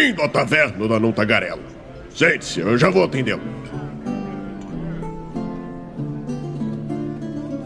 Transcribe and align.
Bem-vindo 0.00 0.22
à 0.22 0.28
taverna 0.30 0.88
da 0.88 0.98
Não 0.98 1.12
Tagarela. 1.12 1.60
Sente-se, 2.14 2.58
eu 2.58 2.78
já 2.78 2.88
vou 2.88 3.04
atendê-lo. 3.04 3.42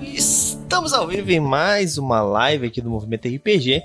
Estamos 0.03 0.93
ao 0.93 1.07
vivo 1.07 1.31
em 1.31 1.39
mais 1.39 1.97
uma 1.97 2.23
live 2.23 2.67
aqui 2.67 2.81
do 2.81 2.91
Movimento 2.91 3.29
RPG. 3.29 3.81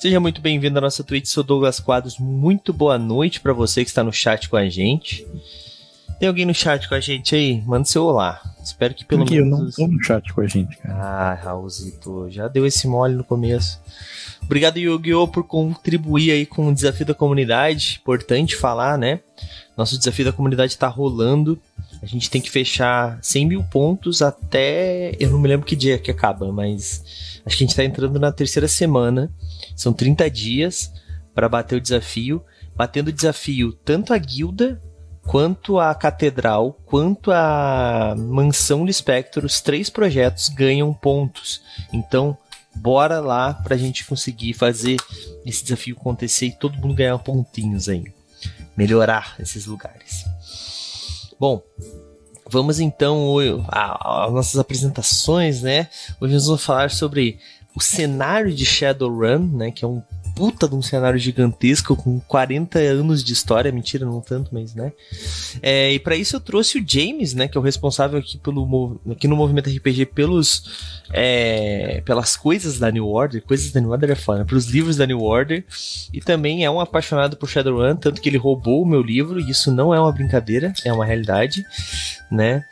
Seja 0.00 0.18
muito 0.18 0.40
bem-vindo 0.40 0.78
à 0.78 0.80
nossa 0.80 1.04
Twitch, 1.04 1.26
sou 1.26 1.44
Douglas 1.44 1.78
Quadros. 1.78 2.18
Muito 2.18 2.72
boa 2.72 2.98
noite 2.98 3.40
para 3.40 3.52
você 3.52 3.84
que 3.84 3.90
está 3.90 4.02
no 4.02 4.12
chat 4.12 4.48
com 4.48 4.56
a 4.56 4.68
gente. 4.68 5.24
Tem 6.18 6.26
alguém 6.26 6.44
no 6.44 6.54
chat 6.54 6.88
com 6.88 6.96
a 6.96 7.00
gente 7.00 7.36
aí? 7.36 7.62
Manda 7.64 7.84
seu 7.84 8.04
olá. 8.04 8.42
Espero 8.60 8.94
que 8.94 9.04
pelo 9.04 9.22
Aqui, 9.22 9.40
menos. 9.40 9.78
Eu 9.78 9.86
não 9.86 9.92
tô 9.92 9.96
no 9.96 10.02
chat 10.02 10.32
com 10.32 10.40
a 10.40 10.46
gente, 10.48 10.76
cara. 10.78 10.94
Ah, 10.96 11.34
Raulzito, 11.34 12.28
já 12.30 12.48
deu 12.48 12.66
esse 12.66 12.88
mole 12.88 13.14
no 13.14 13.22
começo. 13.22 13.80
Obrigado, 14.44 14.76
Yu-Gi-Oh! 14.78 15.28
por 15.28 15.44
contribuir 15.44 16.30
aí 16.30 16.46
com 16.46 16.68
o 16.68 16.74
desafio 16.74 17.06
da 17.06 17.14
comunidade. 17.14 17.98
Importante 18.02 18.56
falar, 18.56 18.98
né? 18.98 19.20
Nosso 19.76 19.96
desafio 19.96 20.24
da 20.24 20.32
comunidade 20.32 20.76
tá 20.76 20.88
rolando. 20.88 21.58
A 22.02 22.06
gente 22.06 22.28
tem 22.28 22.40
que 22.40 22.50
fechar 22.50 23.18
100 23.22 23.46
mil 23.46 23.64
pontos 23.64 24.20
até. 24.20 25.16
Eu 25.18 25.30
não 25.30 25.38
me 25.38 25.48
lembro 25.48 25.66
que 25.66 25.76
dia 25.76 25.98
que 25.98 26.10
acaba, 26.10 26.52
mas 26.52 27.40
acho 27.46 27.56
que 27.56 27.64
a 27.64 27.66
gente 27.66 27.76
tá 27.76 27.84
entrando 27.84 28.18
na 28.18 28.32
terceira 28.32 28.68
semana. 28.68 29.32
São 29.74 29.92
30 29.92 30.28
dias 30.28 30.92
para 31.34 31.48
bater 31.48 31.76
o 31.76 31.80
desafio. 31.80 32.42
Batendo 32.74 33.08
o 33.08 33.12
desafio, 33.12 33.72
tanto 33.84 34.14
a 34.14 34.18
guilda 34.18 34.80
quanto 35.26 35.78
a 35.78 35.94
catedral, 35.94 36.78
quanto 36.84 37.30
a 37.30 38.14
mansão 38.16 38.84
de 38.84 38.90
espectro, 38.90 39.46
os 39.46 39.60
três 39.60 39.88
projetos 39.88 40.48
ganham 40.48 40.92
pontos. 40.92 41.62
Então, 41.92 42.36
bora 42.74 43.20
lá 43.20 43.54
pra 43.54 43.76
gente 43.76 44.04
conseguir 44.04 44.54
fazer 44.54 44.96
esse 45.44 45.62
desafio 45.62 45.96
acontecer 45.98 46.46
e 46.46 46.52
todo 46.52 46.76
mundo 46.78 46.94
ganhar 46.94 47.18
pontinhos 47.18 47.88
aí. 47.88 48.04
Melhorar 48.76 49.36
esses 49.38 49.66
lugares. 49.66 50.24
Bom, 51.38 51.62
vamos 52.48 52.80
então 52.80 53.36
às 53.68 54.32
nossas 54.32 54.58
apresentações, 54.58 55.62
né? 55.62 55.88
Hoje 56.20 56.34
nós 56.34 56.46
vamos 56.46 56.64
falar 56.64 56.90
sobre 56.90 57.38
o 57.74 57.80
cenário 57.80 58.52
de 58.52 58.64
Shadowrun, 58.64 59.46
né? 59.56 59.70
Que 59.70 59.84
é 59.84 59.88
um 59.88 60.02
puta 60.42 60.68
de 60.68 60.74
um 60.74 60.82
cenário 60.82 61.20
gigantesco 61.20 61.94
com 61.94 62.18
40 62.18 62.76
anos 62.80 63.22
de 63.22 63.32
história, 63.32 63.70
mentira, 63.70 64.04
não 64.04 64.20
tanto, 64.20 64.52
mas 64.52 64.74
né. 64.74 64.92
É, 65.62 65.92
e 65.92 66.00
para 66.00 66.16
isso 66.16 66.34
eu 66.34 66.40
trouxe 66.40 66.80
o 66.80 66.84
James, 66.84 67.32
né, 67.32 67.46
que 67.46 67.56
é 67.56 67.60
o 67.60 67.62
responsável 67.62 68.18
aqui 68.18 68.38
pelo 68.38 69.00
aqui 69.08 69.28
no 69.28 69.36
movimento 69.36 69.70
RPG 69.70 70.06
pelos 70.06 71.04
é, 71.12 72.02
pelas 72.04 72.36
coisas 72.36 72.76
da 72.76 72.90
New 72.90 73.06
Order, 73.06 73.40
coisas 73.42 73.70
da 73.70 73.80
New 73.80 73.90
Order 73.90 74.10
é 74.10 74.14
foda, 74.16 74.40
né, 74.40 74.44
pelos 74.44 74.66
livros 74.66 74.96
da 74.96 75.06
New 75.06 75.22
Order 75.22 75.64
e 76.12 76.20
também 76.20 76.64
é 76.64 76.70
um 76.72 76.80
apaixonado 76.80 77.36
por 77.36 77.48
Shadowrun, 77.48 77.94
tanto 77.94 78.20
que 78.20 78.28
ele 78.28 78.36
roubou 78.36 78.82
o 78.82 78.86
meu 78.86 79.00
livro 79.00 79.38
e 79.38 79.48
isso 79.48 79.70
não 79.70 79.94
é 79.94 80.00
uma 80.00 80.10
brincadeira, 80.10 80.72
é 80.84 80.92
uma 80.92 81.04
realidade, 81.04 81.64
né. 82.28 82.64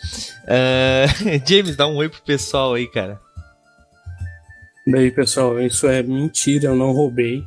Uh, 0.43 1.39
James, 1.49 1.77
dá 1.77 1.87
um 1.87 1.95
oi 1.95 2.09
pro 2.09 2.21
pessoal 2.23 2.75
aí, 2.75 2.89
cara. 2.89 3.21
E 4.85 4.97
aí, 4.97 5.11
pessoal, 5.13 5.61
isso 5.61 5.87
é 5.87 6.03
mentira, 6.03 6.67
eu 6.67 6.75
não 6.75 6.91
roubei. 6.91 7.47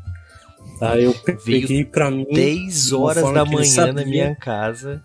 Tá? 0.80 1.00
Eu 1.00 1.14
peguei 1.14 1.86
pra 1.86 2.12
mim. 2.12 2.26
10 2.32 2.94
horas 2.94 3.34
da 3.34 3.46
manhã 3.46 3.94
na 3.94 4.06
minha 4.06 4.36
casa. 4.36 5.02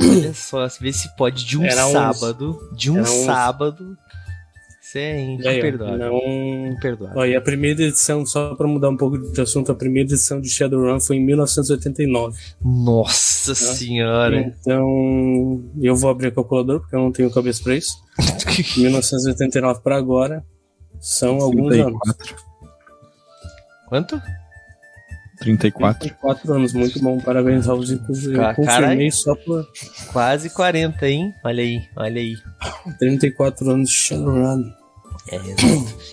Olha 0.00 0.34
só, 0.34 0.66
vê 0.80 0.92
se 0.92 1.14
pode 1.16 1.44
de 1.44 1.58
um 1.58 1.64
Era 1.64 1.86
sábado. 1.88 2.58
Uns... 2.72 2.76
De 2.76 2.90
um 2.90 3.04
sábado. 3.04 3.96
Você 4.80 4.98
é 4.98 5.20
imperdoável. 5.20 5.98
Não... 5.98 6.66
Imperdoável. 6.72 7.18
Ó, 7.18 7.24
e 7.24 7.34
a 7.34 7.40
primeira 7.40 7.82
edição, 7.82 8.24
só 8.24 8.54
pra 8.54 8.66
mudar 8.66 8.88
um 8.90 8.96
pouco 8.96 9.18
de 9.18 9.40
assunto, 9.40 9.72
a 9.72 9.74
primeira 9.74 10.08
edição 10.08 10.40
de 10.40 10.48
Shadowrun 10.48 11.00
foi 11.00 11.16
em 11.16 11.24
1989. 11.24 12.38
Nossa 12.62 13.48
tá? 13.48 13.74
senhora! 13.74 14.40
Então, 14.40 15.64
eu 15.80 15.96
vou 15.96 16.10
abrir 16.10 16.28
a 16.28 16.30
calculadora, 16.30 16.80
porque 16.80 16.94
eu 16.94 17.00
não 17.00 17.10
tenho 17.10 17.30
cabeça 17.30 17.62
pra 17.62 17.74
isso. 17.74 17.96
1989 18.78 19.80
pra 19.80 19.96
agora. 19.96 20.44
São 21.00 21.38
34. 21.38 21.44
alguns 21.44 21.86
anos. 21.86 22.00
Quanto? 23.88 24.22
34. 25.40 26.00
34 26.00 26.52
anos, 26.54 26.72
muito 26.72 27.00
bom. 27.00 27.18
Parabéns, 27.20 27.66
Raulzito. 27.66 28.12
Eu 28.12 28.54
confirmei 28.54 29.10
só 29.10 29.34
por. 29.34 29.66
Quase 30.12 30.50
40, 30.50 31.08
hein? 31.08 31.34
Olha 31.44 31.62
aí, 31.62 31.88
olha 31.96 32.20
aí. 32.20 32.36
34 32.98 33.70
anos 33.70 33.90
de 33.90 33.96
Shadowrun. 33.96 34.72
É. 35.30 35.38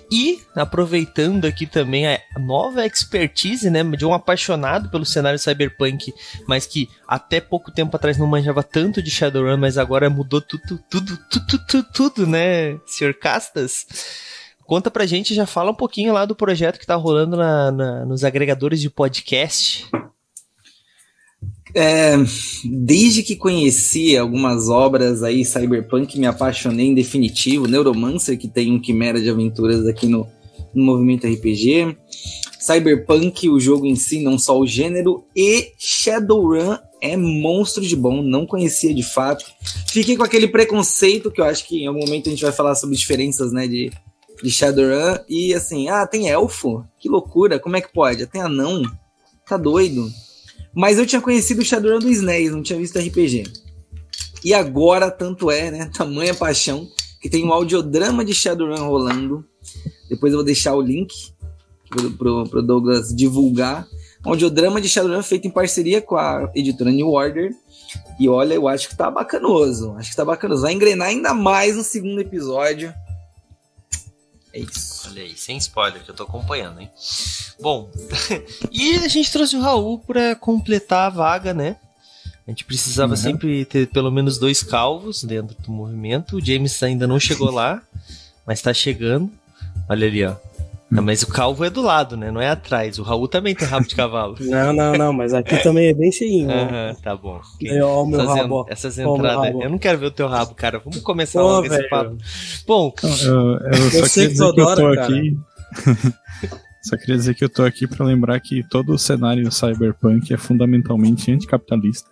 E, 0.09 0.41
aproveitando 0.55 1.45
aqui 1.45 1.65
também 1.65 2.07
a 2.07 2.19
nova 2.39 2.85
expertise, 2.85 3.69
né, 3.69 3.83
de 3.83 4.05
um 4.05 4.13
apaixonado 4.13 4.89
pelo 4.89 5.05
cenário 5.05 5.39
cyberpunk, 5.39 6.13
mas 6.47 6.65
que 6.65 6.89
até 7.07 7.41
pouco 7.41 7.71
tempo 7.71 7.95
atrás 7.95 8.17
não 8.17 8.27
manjava 8.27 8.63
tanto 8.63 9.01
de 9.01 9.11
Shadowrun, 9.11 9.57
mas 9.57 9.77
agora 9.77 10.09
mudou 10.09 10.41
tudo, 10.41 10.79
tudo, 10.89 11.17
tudo, 11.29 11.65
tudo, 11.65 11.87
tudo, 11.93 12.27
né, 12.27 12.77
Sr. 12.85 13.13
Castas? 13.13 13.85
Conta 14.71 14.89
pra 14.89 15.05
gente, 15.05 15.35
já 15.35 15.45
fala 15.45 15.71
um 15.71 15.75
pouquinho 15.75 16.13
lá 16.13 16.23
do 16.23 16.33
projeto 16.33 16.79
que 16.79 16.87
tá 16.87 16.95
rolando 16.95 17.35
na, 17.35 17.73
na, 17.73 18.05
nos 18.05 18.23
agregadores 18.23 18.79
de 18.79 18.89
podcast. 18.89 19.85
É, 21.75 22.13
desde 22.63 23.21
que 23.21 23.35
conheci 23.35 24.15
algumas 24.15 24.69
obras 24.69 25.23
aí, 25.23 25.43
Cyberpunk, 25.43 26.17
me 26.17 26.25
apaixonei 26.25 26.87
em 26.87 26.95
definitivo. 26.95 27.67
Neuromancer, 27.67 28.39
que 28.39 28.47
tem 28.47 28.71
um 28.71 28.79
quimera 28.79 29.19
de 29.19 29.29
aventuras 29.29 29.85
aqui 29.85 30.07
no, 30.07 30.25
no 30.73 30.85
movimento 30.85 31.27
RPG. 31.27 31.97
Cyberpunk, 32.57 33.49
o 33.49 33.59
jogo 33.59 33.85
em 33.85 33.97
si, 33.97 34.23
não 34.23 34.39
só 34.39 34.57
o 34.57 34.65
gênero. 34.65 35.25
E 35.35 35.73
Shadowrun 35.77 36.77
é 37.01 37.17
monstro 37.17 37.85
de 37.85 37.97
bom, 37.97 38.23
não 38.23 38.45
conhecia 38.45 38.93
de 38.93 39.03
fato. 39.03 39.43
Fiquei 39.89 40.15
com 40.15 40.23
aquele 40.23 40.47
preconceito 40.47 41.29
que 41.29 41.41
eu 41.41 41.45
acho 41.45 41.67
que 41.67 41.83
em 41.83 41.87
algum 41.87 41.99
momento 41.99 42.27
a 42.27 42.29
gente 42.29 42.43
vai 42.43 42.53
falar 42.53 42.73
sobre 42.75 42.95
diferenças, 42.95 43.51
né, 43.51 43.67
de 43.67 43.91
de 44.41 44.49
Shadowrun 44.49 45.17
e 45.27 45.53
assim, 45.53 45.89
ah, 45.89 46.05
tem 46.07 46.29
elfo? 46.29 46.85
Que 46.99 47.09
loucura, 47.09 47.59
como 47.59 47.77
é 47.77 47.81
que 47.81 47.93
pode? 47.93 48.25
Tem 48.25 48.41
anão? 48.41 48.83
Tá 49.47 49.57
doido? 49.57 50.09
Mas 50.73 50.97
eu 50.97 51.05
tinha 51.05 51.21
conhecido 51.21 51.61
o 51.61 51.65
Shadowrun 51.65 51.99
do 51.99 52.09
SNES, 52.09 52.51
não 52.51 52.63
tinha 52.63 52.79
visto 52.79 52.97
RPG. 52.97 53.43
E 54.43 54.53
agora, 54.53 55.11
tanto 55.11 55.51
é, 55.51 55.69
né? 55.69 55.91
Tamanha 55.95 56.33
paixão, 56.33 56.87
que 57.21 57.29
tem 57.29 57.45
um 57.45 57.53
audiodrama 57.53 58.25
de 58.25 58.33
Shadowrun 58.33 58.87
rolando. 58.87 59.45
Depois 60.09 60.33
eu 60.33 60.37
vou 60.37 60.45
deixar 60.45 60.73
o 60.73 60.81
link 60.81 61.13
pro, 61.89 62.11
pro, 62.11 62.49
pro 62.49 62.61
Douglas 62.61 63.13
divulgar. 63.13 63.87
Um 64.25 64.31
audiodrama 64.31 64.79
de 64.79 64.89
Shadowrun 64.89 65.21
feito 65.23 65.47
em 65.47 65.51
parceria 65.51 66.01
com 66.01 66.15
a 66.15 66.49
editora 66.55 66.91
New 66.91 67.09
Order. 67.09 67.51
E 68.19 68.29
olha, 68.29 68.53
eu 68.53 68.67
acho 68.67 68.89
que 68.89 68.95
tá 68.95 69.11
bacanoso. 69.11 69.93
Acho 69.97 70.11
que 70.11 70.15
tá 70.15 70.23
bacanoso. 70.23 70.61
Vai 70.61 70.73
engrenar 70.73 71.09
ainda 71.09 71.33
mais 71.33 71.75
no 71.75 71.83
segundo 71.83 72.21
episódio. 72.21 72.93
É 74.53 74.59
isso. 74.59 75.09
Olha 75.09 75.23
aí, 75.23 75.35
sem 75.37 75.57
spoiler, 75.57 76.03
que 76.03 76.11
eu 76.11 76.15
tô 76.15 76.23
acompanhando, 76.23 76.81
hein? 76.81 76.89
Bom, 77.59 77.89
e 78.71 78.95
a 78.97 79.07
gente 79.07 79.31
trouxe 79.31 79.55
o 79.55 79.61
Raul 79.61 79.99
pra 79.99 80.35
completar 80.35 81.07
a 81.07 81.09
vaga, 81.09 81.53
né? 81.53 81.77
A 82.45 82.51
gente 82.51 82.65
precisava 82.65 83.13
uhum. 83.13 83.17
sempre 83.17 83.65
ter 83.65 83.87
pelo 83.87 84.11
menos 84.11 84.37
dois 84.37 84.61
calvos 84.63 85.23
dentro 85.23 85.55
do 85.61 85.71
movimento. 85.71 86.37
O 86.37 86.45
James 86.45 86.81
ainda 86.83 87.07
não 87.07 87.19
chegou 87.19 87.51
lá, 87.51 87.81
mas 88.45 88.61
tá 88.61 88.73
chegando. 88.73 89.31
Olha 89.87 90.07
ali, 90.07 90.25
ó. 90.25 90.35
Não, 90.91 91.01
mas 91.01 91.23
o 91.23 91.27
calvo 91.27 91.63
é 91.63 91.69
do 91.69 91.81
lado, 91.81 92.17
né? 92.17 92.29
Não 92.31 92.41
é 92.41 92.49
atrás. 92.49 92.99
O 92.99 93.03
Raul 93.03 93.25
também 93.25 93.55
tem 93.55 93.65
rabo 93.65 93.87
de 93.87 93.95
cavalo. 93.95 94.35
não, 94.41 94.73
não, 94.73 94.93
não, 94.93 95.13
mas 95.13 95.33
aqui 95.33 95.55
também 95.63 95.87
é 95.87 95.93
bem 95.93 96.11
cheinho. 96.11 96.51
Aham, 96.51 96.95
tá 97.01 97.15
bom. 97.15 97.39
Ó, 97.81 98.03
o 98.03 98.05
meu 98.05 98.19
essas, 98.19 98.35
rabo. 98.35 98.65
Essas 98.67 98.99
entradas. 98.99 99.55
Eu 99.61 99.69
não 99.69 99.77
quero 99.77 99.97
ver 99.97 100.07
o 100.07 100.11
teu 100.11 100.27
rabo, 100.27 100.53
cara. 100.53 100.79
Vamos 100.79 100.99
começar 100.99 101.39
Pô, 101.39 101.47
logo 101.47 101.69
velho. 101.69 101.79
esse 101.79 101.89
papo. 101.89 102.17
Bom, 102.67 102.93
eu, 103.23 103.31
eu, 103.31 103.71
eu 103.71 103.91
só 103.91 104.13
queria 104.13 104.29
dizer 104.29 104.53
que 104.53 104.59
eu 104.59 104.75
tô 104.75 104.87
aqui. 104.87 105.37
Só 106.81 106.97
queria 106.97 107.15
dizer 107.15 107.35
que 107.35 107.43
eu 107.43 107.49
tô 107.49 107.63
aqui 107.63 107.85
para 107.85 108.03
lembrar 108.03 108.39
que 108.39 108.63
todo 108.63 108.93
o 108.93 108.97
cenário 108.97 109.51
cyberpunk 109.51 110.33
é 110.33 110.37
fundamentalmente 110.37 111.31
anticapitalista. 111.31 112.09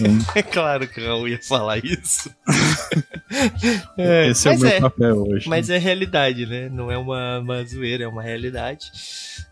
Então... 0.00 0.18
é 0.34 0.42
claro 0.42 0.88
que 0.88 1.00
o 1.00 1.06
Raul 1.06 1.28
ia 1.28 1.40
falar 1.40 1.78
isso. 1.78 2.28
é, 3.96 4.28
Esse 4.30 4.48
é 4.48 4.52
o 4.52 4.58
meu 4.58 4.68
é, 4.68 4.80
papel 4.80 5.16
hoje. 5.16 5.48
Mas 5.48 5.70
é 5.70 5.78
realidade, 5.78 6.44
né? 6.44 6.68
Não 6.68 6.90
é 6.90 6.98
uma, 6.98 7.38
uma 7.38 7.64
zoeira, 7.64 8.04
é 8.04 8.08
uma 8.08 8.22
realidade. 8.22 8.90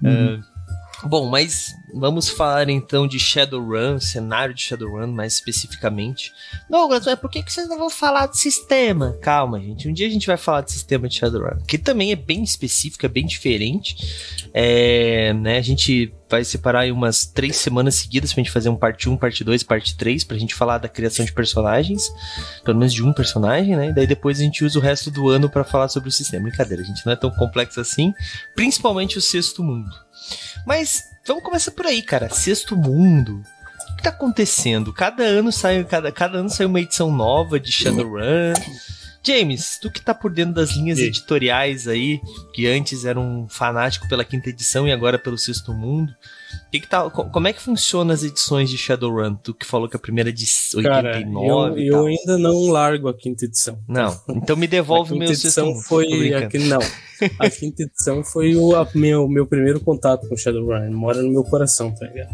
Uhum. 0.03 0.37
Uh, 0.37 0.52
Bom, 1.05 1.29
mas 1.29 1.75
vamos 1.93 2.29
falar 2.29 2.69
então 2.71 3.07
de 3.07 3.19
Shadowrun, 3.19 3.99
cenário 3.99 4.55
de 4.55 4.63
Shadowrun 4.63 5.09
mais 5.09 5.35
especificamente. 5.35 6.33
Douglas, 6.71 7.05
mas 7.05 7.19
por 7.19 7.31
que, 7.31 7.43
vocês 7.43 7.69
não 7.69 7.79
vão 7.79 7.91
falar 7.91 8.27
de 8.27 8.39
sistema? 8.39 9.19
Calma, 9.21 9.61
gente. 9.61 9.89
Um 9.89 9.93
dia 9.93 10.07
a 10.07 10.11
gente 10.11 10.27
vai 10.27 10.37
falar 10.37 10.63
de 10.63 10.73
sistema 10.73 11.09
de 11.09 11.17
Shadowrun, 11.17 11.63
que 11.67 11.77
também 11.77 12.13
é 12.13 12.17
bem 12.17 12.43
específico, 12.43 13.05
é 13.05 13.09
bem 13.09 13.27
diferente. 13.27 13.97
É, 14.55 15.33
né, 15.35 15.59
a 15.59 15.63
gente 15.63 16.13
vai 16.31 16.45
separar 16.45 16.87
em 16.87 16.93
umas 16.93 17.27
três 17.27 17.57
semanas 17.57 17.97
seguidas 17.97 18.33
pra 18.33 18.43
gente 18.43 18.53
fazer 18.53 18.69
um 18.69 18.77
parte 18.77 19.09
1, 19.09 19.17
parte 19.17 19.45
2, 19.45 19.63
parte 19.65 19.97
3, 19.97 20.25
pra 20.25 20.39
gente 20.39 20.55
falar 20.55 20.79
da 20.79 20.89
criação 20.89 21.25
de 21.25 21.33
personagens, 21.33 22.11
pelo 22.65 22.79
menos 22.79 22.95
de 22.95 23.05
um 23.05 23.13
personagem, 23.13 23.77
né? 23.77 23.89
E 23.89 23.95
daí 23.95 24.07
depois 24.07 24.41
a 24.41 24.43
gente 24.43 24.65
usa 24.65 24.79
o 24.79 24.83
resto 24.83 25.11
do 25.11 25.29
ano 25.29 25.51
para 25.51 25.65
falar 25.65 25.89
sobre 25.89 26.09
o 26.09 26.13
sistema. 26.13 26.45
Brincadeira, 26.45 26.83
a 26.83 26.87
gente 26.87 27.05
não 27.05 27.13
é 27.13 27.17
tão 27.17 27.31
complexo 27.31 27.81
assim, 27.81 28.15
principalmente 28.55 29.19
o 29.19 29.21
sexto 29.21 29.63
mundo. 29.63 29.91
Mas 30.67 31.13
Vamos 31.25 31.45
começar 31.45 31.71
por 31.71 31.87
aí, 31.87 32.03
cara. 32.03 32.29
Sexto 32.31 32.77
Mundo. 32.77 33.45
O 33.93 33.97
que 33.97 34.03
tá 34.03 34.11
acontecendo? 34.11 34.93
Cada 34.93 35.23
ano 35.23 35.53
sai, 35.53 35.85
cada, 35.85 36.11
cada 36.11 36.39
ano 36.39 36.51
sai 36.51 36.67
uma 36.67 36.81
edição 36.81 37.13
nova 37.13 37.61
de 37.61 37.71
Shadowrun. 37.71 38.55
James, 39.25 39.79
tu 39.81 39.89
que 39.89 40.03
tá 40.03 40.13
por 40.13 40.33
dentro 40.33 40.55
das 40.55 40.73
linhas 40.73 40.99
e? 40.99 41.05
editoriais 41.05 41.87
aí, 41.87 42.21
que 42.53 42.67
antes 42.67 43.05
era 43.05 43.21
um 43.21 43.47
fanático 43.49 44.09
pela 44.09 44.25
quinta 44.25 44.49
edição 44.49 44.89
e 44.89 44.91
agora 44.91 45.17
pelo 45.17 45.39
sexto 45.39 45.73
mundo. 45.73 46.13
Que 46.71 46.81
que 46.81 46.89
tá, 46.89 47.09
como 47.11 47.49
é 47.49 47.53
que 47.53 47.61
funciona 47.61 48.15
as 48.15 48.23
edições 48.23 48.71
de 48.71 48.79
Shadowrun? 48.79 49.35
Tu 49.35 49.53
que 49.55 49.67
falou 49.67 49.89
que 49.89 49.97
a 49.97 49.99
primeira 49.99 50.31
é 50.31 50.33
de 50.33 50.47
89 50.75 50.89
Cara, 50.89 51.21
eu, 51.21 51.79
eu 51.79 52.07
ainda 52.07 52.39
não 52.39 52.69
largo 52.69 53.09
a 53.09 53.15
quinta 53.15 53.45
edição. 53.45 53.79
Não, 53.87 54.19
então 54.29 54.57
me 54.57 54.67
devolve 54.67 55.13
o 55.13 55.19
meu 55.19 55.29
edição 55.29 55.75
sexto 55.75 55.89
foi 55.89 56.33
a, 56.35 56.49
não, 56.67 56.81
a 57.39 57.51
quinta 57.51 57.83
edição 57.83 58.25
foi 58.25 58.57
o 58.57 58.75
a, 58.75 58.89
meu, 58.95 59.29
meu 59.29 59.47
primeiro 59.47 59.81
contato 59.81 60.29
com 60.29 60.37
Shadowrun. 60.37 60.91
Mora 60.93 61.23
no 61.23 61.31
meu 61.31 61.45
coração, 61.45 61.95
tá 61.95 62.07
ligado? 62.07 62.33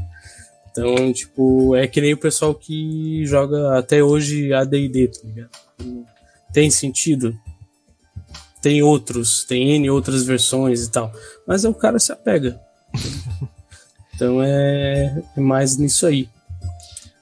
Então, 0.70 1.12
tipo, 1.12 1.74
é 1.74 1.88
que 1.88 2.00
nem 2.00 2.14
o 2.14 2.18
pessoal 2.18 2.54
que 2.54 3.26
joga 3.26 3.76
até 3.76 4.02
hoje 4.02 4.52
AD&D, 4.52 5.08
tá 5.08 5.20
ligado? 5.24 5.50
tem 6.52 6.70
sentido. 6.70 7.38
Tem 8.60 8.82
outros, 8.82 9.44
tem 9.44 9.76
N 9.76 9.90
outras 9.90 10.24
versões 10.24 10.84
e 10.84 10.90
tal. 10.90 11.12
Mas 11.46 11.64
o 11.64 11.72
cara 11.72 11.98
se 11.98 12.12
apega. 12.12 12.60
então 14.18 14.42
é, 14.42 15.22
é 15.36 15.40
mais 15.40 15.76
nisso 15.76 16.04
aí. 16.04 16.28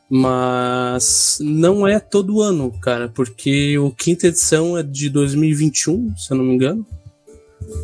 Mas 0.08 1.37
não 1.43 1.87
é 1.87 2.00
todo 2.00 2.40
ano, 2.40 2.72
cara, 2.81 3.10
porque 3.10 3.76
o 3.76 3.90
quinta 3.90 4.28
edição 4.28 4.78
é 4.78 4.82
de 4.82 5.10
2021, 5.10 6.16
se 6.16 6.32
eu 6.32 6.38
não 6.38 6.44
me 6.44 6.54
engano. 6.54 6.87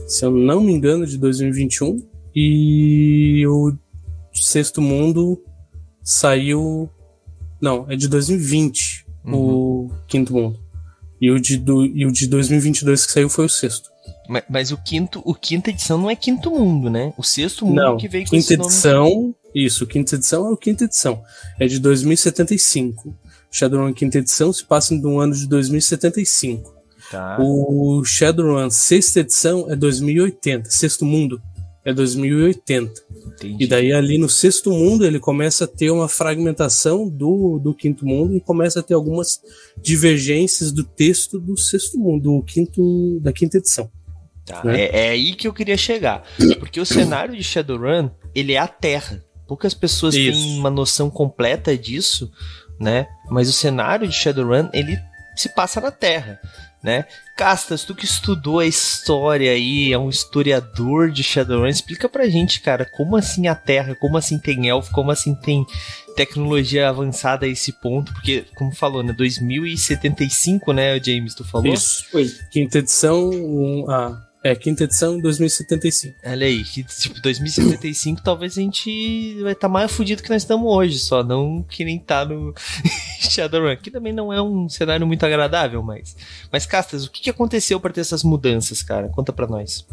Se 0.08 0.24
eu 0.24 0.30
não 0.30 0.62
me 0.62 0.72
engano, 0.72 1.06
de 1.06 1.18
2021. 1.18 2.02
E 2.34 3.44
o 3.46 3.76
Sexto 4.32 4.80
Mundo 4.80 5.42
saiu. 6.02 6.88
Não, 7.60 7.84
é 7.90 7.96
de 7.96 8.08
2020, 8.08 9.06
uhum. 9.26 9.34
o 9.34 9.90
Quinto 10.08 10.32
Mundo. 10.32 10.58
E 11.20 11.30
o 11.30 11.38
de, 11.38 11.58
do, 11.58 11.84
e 11.84 12.06
o 12.06 12.10
de 12.10 12.26
2022 12.28 13.04
que 13.04 13.12
saiu 13.12 13.28
foi 13.28 13.44
o 13.44 13.48
sexto. 13.48 13.91
Mas, 14.32 14.44
mas, 14.48 14.72
o 14.72 14.78
quinto, 14.78 15.20
o 15.26 15.34
quinta 15.34 15.68
edição 15.68 15.98
não 15.98 16.08
é 16.08 16.16
quinto 16.16 16.50
mundo, 16.50 16.88
né? 16.88 17.12
O 17.18 17.22
sexto 17.22 17.66
mundo 17.66 17.76
não, 17.76 17.96
que 17.98 18.08
veio 18.08 18.24
com 18.24 18.30
quinta 18.30 18.42
esse 18.42 18.54
edição, 18.54 19.10
nome. 19.10 19.34
Isso, 19.54 19.86
quinta 19.86 20.14
edição 20.14 20.46
é 20.46 20.50
o 20.50 20.56
quinta 20.56 20.84
edição. 20.84 21.22
É 21.60 21.66
de 21.66 21.78
2075. 21.78 23.14
Shadowrun 23.50 23.92
quinta 23.92 24.16
edição 24.16 24.50
se 24.50 24.64
passa 24.64 24.94
no 24.94 25.20
ano 25.20 25.34
de 25.34 25.46
2075. 25.46 26.74
Tá. 27.10 27.36
O 27.38 28.02
Shadowrun 28.02 28.70
sexta 28.70 29.20
edição 29.20 29.70
é 29.70 29.76
2080, 29.76 30.70
sexto 30.70 31.04
mundo 31.04 31.38
é 31.84 31.92
2080. 31.92 32.90
Entendi. 33.26 33.64
E 33.64 33.66
daí 33.66 33.92
ali 33.92 34.16
no 34.16 34.30
sexto 34.30 34.70
mundo 34.70 35.04
ele 35.04 35.20
começa 35.20 35.64
a 35.64 35.68
ter 35.68 35.90
uma 35.90 36.08
fragmentação 36.08 37.06
do, 37.06 37.58
do 37.58 37.74
quinto 37.74 38.06
mundo 38.06 38.34
e 38.34 38.40
começa 38.40 38.80
a 38.80 38.82
ter 38.82 38.94
algumas 38.94 39.42
divergências 39.76 40.72
do 40.72 40.84
texto 40.84 41.38
do 41.38 41.54
sexto 41.54 41.98
mundo, 41.98 42.38
do 42.38 42.42
quinto, 42.42 43.20
da 43.20 43.30
quinta 43.30 43.58
edição. 43.58 43.90
Tá, 44.44 44.62
né? 44.64 44.80
é, 44.80 45.06
é, 45.06 45.10
aí 45.10 45.34
que 45.34 45.46
eu 45.46 45.52
queria 45.52 45.76
chegar. 45.76 46.22
Porque 46.58 46.80
o 46.80 46.86
cenário 46.86 47.36
de 47.36 47.44
Shadowrun, 47.44 48.10
ele 48.34 48.54
é 48.54 48.58
a 48.58 48.66
Terra. 48.66 49.24
Poucas 49.46 49.74
pessoas 49.74 50.14
Isso. 50.14 50.40
têm 50.40 50.58
uma 50.58 50.70
noção 50.70 51.10
completa 51.10 51.76
disso, 51.76 52.30
né? 52.80 53.06
Mas 53.30 53.48
o 53.48 53.52
cenário 53.52 54.08
de 54.08 54.14
Shadowrun, 54.14 54.68
ele 54.72 54.98
se 55.36 55.48
passa 55.48 55.80
na 55.80 55.90
Terra 55.90 56.40
né? 56.82 57.04
Castas, 57.36 57.84
tu 57.84 57.94
que 57.94 58.04
estudou 58.04 58.58
a 58.58 58.66
história 58.66 59.52
aí, 59.52 59.92
é 59.92 59.98
um 59.98 60.08
historiador 60.08 61.10
de 61.10 61.22
Shadowrun, 61.22 61.68
explica 61.68 62.08
pra 62.08 62.28
gente, 62.28 62.60
cara, 62.60 62.84
como 62.84 63.16
assim 63.16 63.46
a 63.46 63.54
Terra, 63.54 63.94
como 63.94 64.18
assim 64.18 64.38
tem 64.38 64.68
elfo, 64.68 64.90
como 64.92 65.10
assim 65.10 65.34
tem 65.34 65.64
tecnologia 66.16 66.88
avançada 66.88 67.46
a 67.46 67.48
esse 67.48 67.72
ponto, 67.80 68.12
porque, 68.12 68.44
como 68.56 68.74
falou, 68.74 69.02
né, 69.02 69.12
2075, 69.12 70.72
né, 70.72 71.00
James, 71.02 71.34
tu 71.34 71.44
falou? 71.44 71.72
Isso, 71.72 72.04
foi. 72.10 72.28
Quinta 72.50 72.78
edição, 72.78 73.30
um, 73.30 73.88
ah, 73.88 74.20
é, 74.44 74.56
quinta 74.56 74.84
edição 74.84 75.20
2075. 75.20 76.18
Olha 76.24 76.46
aí, 76.46 76.64
que, 76.64 76.82
tipo, 76.82 77.20
2075 77.20 78.22
talvez 78.24 78.58
a 78.58 78.60
gente 78.60 79.40
vai 79.42 79.52
estar 79.52 79.68
tá 79.68 79.72
mais 79.72 79.92
fudido 79.92 80.22
que 80.22 80.30
nós 80.30 80.42
estamos 80.42 80.66
hoje, 80.66 80.98
só 80.98 81.22
não 81.22 81.62
que 81.62 81.84
nem 81.84 81.98
tá 81.98 82.24
no 82.24 82.52
Shadowrun, 83.20 83.76
que 83.76 83.90
também 83.90 84.12
não 84.12 84.32
é 84.32 84.42
um 84.42 84.68
cenário 84.68 85.06
muito 85.06 85.24
agradável, 85.24 85.82
mas... 85.82 86.16
Mas, 86.50 86.66
Castas, 86.66 87.04
o 87.04 87.10
que, 87.10 87.22
que 87.22 87.30
aconteceu 87.30 87.78
para 87.78 87.92
ter 87.92 88.00
essas 88.00 88.24
mudanças, 88.24 88.82
cara? 88.82 89.08
Conta 89.08 89.32
para 89.32 89.46
nós. 89.46 89.86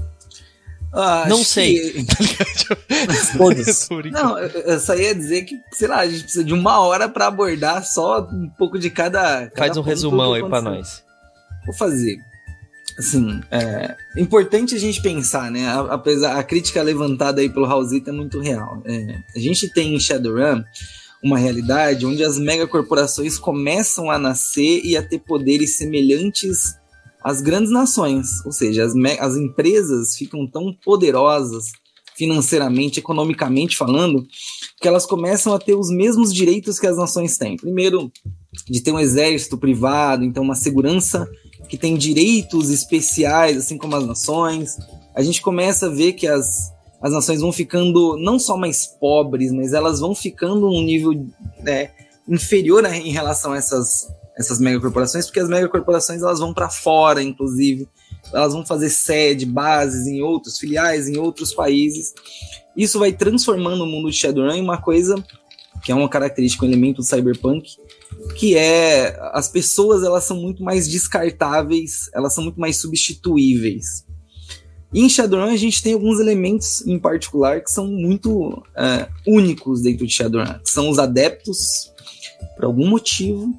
Ah, 0.92 1.26
não 1.30 1.44
sei. 1.44 2.06
Que... 4.02 4.12
não, 4.12 4.38
eu 4.40 4.80
só 4.80 4.96
ia 4.96 5.14
dizer 5.14 5.44
que, 5.44 5.60
sei 5.72 5.88
lá, 5.88 6.00
a 6.00 6.08
gente 6.08 6.24
precisa 6.24 6.44
de 6.44 6.54
uma 6.54 6.80
hora 6.80 7.08
para 7.08 7.28
abordar 7.28 7.86
só 7.86 8.22
um 8.22 8.50
pouco 8.58 8.78
de 8.80 8.90
cada. 8.90 9.48
cada 9.50 9.56
Faz 9.56 9.78
um 9.78 9.82
resumão 9.82 10.34
aí 10.34 10.42
para 10.42 10.62
nós. 10.62 11.04
Vou 11.66 11.76
fazer 11.76 12.18
assim, 13.00 13.40
é 13.50 13.96
importante 14.18 14.76
a 14.76 14.78
gente 14.78 15.02
pensar, 15.02 15.50
né? 15.50 15.66
Apesar 15.90 16.38
a 16.38 16.44
crítica 16.44 16.84
levantada 16.84 17.40
aí 17.40 17.50
pelo 17.50 17.66
Raulzito 17.66 18.10
é 18.10 18.14
muito 18.14 18.40
real. 18.40 18.84
É, 18.86 19.24
a 19.36 19.40
gente 19.40 19.70
tem 19.70 19.96
em 19.96 20.00
Shadowrun 20.00 20.62
uma 21.24 21.38
realidade 21.38 22.06
onde 22.06 22.24
as 22.24 22.38
megacorporações 22.38 23.38
começam 23.38 24.12
a 24.12 24.18
nascer 24.18 24.82
e 24.84 24.96
a 24.96 25.04
ter 25.04 25.20
poderes 25.20 25.78
semelhantes 25.78 26.76
às 27.24 27.42
grandes 27.42 27.72
nações, 27.72 28.46
ou 28.46 28.52
seja, 28.52 28.86
as, 28.86 28.94
as 29.20 29.36
empresas 29.36 30.16
ficam 30.16 30.48
tão 30.48 30.74
poderosas 30.74 31.66
financeiramente, 32.16 33.00
economicamente 33.00 33.78
falando, 33.78 34.26
que 34.82 34.88
elas 34.88 35.06
começam 35.06 35.54
a 35.54 35.60
ter 35.60 35.74
os 35.74 35.90
mesmos 35.90 36.34
direitos 36.34 36.78
que 36.78 36.88
as 36.88 36.98
nações 36.98 37.38
têm. 37.38 37.56
Primeiro, 37.56 38.12
de 38.70 38.82
ter 38.82 38.92
um 38.92 39.00
exército 39.00 39.58
privado, 39.58 40.26
então 40.26 40.44
uma 40.44 40.56
segurança 40.56 41.30
que 41.70 41.78
tem 41.78 41.96
direitos 41.96 42.72
especiais, 42.72 43.56
assim 43.56 43.78
como 43.78 43.96
as 43.96 44.06
nações. 44.06 44.78
A 45.16 45.22
gente 45.22 45.42
começa 45.42 45.86
a 45.86 45.90
ver 45.90 46.14
que 46.14 46.28
as, 46.28 46.74
as 47.00 47.14
nações 47.14 47.42
vão 47.42 47.52
ficando 47.52 48.18
não 48.18 48.40
só 48.40 48.58
mais 48.58 48.88
pobres, 48.88 49.52
mas 49.52 49.72
elas 49.72 50.00
vão 50.00 50.16
ficando 50.16 50.62
num 50.62 50.82
nível 50.82 51.14
né, 51.60 51.92
inferior 52.28 52.84
em 52.86 53.12
relação 53.12 53.54
a 53.54 53.58
essas, 53.58 54.08
essas 54.36 54.60
megacorporações, 54.60 55.28
porque 55.28 55.40
as 55.40 55.48
megacorporações 55.48 56.24
elas 56.24 56.40
vão 56.40 56.54
para 56.54 56.70
fora, 56.70 57.22
inclusive. 57.22 57.88
Elas 58.34 58.54
vão 58.54 58.66
fazer 58.66 58.90
sede, 58.90 59.46
bases 59.46 60.08
em 60.08 60.22
outros, 60.22 60.58
filiais 60.58 61.08
em 61.08 61.18
outros 61.18 61.54
países. 61.54 62.14
Isso 62.76 62.98
vai 62.98 63.12
transformando 63.12 63.84
o 63.84 63.88
mundo 63.88 64.10
de 64.10 64.18
Shadowrun 64.18 64.54
em 64.54 64.62
uma 64.62 64.82
coisa 64.82 65.16
que 65.84 65.92
é 65.92 65.96
uma 65.96 66.10
característica, 66.10 66.66
um 66.66 66.70
elemento 66.70 66.98
do 66.98 67.04
cyberpunk, 67.04 67.78
que 68.36 68.56
é 68.56 69.18
as 69.34 69.48
pessoas 69.48 70.04
elas 70.04 70.24
são 70.24 70.38
muito 70.38 70.64
mais 70.64 70.88
descartáveis, 70.88 72.10
elas 72.14 72.34
são 72.34 72.44
muito 72.44 72.60
mais 72.60 72.78
substituíveis. 72.78 74.06
E 74.92 75.02
em 75.02 75.10
Shadowrun 75.10 75.52
a 75.52 75.58
gente 75.58 75.84
tem 75.84 75.94
alguns 75.94 76.20
elementos 76.20 76.86
em 76.86 76.98
particular 76.98 77.62
que 77.62 77.72
são 77.72 77.88
muito 77.88 78.64
é, 78.76 79.08
únicos 79.28 79.82
dentro 79.82 80.06
de 80.06 80.14
Shadowrun, 80.14 80.60
são 80.64 80.90
os 80.90 80.98
adeptos. 80.98 81.92
Por 82.56 82.66
algum 82.66 82.88
motivo, 82.88 83.54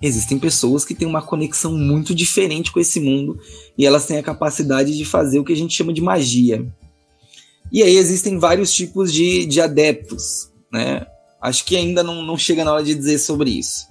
existem 0.00 0.38
pessoas 0.38 0.84
que 0.84 0.94
têm 0.94 1.08
uma 1.08 1.22
conexão 1.22 1.76
muito 1.76 2.14
diferente 2.14 2.70
com 2.70 2.80
esse 2.80 3.00
mundo 3.00 3.38
e 3.78 3.86
elas 3.86 4.04
têm 4.04 4.18
a 4.18 4.22
capacidade 4.22 4.96
de 4.96 5.04
fazer 5.04 5.38
o 5.38 5.44
que 5.44 5.52
a 5.52 5.56
gente 5.56 5.74
chama 5.74 5.92
de 5.92 6.02
magia. 6.02 6.66
E 7.70 7.82
aí 7.82 7.96
existem 7.96 8.38
vários 8.38 8.74
tipos 8.74 9.10
de, 9.10 9.46
de 9.46 9.60
adeptos, 9.60 10.51
né? 10.72 11.06
Acho 11.40 11.64
que 11.64 11.76
ainda 11.76 12.02
não, 12.02 12.22
não 12.22 12.38
chega 12.38 12.64
na 12.64 12.72
hora 12.72 12.84
de 12.84 12.94
dizer 12.94 13.18
sobre 13.18 13.50
isso. 13.50 13.86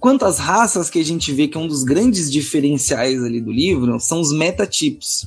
Quanto 0.00 0.24
às 0.24 0.38
raças 0.38 0.90
que 0.90 0.98
a 0.98 1.04
gente 1.04 1.32
vê 1.32 1.48
que 1.48 1.56
é 1.56 1.60
um 1.60 1.68
dos 1.68 1.84
grandes 1.84 2.30
diferenciais 2.30 3.22
ali 3.22 3.40
do 3.40 3.52
livro, 3.52 3.98
são 4.00 4.20
os 4.20 4.32
metatipos. 4.32 5.26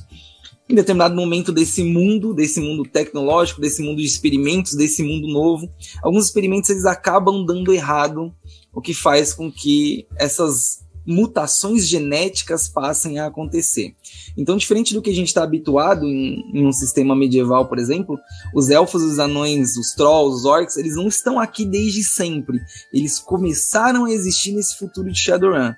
Em 0.68 0.74
determinado 0.74 1.16
momento 1.16 1.50
desse 1.50 1.82
mundo, 1.82 2.34
desse 2.34 2.60
mundo 2.60 2.84
tecnológico, 2.84 3.60
desse 3.60 3.82
mundo 3.82 3.98
de 3.98 4.06
experimentos, 4.06 4.74
desse 4.74 5.02
mundo 5.02 5.26
novo, 5.26 5.68
alguns 6.02 6.26
experimentos 6.26 6.68
eles 6.68 6.84
acabam 6.84 7.44
dando 7.44 7.72
errado, 7.72 8.32
o 8.72 8.80
que 8.82 8.92
faz 8.92 9.32
com 9.32 9.50
que 9.50 10.06
essas 10.16 10.84
mutações 11.08 11.88
genéticas 11.88 12.68
passem 12.68 13.18
a 13.18 13.26
acontecer. 13.26 13.96
Então, 14.36 14.58
diferente 14.58 14.92
do 14.92 15.00
que 15.00 15.08
a 15.08 15.14
gente 15.14 15.28
está 15.28 15.42
habituado 15.42 16.04
em, 16.04 16.44
em, 16.52 16.66
um 16.66 16.72
sistema 16.72 17.16
medieval, 17.16 17.66
por 17.66 17.78
exemplo, 17.78 18.18
os 18.54 18.68
elfos, 18.68 19.02
os 19.02 19.18
anões, 19.18 19.78
os 19.78 19.92
trolls, 19.92 20.36
os 20.36 20.44
orcs, 20.44 20.76
eles 20.76 20.96
não 20.96 21.08
estão 21.08 21.40
aqui 21.40 21.64
desde 21.64 22.04
sempre. 22.04 22.60
Eles 22.92 23.18
começaram 23.18 24.04
a 24.04 24.12
existir 24.12 24.52
nesse 24.52 24.76
futuro 24.76 25.10
de 25.10 25.18
Shadowrun, 25.18 25.72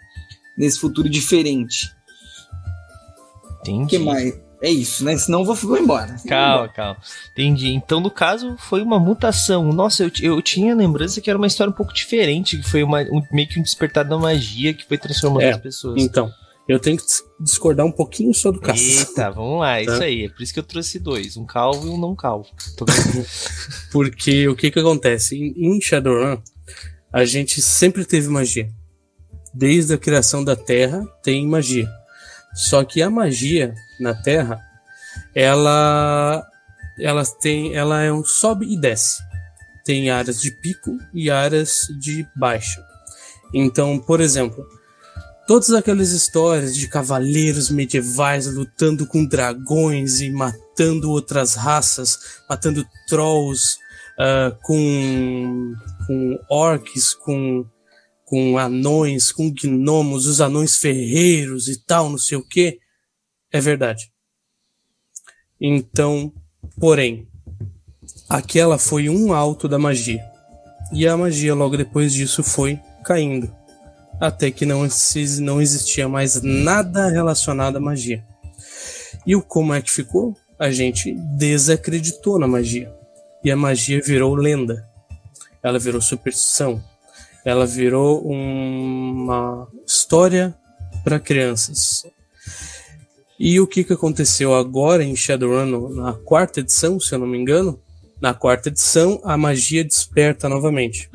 nesse 0.58 0.80
futuro 0.80 1.08
diferente. 1.08 1.88
Entendi. 3.60 3.84
O 3.84 3.86
que 3.86 3.98
mais? 3.98 4.49
É 4.62 4.70
isso, 4.70 5.04
né? 5.04 5.16
Senão 5.16 5.40
eu 5.40 5.44
vou, 5.46 5.54
vou 5.54 5.78
embora. 5.78 6.16
Calma, 6.28 6.68
calma. 6.68 6.96
Entendi. 7.32 7.70
Então, 7.70 7.98
no 7.98 8.10
caso, 8.10 8.56
foi 8.58 8.82
uma 8.82 8.98
mutação. 8.98 9.72
Nossa, 9.72 10.04
eu, 10.04 10.10
eu 10.20 10.42
tinha 10.42 10.74
lembrança 10.74 11.20
que 11.20 11.30
era 11.30 11.38
uma 11.38 11.46
história 11.46 11.70
um 11.70 11.74
pouco 11.74 11.94
diferente, 11.94 12.58
que 12.58 12.68
foi 12.68 12.82
uma, 12.82 13.00
um, 13.02 13.22
meio 13.32 13.48
que 13.48 13.58
um 13.58 13.62
despertar 13.62 14.04
da 14.04 14.18
magia 14.18 14.74
que 14.74 14.86
foi 14.86 14.98
transformando 14.98 15.44
é, 15.44 15.52
as 15.52 15.56
pessoas. 15.56 16.02
Então, 16.02 16.30
Eu 16.68 16.78
tenho 16.78 16.98
que 16.98 17.04
discordar 17.40 17.86
um 17.86 17.90
pouquinho 17.90 18.34
só 18.34 18.52
do 18.52 18.60
Cassius. 18.60 19.08
Eita, 19.08 19.30
vamos 19.30 19.60
lá, 19.60 19.80
é 19.80 19.84
tá? 19.84 19.92
isso 19.92 20.02
aí. 20.02 20.24
É 20.26 20.28
por 20.28 20.42
isso 20.42 20.52
que 20.52 20.60
eu 20.60 20.64
trouxe 20.64 20.98
dois, 20.98 21.36
um 21.38 21.46
calvo 21.46 21.86
e 21.86 21.90
um 21.90 21.98
não 21.98 22.14
calvo. 22.14 22.46
Porque 23.90 24.46
o 24.46 24.54
que 24.54 24.70
que 24.70 24.78
acontece? 24.78 25.36
Em, 25.36 25.74
em 25.74 25.80
Shadowrun, 25.80 26.38
a 27.12 27.24
gente 27.24 27.62
sempre 27.62 28.04
teve 28.04 28.28
magia. 28.28 28.68
Desde 29.54 29.94
a 29.94 29.98
criação 29.98 30.44
da 30.44 30.54
Terra 30.54 31.02
tem 31.24 31.46
magia. 31.46 31.88
Só 32.54 32.84
que 32.84 33.00
a 33.02 33.10
magia 33.10 33.74
na 34.00 34.14
Terra, 34.14 34.60
ela 35.34 36.46
ela 36.98 37.24
tem 37.24 37.74
ela 37.74 38.02
é 38.02 38.12
um 38.12 38.24
sobe 38.24 38.66
e 38.72 38.76
desce. 38.78 39.22
Tem 39.84 40.10
áreas 40.10 40.40
de 40.40 40.50
pico 40.50 40.98
e 41.12 41.30
áreas 41.30 41.88
de 41.98 42.26
baixa. 42.36 42.84
Então, 43.52 43.98
por 43.98 44.20
exemplo, 44.20 44.64
todas 45.46 45.72
aquelas 45.72 46.12
histórias 46.12 46.74
de 46.74 46.86
cavaleiros 46.86 47.70
medievais 47.70 48.46
lutando 48.46 49.06
com 49.06 49.24
dragões 49.24 50.20
e 50.20 50.30
matando 50.30 51.10
outras 51.10 51.54
raças, 51.54 52.18
matando 52.48 52.86
trolls, 53.08 53.78
uh, 54.20 54.56
com, 54.62 55.74
com 56.06 56.38
orcs, 56.48 57.14
com, 57.14 57.64
com 58.24 58.58
anões, 58.58 59.32
com 59.32 59.50
gnomos, 59.50 60.26
os 60.26 60.40
anões 60.40 60.76
ferreiros 60.76 61.68
e 61.68 61.84
tal, 61.84 62.10
não 62.10 62.18
sei 62.18 62.36
o 62.38 62.46
que, 62.46 62.78
é 63.52 63.60
verdade. 63.60 64.12
Então, 65.60 66.32
porém, 66.78 67.28
aquela 68.28 68.78
foi 68.78 69.08
um 69.08 69.32
alto 69.32 69.68
da 69.68 69.78
magia. 69.78 70.22
E 70.92 71.06
a 71.06 71.16
magia 71.16 71.54
logo 71.54 71.76
depois 71.76 72.12
disso 72.12 72.42
foi 72.42 72.80
caindo 73.04 73.60
até 74.20 74.50
que 74.50 74.66
não, 74.66 74.86
não 75.40 75.62
existia 75.62 76.06
mais 76.06 76.42
nada 76.42 77.08
relacionado 77.08 77.76
à 77.76 77.80
magia. 77.80 78.22
E 79.26 79.34
o 79.34 79.42
como 79.42 79.72
é 79.72 79.80
que 79.80 79.90
ficou? 79.90 80.36
A 80.58 80.70
gente 80.70 81.14
desacreditou 81.14 82.38
na 82.38 82.46
magia. 82.46 82.94
E 83.42 83.50
a 83.50 83.56
magia 83.56 84.00
virou 84.02 84.34
lenda. 84.34 84.86
Ela 85.62 85.78
virou 85.78 86.02
superstição. 86.02 86.82
Ela 87.44 87.66
virou 87.66 88.22
uma 88.22 89.66
história 89.86 90.54
para 91.02 91.18
crianças. 91.18 92.04
E 93.42 93.58
o 93.58 93.66
que, 93.66 93.82
que 93.82 93.94
aconteceu 93.94 94.54
agora 94.54 95.02
em 95.02 95.16
Shadowrun, 95.16 95.94
na 95.94 96.12
quarta 96.12 96.60
edição, 96.60 97.00
se 97.00 97.14
eu 97.14 97.18
não 97.18 97.26
me 97.26 97.38
engano? 97.38 97.80
Na 98.20 98.34
quarta 98.34 98.68
edição, 98.68 99.18
a 99.24 99.34
magia 99.34 99.82
desperta 99.82 100.46
novamente. 100.46 101.08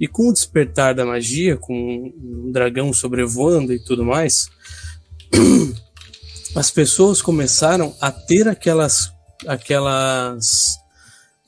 E 0.00 0.08
com 0.08 0.28
o 0.28 0.32
despertar 0.32 0.92
da 0.92 1.06
magia, 1.06 1.56
com 1.56 2.12
um 2.20 2.50
dragão 2.50 2.92
sobrevoando 2.92 3.72
e 3.72 3.78
tudo 3.78 4.04
mais, 4.04 4.50
as 6.56 6.72
pessoas 6.72 7.22
começaram 7.22 7.94
a 8.00 8.10
ter 8.10 8.48
aquelas 8.48 9.12
aquelas 9.46 10.74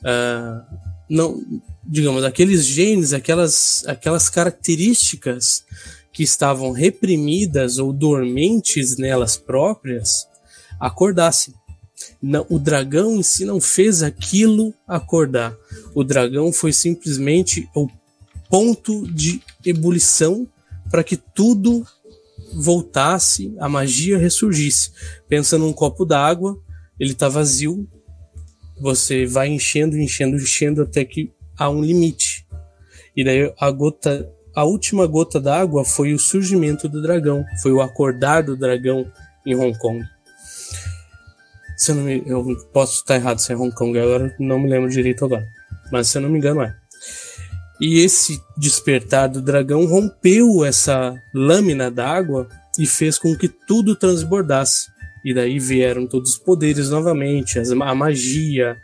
uh, 0.05 0.77
não 1.11 1.43
digamos 1.85 2.23
aqueles 2.23 2.65
genes 2.67 3.15
aquelas 3.15 3.83
aquelas 3.87 4.29
características 4.29 5.65
que 6.19 6.25
estavam 6.25 6.73
reprimidas 6.73 7.79
ou 7.79 7.93
dormentes 7.93 8.97
nelas 8.97 9.37
próprias 9.37 10.27
acordassem 10.81 11.55
não, 12.21 12.45
o 12.49 12.59
dragão 12.59 13.15
em 13.15 13.23
si 13.23 13.45
não 13.45 13.61
fez 13.61 14.03
aquilo 14.03 14.75
acordar 14.85 15.57
o 15.95 16.03
dragão 16.03 16.53
foi 16.53 16.73
simplesmente 16.73 17.69
o 17.73 17.87
ponto 18.51 19.07
de 19.13 19.41
ebulição 19.65 20.45
para 20.91 21.05
que 21.05 21.17
tudo 21.17 21.87
voltasse, 22.53 23.55
a 23.61 23.69
magia 23.69 24.19
ressurgisse. 24.19 24.91
Pensa 25.29 25.57
num 25.57 25.73
copo 25.73 26.05
d'água, 26.05 26.61
ele 26.99 27.13
está 27.13 27.29
vazio, 27.29 27.89
você 28.81 29.25
vai 29.25 29.47
enchendo, 29.47 29.97
enchendo, 29.97 30.37
enchendo 30.37 30.83
até 30.83 31.05
que 31.05 31.31
há 31.57 31.71
um 31.71 31.81
limite. 31.81 32.45
E 33.15 33.23
daí 33.23 33.55
a 33.57 33.71
gota, 33.71 34.29
a 34.59 34.65
última 34.65 35.07
gota 35.07 35.41
d'água 35.41 35.85
foi 35.85 36.13
o 36.13 36.19
surgimento 36.19 36.89
do 36.89 37.01
dragão, 37.01 37.45
foi 37.63 37.71
o 37.71 37.81
acordar 37.81 38.43
do 38.43 38.57
dragão 38.57 39.07
em 39.47 39.55
Hong 39.55 39.79
Kong. 39.79 40.05
Se 41.77 41.93
eu, 41.93 41.95
não 41.95 42.03
me, 42.03 42.25
eu 42.27 42.45
posso 42.73 42.95
estar 42.95 43.15
errado 43.15 43.39
se 43.39 43.53
é 43.53 43.57
Hong 43.57 43.73
Kong 43.73 43.97
agora, 43.97 44.35
não 44.37 44.59
me 44.59 44.69
lembro 44.69 44.91
direito 44.91 45.25
agora. 45.25 45.47
Mas 45.93 46.09
se 46.09 46.19
eu 46.19 46.23
não 46.23 46.29
me 46.29 46.39
engano 46.39 46.61
é. 46.61 46.75
E 47.81 48.01
esse 48.01 48.43
despertar 48.57 49.29
do 49.29 49.41
dragão 49.41 49.87
rompeu 49.87 50.65
essa 50.65 51.15
lâmina 51.33 51.89
d'água 51.89 52.49
e 52.77 52.85
fez 52.85 53.17
com 53.17 53.37
que 53.37 53.47
tudo 53.49 53.95
transbordasse. 53.95 54.89
E 55.25 55.33
daí 55.33 55.61
vieram 55.61 56.05
todos 56.05 56.33
os 56.33 56.39
poderes 56.39 56.91
novamente, 56.91 57.61
a 57.61 57.95
magia, 57.95 58.77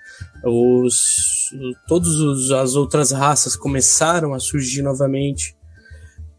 os, 0.44 1.50
todas 1.88 2.50
as 2.52 2.76
outras 2.76 3.10
raças 3.10 3.56
começaram 3.56 4.34
a 4.34 4.38
surgir 4.38 4.82
novamente. 4.82 5.56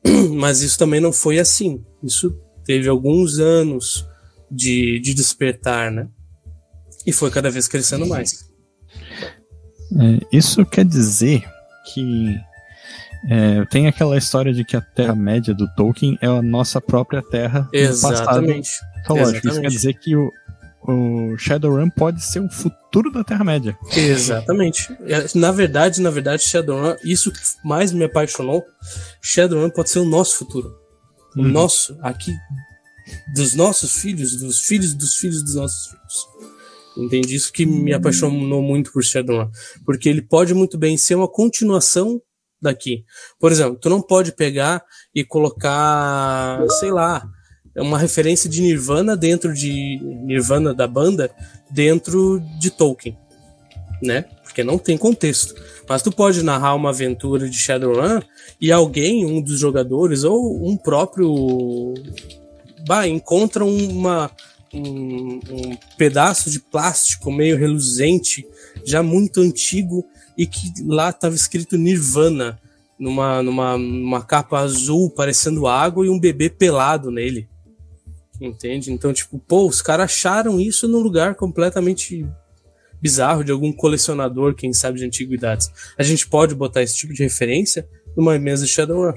Mas 0.35 0.61
isso 0.61 0.77
também 0.77 0.99
não 0.99 1.11
foi 1.11 1.39
assim. 1.39 1.83
Isso 2.03 2.37
teve 2.63 2.87
alguns 2.87 3.39
anos 3.39 4.07
de, 4.49 4.99
de 4.99 5.13
despertar, 5.13 5.91
né? 5.91 6.07
E 7.05 7.11
foi 7.11 7.29
cada 7.29 7.51
vez 7.51 7.67
crescendo 7.67 8.07
mais. 8.07 8.49
É, 9.91 10.25
isso 10.31 10.65
quer 10.65 10.85
dizer 10.85 11.43
que 11.93 12.35
é, 13.29 13.65
tem 13.65 13.87
aquela 13.87 14.17
história 14.17 14.53
de 14.53 14.63
que 14.63 14.75
a 14.75 14.81
Terra-média 14.81 15.53
do 15.53 15.67
Tolkien 15.75 16.17
é 16.21 16.27
a 16.27 16.41
nossa 16.41 16.81
própria 16.81 17.21
Terra 17.21 17.67
Exatamente. 17.71 18.71
Então, 19.01 19.17
lógico, 19.17 19.47
isso 19.47 19.61
quer 19.61 19.69
dizer 19.69 19.93
que 19.93 20.15
o, 20.15 20.31
o 20.87 21.37
Shadowrun 21.37 21.89
pode 21.89 22.23
ser 22.23 22.39
o 22.39 22.49
futuro 22.49 23.11
da 23.11 23.23
Terra-média. 23.23 23.77
Exatamente. 23.95 24.87
É, 25.05 25.25
na 25.37 25.51
verdade, 25.51 26.01
na 26.01 26.09
verdade, 26.09 26.43
Shadowrun, 26.43 26.95
isso 27.03 27.31
que 27.31 27.39
mais 27.63 27.91
me 27.91 28.05
apaixonou, 28.05 28.63
Shadowrun 29.21 29.69
pode 29.69 29.89
ser 29.89 29.99
o 29.99 30.05
nosso 30.05 30.37
futuro. 30.37 30.75
O 31.35 31.41
uhum. 31.41 31.49
nosso, 31.49 31.97
aqui, 32.01 32.31
dos 33.33 33.53
nossos 33.53 33.97
filhos, 33.97 34.35
dos 34.35 34.61
filhos 34.61 34.93
dos 34.93 35.15
filhos 35.15 35.43
dos 35.43 35.55
nossos 35.55 35.87
filhos. 35.87 36.27
Entendi 36.97 37.35
isso 37.35 37.51
que 37.51 37.65
me 37.65 37.91
apaixonou 37.93 38.61
muito 38.61 38.91
por 38.91 39.03
Shadowrun. 39.03 39.49
Porque 39.85 40.07
ele 40.07 40.21
pode 40.21 40.53
muito 40.53 40.77
bem 40.77 40.95
ser 40.95 41.15
uma 41.15 41.27
continuação 41.27 42.21
daqui. 42.61 43.03
Por 43.39 43.51
exemplo, 43.51 43.77
tu 43.79 43.89
não 43.89 44.01
pode 44.01 44.33
pegar 44.33 44.83
e 45.13 45.23
colocar, 45.23 46.65
sei 46.79 46.91
lá, 46.91 47.27
uma 47.81 47.97
referência 47.97 48.49
de 48.49 48.61
Nirvana 48.61 49.15
dentro 49.17 49.53
de 49.53 49.99
Nirvana 50.23 50.73
da 50.73 50.87
banda 50.87 51.29
dentro 51.69 52.41
de 52.59 52.69
Tolkien, 52.71 53.17
né? 54.01 54.25
Porque 54.43 54.63
não 54.63 54.77
tem 54.77 54.97
contexto. 54.97 55.53
Mas 55.87 56.01
tu 56.01 56.11
pode 56.11 56.41
narrar 56.41 56.75
uma 56.75 56.89
aventura 56.89 57.49
de 57.49 57.57
Shadowrun 57.57 58.21
e 58.59 58.71
alguém, 58.71 59.25
um 59.25 59.41
dos 59.41 59.59
jogadores 59.59 60.23
ou 60.23 60.67
um 60.67 60.77
próprio 60.77 61.93
bah, 62.87 63.07
encontra 63.07 63.65
uma 63.65 64.31
um, 64.73 65.39
um 65.49 65.77
pedaço 65.97 66.49
de 66.49 66.59
plástico 66.59 67.31
meio 67.31 67.57
reluzente, 67.57 68.45
já 68.85 69.01
muito 69.01 69.41
antigo, 69.41 70.05
e 70.37 70.45
que 70.45 70.71
lá 70.85 71.09
estava 71.09 71.33
escrito 71.33 71.77
Nirvana, 71.77 72.59
numa, 72.99 73.41
numa, 73.41 73.77
numa 73.77 74.21
capa 74.21 74.59
azul 74.59 75.09
parecendo 75.09 75.67
água 75.67 76.05
e 76.05 76.09
um 76.09 76.19
bebê 76.19 76.49
pelado 76.49 77.09
nele. 77.09 77.49
Entende? 78.39 78.91
Então, 78.91 79.13
tipo, 79.13 79.39
pô, 79.39 79.67
os 79.67 79.81
caras 79.81 80.05
acharam 80.05 80.59
isso 80.59 80.87
num 80.87 80.99
lugar 80.99 81.35
completamente 81.35 82.25
bizarro 83.01 83.43
de 83.43 83.51
algum 83.51 83.71
colecionador, 83.71 84.55
quem 84.55 84.73
sabe, 84.73 84.99
de 84.99 85.05
antiguidades. 85.05 85.71
A 85.97 86.03
gente 86.03 86.27
pode 86.27 86.55
botar 86.55 86.81
esse 86.81 86.95
tipo 86.95 87.13
de 87.13 87.23
referência 87.23 87.87
numa 88.15 88.37
mesa 88.39 88.65
de 88.65 88.71
Shadowrun. 88.71 89.13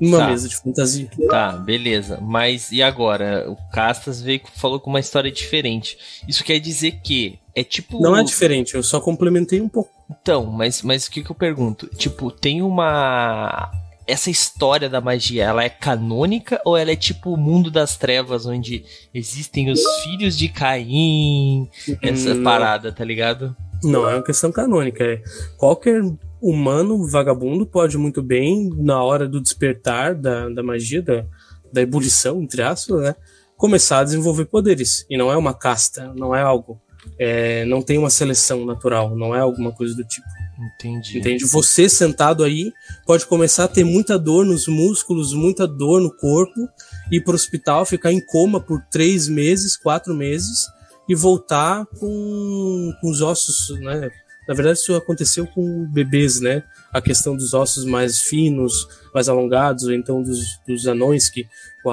Numa 0.00 0.18
tá. 0.18 0.28
mesa 0.28 0.48
de 0.48 0.56
fantasia. 0.56 1.10
Tá, 1.28 1.52
beleza. 1.52 2.18
Mas 2.20 2.70
e 2.70 2.82
agora? 2.82 3.50
O 3.50 3.56
Castas 3.72 4.22
veio 4.22 4.40
falou 4.56 4.78
com 4.78 4.90
uma 4.90 5.00
história 5.00 5.30
diferente. 5.30 5.98
Isso 6.26 6.44
quer 6.44 6.60
dizer 6.60 7.00
que 7.02 7.38
é 7.54 7.64
tipo. 7.64 8.00
Não 8.00 8.16
é 8.16 8.22
diferente, 8.22 8.74
eu 8.74 8.82
só 8.82 9.00
complementei 9.00 9.60
um 9.60 9.68
pouco. 9.68 9.90
Então, 10.08 10.46
mas, 10.46 10.82
mas 10.82 11.06
o 11.06 11.10
que, 11.10 11.22
que 11.22 11.30
eu 11.30 11.34
pergunto? 11.34 11.88
Tipo, 11.88 12.30
tem 12.30 12.62
uma. 12.62 13.70
Essa 14.08 14.30
história 14.30 14.88
da 14.88 15.02
magia, 15.02 15.44
ela 15.44 15.62
é 15.62 15.68
canônica 15.68 16.58
ou 16.64 16.76
ela 16.76 16.90
é 16.90 16.96
tipo 16.96 17.34
o 17.34 17.36
mundo 17.36 17.70
das 17.70 17.96
trevas, 17.98 18.46
onde 18.46 18.82
existem 19.12 19.70
os 19.70 19.80
filhos 20.02 20.36
de 20.36 20.48
Caim, 20.48 21.68
essa 22.00 22.34
Não. 22.34 22.42
parada, 22.42 22.90
tá 22.90 23.04
ligado? 23.04 23.54
Não, 23.84 24.08
é 24.08 24.14
uma 24.14 24.22
questão 24.22 24.50
canônica. 24.50 25.04
É 25.04 25.22
qualquer 25.58 26.02
humano 26.40 27.06
vagabundo 27.06 27.66
pode 27.66 27.98
muito 27.98 28.22
bem, 28.22 28.70
na 28.76 29.02
hora 29.02 29.28
do 29.28 29.40
despertar 29.40 30.14
da, 30.14 30.48
da 30.48 30.62
magia, 30.62 31.02
da, 31.02 31.24
da 31.72 31.82
ebulição, 31.82 32.40
entre 32.40 32.62
aspas, 32.62 33.02
né? 33.02 33.14
Começar 33.56 33.98
a 33.98 34.04
desenvolver 34.04 34.46
poderes. 34.46 35.04
E 35.10 35.18
não 35.18 35.30
é 35.30 35.36
uma 35.36 35.52
casta, 35.52 36.12
não 36.16 36.34
é 36.34 36.40
algo. 36.40 36.80
É, 37.18 37.64
não 37.64 37.82
tem 37.82 37.98
uma 37.98 38.10
seleção 38.10 38.64
natural, 38.64 39.16
não 39.16 39.34
é 39.34 39.40
alguma 39.40 39.72
coisa 39.72 39.94
do 39.94 40.04
tipo. 40.04 40.26
Entendi. 40.58 41.18
Entende? 41.18 41.44
Você 41.44 41.88
sentado 41.88 42.42
aí 42.42 42.72
pode 43.06 43.24
começar 43.26 43.64
a 43.64 43.68
ter 43.68 43.84
muita 43.84 44.18
dor 44.18 44.44
nos 44.44 44.66
músculos, 44.66 45.32
muita 45.32 45.66
dor 45.66 46.00
no 46.00 46.14
corpo, 46.14 46.68
ir 47.12 47.22
para 47.22 47.32
o 47.32 47.34
hospital, 47.36 47.84
ficar 47.84 48.12
em 48.12 48.20
coma 48.20 48.60
por 48.60 48.82
três 48.90 49.28
meses, 49.28 49.76
quatro 49.76 50.14
meses 50.14 50.66
e 51.08 51.14
voltar 51.14 51.86
com, 51.98 52.92
com 53.00 53.10
os 53.10 53.22
ossos, 53.22 53.78
né? 53.80 54.10
Na 54.48 54.54
verdade, 54.54 54.78
isso 54.78 54.94
aconteceu 54.96 55.46
com 55.46 55.86
bebês, 55.86 56.40
né? 56.40 56.64
A 56.90 57.02
questão 57.02 57.36
dos 57.36 57.52
ossos 57.52 57.84
mais 57.84 58.22
finos, 58.22 58.88
mais 59.14 59.28
alongados, 59.28 59.84
ou 59.84 59.92
então 59.92 60.22
dos, 60.22 60.58
dos 60.66 60.86
anões, 60.86 61.28
que 61.28 61.46
o, 61.84 61.92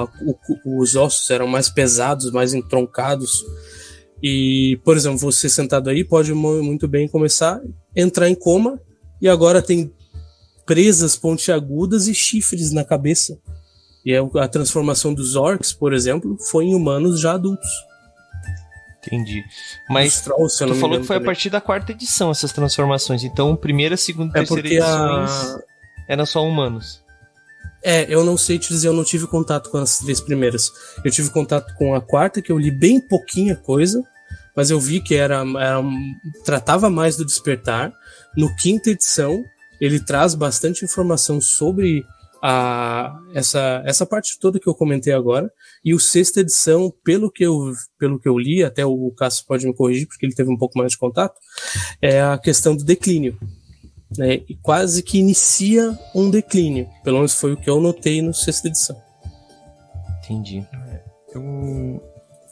o, 0.64 0.80
os 0.80 0.96
ossos 0.96 1.30
eram 1.30 1.46
mais 1.46 1.68
pesados, 1.68 2.30
mais 2.30 2.54
entroncados. 2.54 3.44
E, 4.22 4.80
por 4.84 4.96
exemplo, 4.96 5.18
você 5.18 5.48
sentado 5.48 5.90
aí 5.90 6.02
pode 6.02 6.32
muito 6.32 6.88
bem 6.88 7.06
começar 7.06 7.56
a 7.56 7.60
entrar 8.00 8.28
em 8.28 8.34
coma 8.34 8.80
e 9.20 9.28
agora 9.28 9.60
tem 9.60 9.92
presas 10.64 11.16
pontiagudas 11.16 12.08
e 12.08 12.14
chifres 12.14 12.72
na 12.72 12.84
cabeça. 12.84 13.38
E 14.04 14.12
é 14.12 14.18
a 14.40 14.48
transformação 14.48 15.12
dos 15.12 15.36
orcs, 15.36 15.72
por 15.72 15.92
exemplo, 15.92 16.36
foi 16.38 16.66
em 16.66 16.74
humanos 16.74 17.20
já 17.20 17.32
adultos. 17.32 17.68
Entendi. 19.06 19.44
Mas 19.88 20.20
Trolls, 20.20 20.58
tu 20.58 20.74
falou 20.74 21.00
que 21.00 21.06
foi 21.06 21.16
também. 21.16 21.28
a 21.28 21.32
partir 21.32 21.50
da 21.50 21.60
quarta 21.60 21.92
edição 21.92 22.30
essas 22.30 22.52
transformações. 22.52 23.22
Então, 23.22 23.54
primeira, 23.54 23.96
segunda 23.96 24.36
e 24.36 24.42
é 24.42 24.44
terceira 24.44 24.68
edições 24.68 25.30
a... 25.30 25.60
eram 26.08 26.26
só 26.26 26.44
humanos. 26.44 27.04
É, 27.88 28.04
eu 28.12 28.24
não 28.24 28.36
sei 28.36 28.58
te 28.58 28.70
dizer, 28.70 28.88
eu 28.88 28.92
não 28.92 29.04
tive 29.04 29.28
contato 29.28 29.70
com 29.70 29.78
as 29.78 29.98
três 29.98 30.20
primeiras. 30.20 30.72
Eu 31.04 31.10
tive 31.12 31.30
contato 31.30 31.72
com 31.76 31.94
a 31.94 32.00
quarta, 32.00 32.42
que 32.42 32.50
eu 32.50 32.58
li 32.58 32.68
bem 32.68 32.98
pouquinha 32.98 33.54
coisa, 33.54 34.02
mas 34.56 34.72
eu 34.72 34.80
vi 34.80 35.00
que 35.00 35.14
era, 35.14 35.36
era 35.36 35.80
tratava 36.44 36.90
mais 36.90 37.16
do 37.16 37.24
despertar. 37.24 37.92
No 38.36 38.52
quinta 38.56 38.90
edição, 38.90 39.40
ele 39.80 40.00
traz 40.00 40.34
bastante 40.34 40.84
informação 40.84 41.40
sobre 41.40 42.04
a, 42.42 43.16
essa, 43.32 43.84
essa 43.86 44.04
parte 44.04 44.36
toda 44.40 44.58
que 44.58 44.68
eu 44.68 44.74
comentei 44.74 45.12
agora. 45.12 45.48
E 45.84 45.94
o 45.94 46.00
sexta 46.00 46.40
edição, 46.40 46.92
pelo 47.04 47.30
que 47.30 47.46
eu, 47.46 47.72
pelo 48.00 48.18
que 48.18 48.28
eu 48.28 48.36
li, 48.36 48.64
até 48.64 48.84
o 48.84 49.12
Cássio 49.16 49.46
pode 49.46 49.64
me 49.64 49.72
corrigir, 49.72 50.08
porque 50.08 50.26
ele 50.26 50.34
teve 50.34 50.50
um 50.50 50.58
pouco 50.58 50.76
mais 50.76 50.90
de 50.90 50.98
contato, 50.98 51.36
é 52.02 52.20
a 52.20 52.36
questão 52.36 52.74
do 52.74 52.82
declínio. 52.82 53.38
Né? 54.16 54.40
E 54.48 54.54
quase 54.54 55.02
que 55.02 55.18
inicia 55.18 55.98
um 56.14 56.30
declínio. 56.30 56.88
Pelo 57.02 57.18
menos 57.18 57.34
foi 57.34 57.52
o 57.52 57.56
que 57.56 57.68
eu 57.68 57.80
notei 57.80 58.22
no 58.22 58.32
sexta 58.32 58.68
edição. 58.68 58.96
Entendi. 60.24 60.64
Eu, 61.34 62.02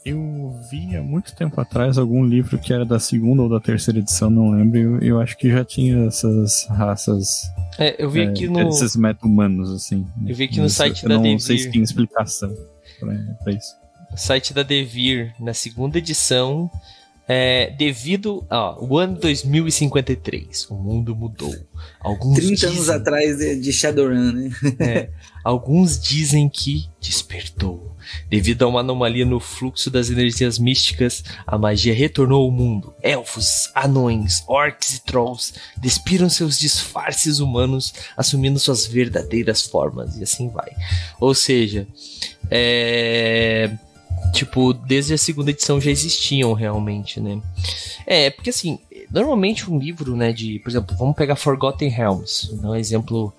eu 0.05 0.59
vi 0.69 0.95
há 0.95 1.01
muito 1.01 1.35
tempo 1.35 1.59
atrás 1.59 1.97
algum 1.97 2.23
livro 2.23 2.59
que 2.59 2.71
era 2.71 2.85
da 2.85 2.99
segunda 2.99 3.41
ou 3.41 3.49
da 3.49 3.59
terceira 3.59 3.99
edição, 3.99 4.29
não 4.29 4.51
lembro. 4.51 4.77
Eu, 4.77 4.99
eu 4.99 5.19
acho 5.19 5.37
que 5.37 5.49
já 5.49 5.65
tinha 5.65 6.05
essas 6.05 6.67
raças. 6.67 7.49
É, 7.79 8.01
eu 8.01 8.09
vi 8.09 8.21
é, 8.21 8.27
aqui 8.27 8.47
no. 8.47 8.69
Esses 8.69 8.95
meta-humanos, 8.95 9.71
assim. 9.71 10.05
Eu 10.25 10.35
vi 10.35 10.43
aqui 10.43 10.59
no 10.59 10.69
site 10.69 11.07
da 11.07 11.15
Devir. 11.17 11.31
Não 11.31 11.39
sei 11.39 11.57
se 11.57 11.71
tem 11.71 11.81
explicação 11.81 12.55
pra, 12.99 13.13
pra 13.43 13.53
isso. 13.53 13.75
O 14.13 14.17
site 14.17 14.53
da 14.53 14.63
Devir, 14.63 15.33
na 15.39 15.53
segunda 15.53 15.97
edição, 15.97 16.69
é, 17.27 17.73
devido 17.77 18.45
ao 18.49 18.97
ano 18.97 19.17
2053, 19.19 20.67
o 20.69 20.75
mundo 20.75 21.15
mudou. 21.15 21.55
Alguns 21.99 22.35
30 22.35 22.53
dizem, 22.53 22.69
anos 22.69 22.89
atrás 22.89 23.37
de, 23.37 23.59
de 23.59 23.73
Shadowrun, 23.73 24.31
né? 24.31 24.51
é, 24.79 25.09
alguns 25.43 25.99
dizem 25.99 26.47
que 26.47 26.87
despertou. 27.01 27.95
Devido 28.29 28.63
a 28.63 28.67
uma 28.67 28.81
anomalia 28.81 29.25
no 29.25 29.39
fluxo 29.39 29.89
das 29.89 30.11
energias 30.11 30.59
místicas, 30.59 31.23
a 31.47 31.57
magia 31.57 31.93
retornou 31.93 32.43
ao 32.43 32.51
mundo. 32.51 32.93
Elfos, 33.01 33.71
anões, 33.73 34.43
orcs 34.47 34.95
e 34.95 35.03
trolls 35.03 35.53
despiram 35.77 36.29
seus 36.29 36.59
disfarces 36.59 37.39
humanos, 37.39 37.91
assumindo 38.15 38.59
suas 38.59 38.85
verdadeiras 38.85 39.63
formas, 39.63 40.15
e 40.17 40.23
assim 40.23 40.49
vai. 40.49 40.69
Ou 41.19 41.33
seja, 41.33 41.87
é 42.51 43.71
tipo, 44.35 44.73
desde 44.73 45.13
a 45.13 45.17
segunda 45.17 45.51
edição 45.51 45.79
já 45.79 45.89
existiam 45.89 46.53
realmente, 46.53 47.19
né? 47.19 47.41
É, 48.05 48.29
porque 48.29 48.49
assim, 48.49 48.77
normalmente 49.09 49.69
um 49.69 49.79
livro, 49.79 50.15
né, 50.15 50.31
de, 50.31 50.59
por 50.59 50.69
exemplo, 50.69 50.95
vamos 50.97 51.15
pegar 51.15 51.35
Forgotten 51.35 51.89
Realms, 51.89 52.53
dar 52.61 52.71
um 52.71 52.75
exemplo 52.75 53.33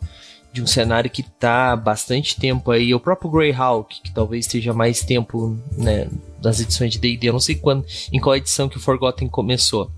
de 0.52 0.62
um 0.62 0.66
cenário 0.66 1.10
que 1.10 1.22
tá 1.22 1.76
bastante 1.76 2.36
tempo 2.36 2.70
aí, 2.70 2.94
o 2.94 3.00
próprio 3.00 3.30
Greyhawk, 3.30 4.00
que 4.00 4.10
talvez 4.10 4.46
esteja 4.46 4.72
mais 4.72 5.02
tempo, 5.02 5.56
né, 5.76 6.08
das 6.40 6.60
edições 6.60 6.92
de 6.92 6.98
D&D, 6.98 7.28
eu 7.28 7.34
não 7.34 7.40
sei 7.40 7.56
quando, 7.56 7.84
em 8.10 8.18
qual 8.18 8.34
edição 8.34 8.68
que 8.68 8.78
o 8.78 8.80
Forgotten 8.80 9.28
começou. 9.28 9.90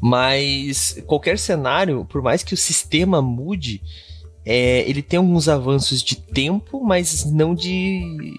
Mas 0.00 0.98
qualquer 1.06 1.38
cenário, 1.38 2.06
por 2.06 2.22
mais 2.22 2.42
que 2.42 2.54
o 2.54 2.56
sistema 2.56 3.20
mude, 3.20 3.82
é, 4.44 4.88
ele 4.88 5.02
tem 5.02 5.18
alguns 5.18 5.48
avanços 5.48 6.02
de 6.02 6.16
tempo, 6.16 6.82
mas 6.82 7.24
não 7.24 7.54
de 7.54 8.38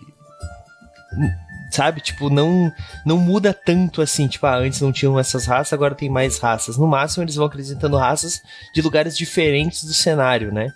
sabe? 1.69 2.01
Tipo, 2.01 2.30
não 2.30 2.71
não 3.06 3.17
muda 3.17 3.53
tanto 3.53 4.01
assim. 4.01 4.27
Tipo, 4.27 4.45
ah, 4.45 4.58
antes 4.58 4.82
não 4.82 4.91
tinham 4.91 5.19
essas 5.19 5.45
raças, 5.45 5.73
agora 5.73 5.95
tem 5.95 6.10
mais 6.10 6.39
raças. 6.39 6.77
No 6.77 6.88
máximo, 6.88 7.23
eles 7.23 7.36
vão 7.36 7.45
acrescentando 7.45 7.97
raças 7.97 8.41
de 8.73 8.82
lugares 8.82 9.17
diferentes 9.17 9.84
do 9.84 9.93
cenário, 9.93 10.51
né? 10.51 10.73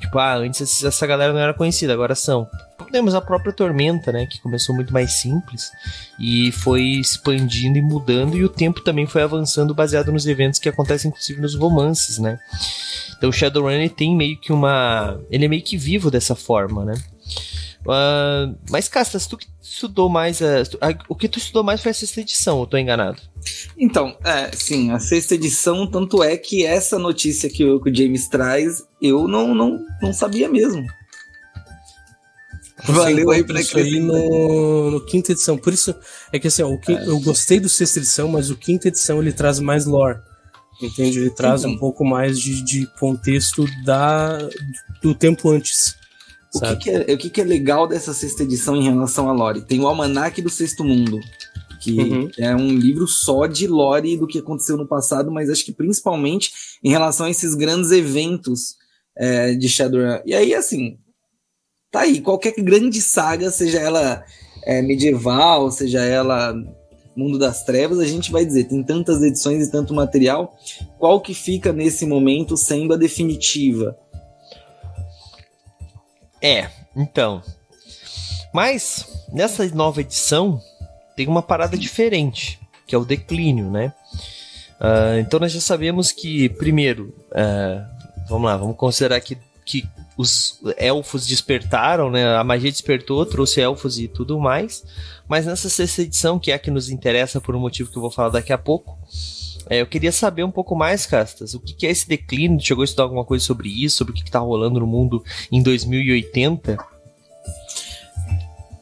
Tipo, 0.00 0.18
ah, 0.18 0.34
antes 0.36 0.82
essa 0.84 1.06
galera 1.06 1.32
não 1.32 1.40
era 1.40 1.54
conhecida, 1.54 1.92
agora 1.92 2.14
são. 2.14 2.48
Temos 2.90 3.14
a 3.14 3.20
própria 3.20 3.52
Tormenta, 3.52 4.12
né? 4.12 4.26
Que 4.26 4.40
começou 4.40 4.74
muito 4.74 4.92
mais 4.92 5.12
simples 5.14 5.70
e 6.18 6.52
foi 6.52 6.82
expandindo 6.82 7.78
e 7.78 7.82
mudando, 7.82 8.36
e 8.36 8.44
o 8.44 8.48
tempo 8.48 8.80
também 8.82 9.06
foi 9.06 9.22
avançando 9.22 9.74
baseado 9.74 10.12
nos 10.12 10.26
eventos 10.26 10.60
que 10.60 10.68
acontecem, 10.68 11.08
inclusive, 11.08 11.40
nos 11.40 11.54
romances, 11.54 12.18
né? 12.18 12.38
Então 13.16 13.32
Shadowrun 13.32 13.88
tem 13.88 14.14
meio 14.14 14.38
que 14.38 14.52
uma. 14.52 15.18
Ele 15.30 15.46
é 15.46 15.48
meio 15.48 15.62
que 15.62 15.76
vivo 15.76 16.10
dessa 16.10 16.34
forma, 16.34 16.84
né? 16.84 16.94
Uh, 17.84 18.56
mas, 18.70 18.88
Castas, 18.88 19.26
tu 19.26 19.36
que 19.36 19.46
estudou 19.60 20.08
mais. 20.08 20.40
A, 20.40 20.62
a, 20.80 20.94
o 21.08 21.14
que 21.14 21.28
tu 21.28 21.38
estudou 21.38 21.62
mais 21.62 21.82
foi 21.82 21.90
a 21.90 21.94
sexta 21.94 22.20
edição, 22.20 22.60
eu 22.60 22.66
tô 22.66 22.78
enganado? 22.78 23.20
Então, 23.76 24.16
é, 24.24 24.50
sim, 24.56 24.90
a 24.90 24.98
sexta 24.98 25.34
edição, 25.34 25.86
tanto 25.86 26.22
é 26.22 26.36
que 26.36 26.64
essa 26.64 26.98
notícia 26.98 27.50
que 27.50 27.64
o, 27.64 27.78
que 27.80 27.90
o 27.90 27.94
James 27.94 28.26
traz, 28.28 28.82
eu 29.02 29.28
não, 29.28 29.54
não, 29.54 29.78
não 30.00 30.12
sabia 30.14 30.48
mesmo. 30.48 30.86
Valeu 32.84 33.30
aí 33.30 33.44
pra 33.44 33.60
isso 33.60 33.78
aí 33.78 34.00
no, 34.00 34.90
no, 34.90 35.00
quinta 35.06 35.32
edição. 35.32 35.56
Por 35.56 35.72
isso 35.72 35.94
é 36.32 36.38
que 36.38 36.48
assim, 36.48 36.62
ó, 36.62 36.68
o 36.68 36.78
que, 36.78 36.92
é. 36.92 37.06
eu 37.06 37.20
gostei 37.20 37.60
do 37.60 37.68
sexta 37.68 37.98
edição, 37.98 38.28
mas 38.28 38.50
o 38.50 38.56
quinta 38.56 38.88
edição 38.88 39.20
ele 39.20 39.32
traz 39.32 39.60
mais 39.60 39.84
lore. 39.84 40.18
Entende? 40.82 41.18
Ele 41.18 41.30
traz 41.30 41.60
então, 41.60 41.72
um 41.72 41.78
pouco 41.78 42.04
mais 42.04 42.38
de, 42.38 42.62
de 42.62 42.86
contexto 42.98 43.64
da, 43.84 44.38
do 45.02 45.14
tempo 45.14 45.50
antes. 45.50 45.96
O, 46.54 46.60
que, 46.60 46.76
que, 46.76 46.90
é, 46.90 47.14
o 47.14 47.18
que, 47.18 47.30
que, 47.30 47.40
é 47.40 47.44
legal 47.44 47.86
dessa 47.86 48.14
sexta 48.14 48.42
edição 48.44 48.76
em 48.76 48.84
relação 48.84 49.28
a 49.28 49.32
Lore? 49.32 49.62
Tem 49.62 49.80
o 49.80 49.86
Almanac 49.86 50.40
do 50.40 50.48
Sexto 50.48 50.84
Mundo, 50.84 51.18
que 51.80 51.98
uhum. 51.98 52.30
é 52.38 52.54
um 52.54 52.68
livro 52.68 53.06
só 53.08 53.46
de 53.46 53.66
Lore 53.66 54.16
do 54.16 54.26
que 54.26 54.38
aconteceu 54.38 54.76
no 54.76 54.86
passado, 54.86 55.32
mas 55.32 55.50
acho 55.50 55.64
que 55.64 55.72
principalmente 55.72 56.52
em 56.82 56.90
relação 56.90 57.26
a 57.26 57.30
esses 57.30 57.54
grandes 57.54 57.90
eventos 57.90 58.76
é, 59.16 59.54
de 59.54 59.68
Shadowrun. 59.68 60.20
E 60.24 60.34
aí, 60.34 60.54
assim, 60.54 60.96
tá 61.90 62.00
aí, 62.00 62.20
qualquer 62.20 62.52
grande 62.52 63.02
saga, 63.02 63.50
seja 63.50 63.78
ela 63.78 64.24
é, 64.64 64.80
medieval, 64.80 65.70
seja 65.70 66.02
ela 66.02 66.54
Mundo 67.16 67.38
das 67.38 67.64
Trevas, 67.64 67.98
a 67.98 68.06
gente 68.06 68.32
vai 68.32 68.44
dizer, 68.44 68.64
tem 68.64 68.82
tantas 68.82 69.22
edições 69.22 69.66
e 69.66 69.70
tanto 69.70 69.94
material, 69.94 70.56
qual 70.98 71.20
que 71.20 71.32
fica 71.32 71.72
nesse 71.72 72.04
momento 72.06 72.56
sendo 72.56 72.94
a 72.94 72.96
definitiva? 72.96 73.96
É, 76.44 76.68
então. 76.94 77.42
Mas 78.52 79.26
nessa 79.32 79.66
nova 79.68 80.02
edição 80.02 80.60
tem 81.16 81.26
uma 81.26 81.42
parada 81.42 81.74
diferente, 81.74 82.60
que 82.86 82.94
é 82.94 82.98
o 82.98 83.04
declínio, 83.04 83.70
né? 83.70 83.94
Uh, 84.78 85.20
então 85.20 85.40
nós 85.40 85.52
já 85.52 85.60
sabemos 85.60 86.12
que, 86.12 86.50
primeiro, 86.50 87.14
uh, 87.30 87.82
vamos 88.28 88.44
lá, 88.44 88.58
vamos 88.58 88.76
considerar 88.76 89.18
que, 89.22 89.38
que 89.64 89.88
os 90.18 90.60
elfos 90.76 91.26
despertaram, 91.26 92.10
né? 92.10 92.36
A 92.36 92.44
magia 92.44 92.70
despertou, 92.70 93.24
trouxe 93.24 93.62
elfos 93.62 93.98
e 93.98 94.06
tudo 94.06 94.38
mais. 94.38 94.84
Mas 95.26 95.46
nessa 95.46 95.70
sexta 95.70 96.02
edição, 96.02 96.38
que 96.38 96.52
é 96.52 96.56
a 96.56 96.58
que 96.58 96.70
nos 96.70 96.90
interessa 96.90 97.40
por 97.40 97.56
um 97.56 97.60
motivo 97.60 97.90
que 97.90 97.96
eu 97.96 98.02
vou 98.02 98.10
falar 98.10 98.28
daqui 98.28 98.52
a 98.52 98.58
pouco, 98.58 98.98
é, 99.68 99.80
eu 99.80 99.86
queria 99.86 100.12
saber 100.12 100.44
um 100.44 100.50
pouco 100.50 100.74
mais, 100.74 101.06
Castas, 101.06 101.54
o 101.54 101.60
que, 101.60 101.74
que 101.74 101.86
é 101.86 101.90
esse 101.90 102.08
declínio? 102.08 102.60
Chegou 102.60 102.82
a 102.82 102.84
estudar 102.84 103.04
alguma 103.04 103.24
coisa 103.24 103.44
sobre 103.44 103.68
isso, 103.68 103.96
sobre 103.96 104.12
o 104.12 104.14
que, 104.14 104.22
está 104.22 104.38
rolando 104.38 104.80
no 104.80 104.86
mundo 104.86 105.24
em 105.50 105.62
2080? 105.62 106.76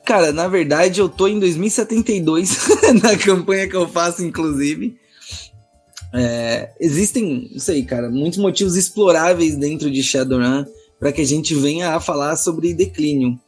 Cara, 0.04 0.32
na 0.32 0.48
verdade 0.48 1.00
eu 1.00 1.08
tô 1.08 1.28
em 1.28 1.38
2072, 1.38 2.68
na 3.02 3.16
campanha 3.16 3.68
que 3.68 3.76
eu 3.76 3.88
faço, 3.88 4.24
inclusive. 4.24 4.96
É, 6.12 6.70
existem, 6.80 7.48
não 7.52 7.60
sei, 7.60 7.84
cara, 7.84 8.10
muitos 8.10 8.38
motivos 8.38 8.76
exploráveis 8.76 9.56
dentro 9.56 9.90
de 9.90 10.02
Shadowrun 10.02 10.64
para 10.98 11.12
que 11.12 11.22
a 11.22 11.26
gente 11.26 11.54
venha 11.54 11.94
a 11.94 12.00
falar 12.00 12.36
sobre 12.36 12.74
declínio. 12.74 13.38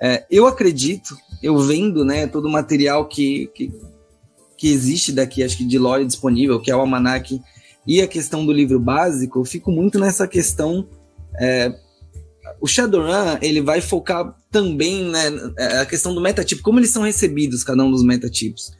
É, 0.00 0.24
eu 0.30 0.46
acredito, 0.46 1.16
eu 1.42 1.58
vendo 1.58 2.04
né, 2.04 2.26
todo 2.26 2.46
o 2.46 2.52
material 2.52 3.06
que, 3.06 3.50
que 3.54 3.72
que 4.62 4.68
existe 4.68 5.10
daqui, 5.10 5.42
acho 5.42 5.56
que 5.56 5.64
de 5.64 5.76
lore 5.76 6.06
disponível, 6.06 6.60
que 6.60 6.70
é 6.70 6.76
o 6.76 6.78
Almanac 6.78 7.42
e 7.84 8.00
a 8.00 8.06
questão 8.06 8.46
do 8.46 8.52
livro 8.52 8.78
básico, 8.78 9.40
eu 9.40 9.44
fico 9.44 9.72
muito 9.72 9.98
nessa 9.98 10.28
questão. 10.28 10.86
É, 11.36 11.74
o 12.60 12.68
Shadowrun 12.68 13.38
ele 13.42 13.60
vai 13.60 13.80
focar 13.80 14.36
também 14.52 15.10
né, 15.10 15.52
é, 15.58 15.78
a 15.78 15.84
questão 15.84 16.14
do 16.14 16.20
metatipo, 16.20 16.62
como 16.62 16.78
eles 16.78 16.90
são 16.90 17.02
recebidos, 17.02 17.64
cada 17.64 17.82
um 17.82 17.90
dos 17.90 18.04
metatipos. 18.04 18.70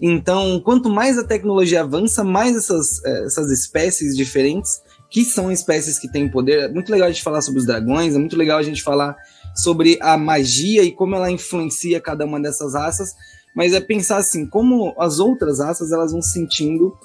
Então, 0.00 0.60
quanto 0.60 0.90
mais 0.90 1.16
a 1.16 1.22
tecnologia 1.22 1.82
avança, 1.82 2.24
mais 2.24 2.56
essas, 2.56 3.00
é, 3.04 3.26
essas 3.26 3.48
espécies 3.52 4.16
diferentes, 4.16 4.82
que 5.08 5.24
são 5.24 5.52
espécies 5.52 6.00
que 6.00 6.10
têm 6.10 6.28
poder. 6.28 6.64
É 6.64 6.68
muito 6.68 6.90
legal 6.90 7.06
a 7.06 7.12
gente 7.12 7.22
falar 7.22 7.42
sobre 7.42 7.60
os 7.60 7.66
dragões, 7.66 8.16
é 8.16 8.18
muito 8.18 8.36
legal 8.36 8.58
a 8.58 8.62
gente 8.64 8.82
falar 8.82 9.16
sobre 9.54 10.00
a 10.02 10.18
magia 10.18 10.82
e 10.82 10.90
como 10.90 11.14
ela 11.14 11.30
influencia 11.30 12.00
cada 12.00 12.24
uma 12.24 12.40
dessas 12.40 12.74
raças, 12.74 13.14
mas 13.58 13.74
é 13.74 13.80
pensar 13.80 14.18
assim, 14.18 14.46
como 14.46 14.94
as 15.00 15.18
outras 15.18 15.58
raças 15.58 15.90
elas 15.90 16.12
vão 16.12 16.22
sentindo 16.22 16.96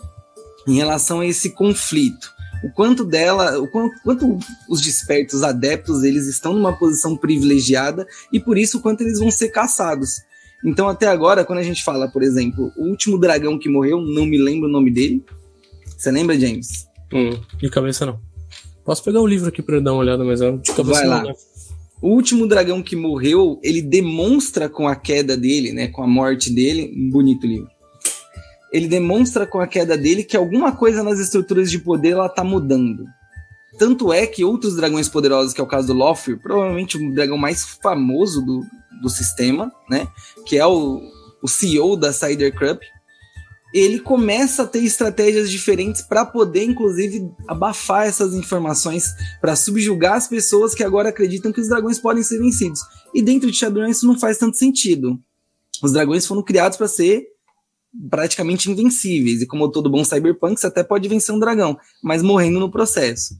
em 0.68 0.76
relação 0.76 1.22
a 1.22 1.26
esse 1.26 1.50
conflito. 1.50 2.32
O 2.64 2.72
quanto 2.72 3.04
dela, 3.04 3.58
o 3.58 3.68
quanto, 3.68 3.96
quanto 4.04 4.38
os 4.70 4.80
despertos 4.80 5.42
adeptos, 5.42 6.04
eles 6.04 6.28
estão 6.28 6.54
numa 6.54 6.78
posição 6.78 7.18
privilegiada 7.18 8.06
e 8.32 8.40
por 8.40 8.56
isso 8.56 8.78
o 8.78 8.82
quanto 8.82 9.02
eles 9.02 9.18
vão 9.18 9.32
ser 9.32 9.50
caçados. 9.50 10.22
Então 10.64 10.88
até 10.88 11.08
agora, 11.08 11.44
quando 11.44 11.58
a 11.58 11.64
gente 11.64 11.84
fala, 11.84 12.08
por 12.08 12.22
exemplo, 12.22 12.72
o 12.78 12.86
último 12.88 13.18
dragão 13.18 13.58
que 13.58 13.68
morreu, 13.68 14.00
não 14.00 14.28
me 14.28 14.38
lembro 14.38 14.70
o 14.70 14.72
nome 14.72 14.92
dele. 14.92 15.26
Você 15.98 16.12
lembra, 16.12 16.40
James? 16.40 16.88
Hum, 17.12 17.32
de 17.58 17.68
cabeça 17.68 18.06
não. 18.06 18.20
Posso 18.86 19.04
pegar 19.04 19.22
o 19.22 19.26
livro 19.26 19.50
aqui 19.50 19.64
para 19.64 19.80
dar 19.80 19.94
uma 19.94 20.02
olhada, 20.02 20.24
mas 20.24 20.40
de 20.40 20.72
cabeça 20.72 21.00
Vai 21.00 21.08
lá. 21.08 21.24
não. 21.24 21.30
Né? 21.30 21.36
O 22.04 22.10
último 22.10 22.46
dragão 22.46 22.84
que 22.84 22.96
morreu, 22.96 23.60
ele 23.64 23.82
demonstra 23.82 24.70
com 24.70 24.88
a 24.88 24.96
queda 24.96 25.36
dele, 25.36 25.72
né, 25.72 25.88
com 25.88 26.04
a 26.04 26.08
morte 26.08 26.52
dele, 26.52 26.94
um 26.96 27.10
bonito 27.10 27.48
livro 27.48 27.74
ele 28.74 28.88
demonstra 28.88 29.46
com 29.46 29.60
a 29.60 29.68
queda 29.68 29.96
dele 29.96 30.24
que 30.24 30.36
alguma 30.36 30.72
coisa 30.72 31.04
nas 31.04 31.20
estruturas 31.20 31.70
de 31.70 31.78
poder 31.78 32.14
ela 32.14 32.28
tá 32.28 32.44
mudando. 32.44 33.06
Tanto 33.78 34.12
é 34.12 34.26
que 34.26 34.44
outros 34.44 34.76
dragões 34.76 35.08
poderosos, 35.08 35.54
que 35.54 35.62
é 35.62 35.64
o 35.64 35.68
caso 35.68 35.88
do 35.88 35.94
Lofir, 35.94 36.40
provavelmente 36.42 36.98
o 36.98 37.14
dragão 37.14 37.38
mais 37.38 37.64
famoso 37.64 38.44
do, 38.44 38.66
do 39.00 39.10
sistema, 39.10 39.72
né? 39.88 40.08
Que 40.48 40.58
é 40.58 40.66
o, 40.66 41.00
o 41.44 41.48
CEO 41.48 41.96
da 41.96 42.12
Cider 42.12 42.56
Club, 42.58 42.80
ele 43.74 44.00
começa 44.00 44.64
a 44.64 44.68
ter 44.68 44.84
estratégias 44.84 45.50
diferentes 45.50 46.02
para 46.02 46.26
poder, 46.26 46.64
inclusive, 46.64 47.28
abafar 47.48 48.06
essas 48.06 48.34
informações, 48.36 49.06
para 49.42 49.56
subjugar 49.56 50.14
as 50.14 50.28
pessoas 50.28 50.76
que 50.76 50.84
agora 50.84 51.10
acreditam 51.10 51.52
que 51.52 51.60
os 51.60 51.68
dragões 51.68 51.98
podem 51.98 52.22
ser 52.22 52.38
vencidos. 52.38 52.82
E 53.14 53.22
dentro 53.22 53.50
de 53.50 53.58
Shadowrun 53.58 53.90
isso 53.90 54.06
não 54.06 54.20
faz 54.20 54.38
tanto 54.38 54.58
sentido. 54.58 55.20
Os 55.82 55.92
dragões 55.92 56.28
foram 56.28 56.44
criados 56.44 56.78
para 56.78 56.88
ser 56.88 57.26
praticamente 58.10 58.70
invencíveis. 58.70 59.42
E 59.42 59.48
como 59.48 59.72
todo 59.72 59.90
bom 59.90 60.04
cyberpunk, 60.04 60.60
você 60.60 60.68
até 60.68 60.84
pode 60.84 61.08
vencer 61.08 61.34
um 61.34 61.40
dragão, 61.40 61.78
mas 62.04 62.22
morrendo 62.22 62.60
no 62.60 62.72
processo. 62.72 63.36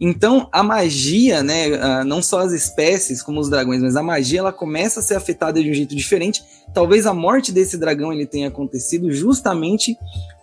Então, 0.00 0.48
a 0.50 0.62
magia, 0.62 1.42
né, 1.42 2.02
não 2.04 2.20
só 2.20 2.40
as 2.40 2.52
espécies 2.52 3.22
como 3.22 3.40
os 3.40 3.48
dragões, 3.48 3.80
mas 3.80 3.96
a 3.96 4.02
magia 4.02 4.40
ela 4.40 4.52
começa 4.52 5.00
a 5.00 5.02
ser 5.02 5.14
afetada 5.14 5.62
de 5.62 5.70
um 5.70 5.74
jeito 5.74 5.94
diferente. 5.94 6.42
Talvez 6.74 7.06
a 7.06 7.14
morte 7.14 7.52
desse 7.52 7.78
dragão 7.78 8.12
ele 8.12 8.26
tenha 8.26 8.48
acontecido 8.48 9.12
justamente 9.12 9.96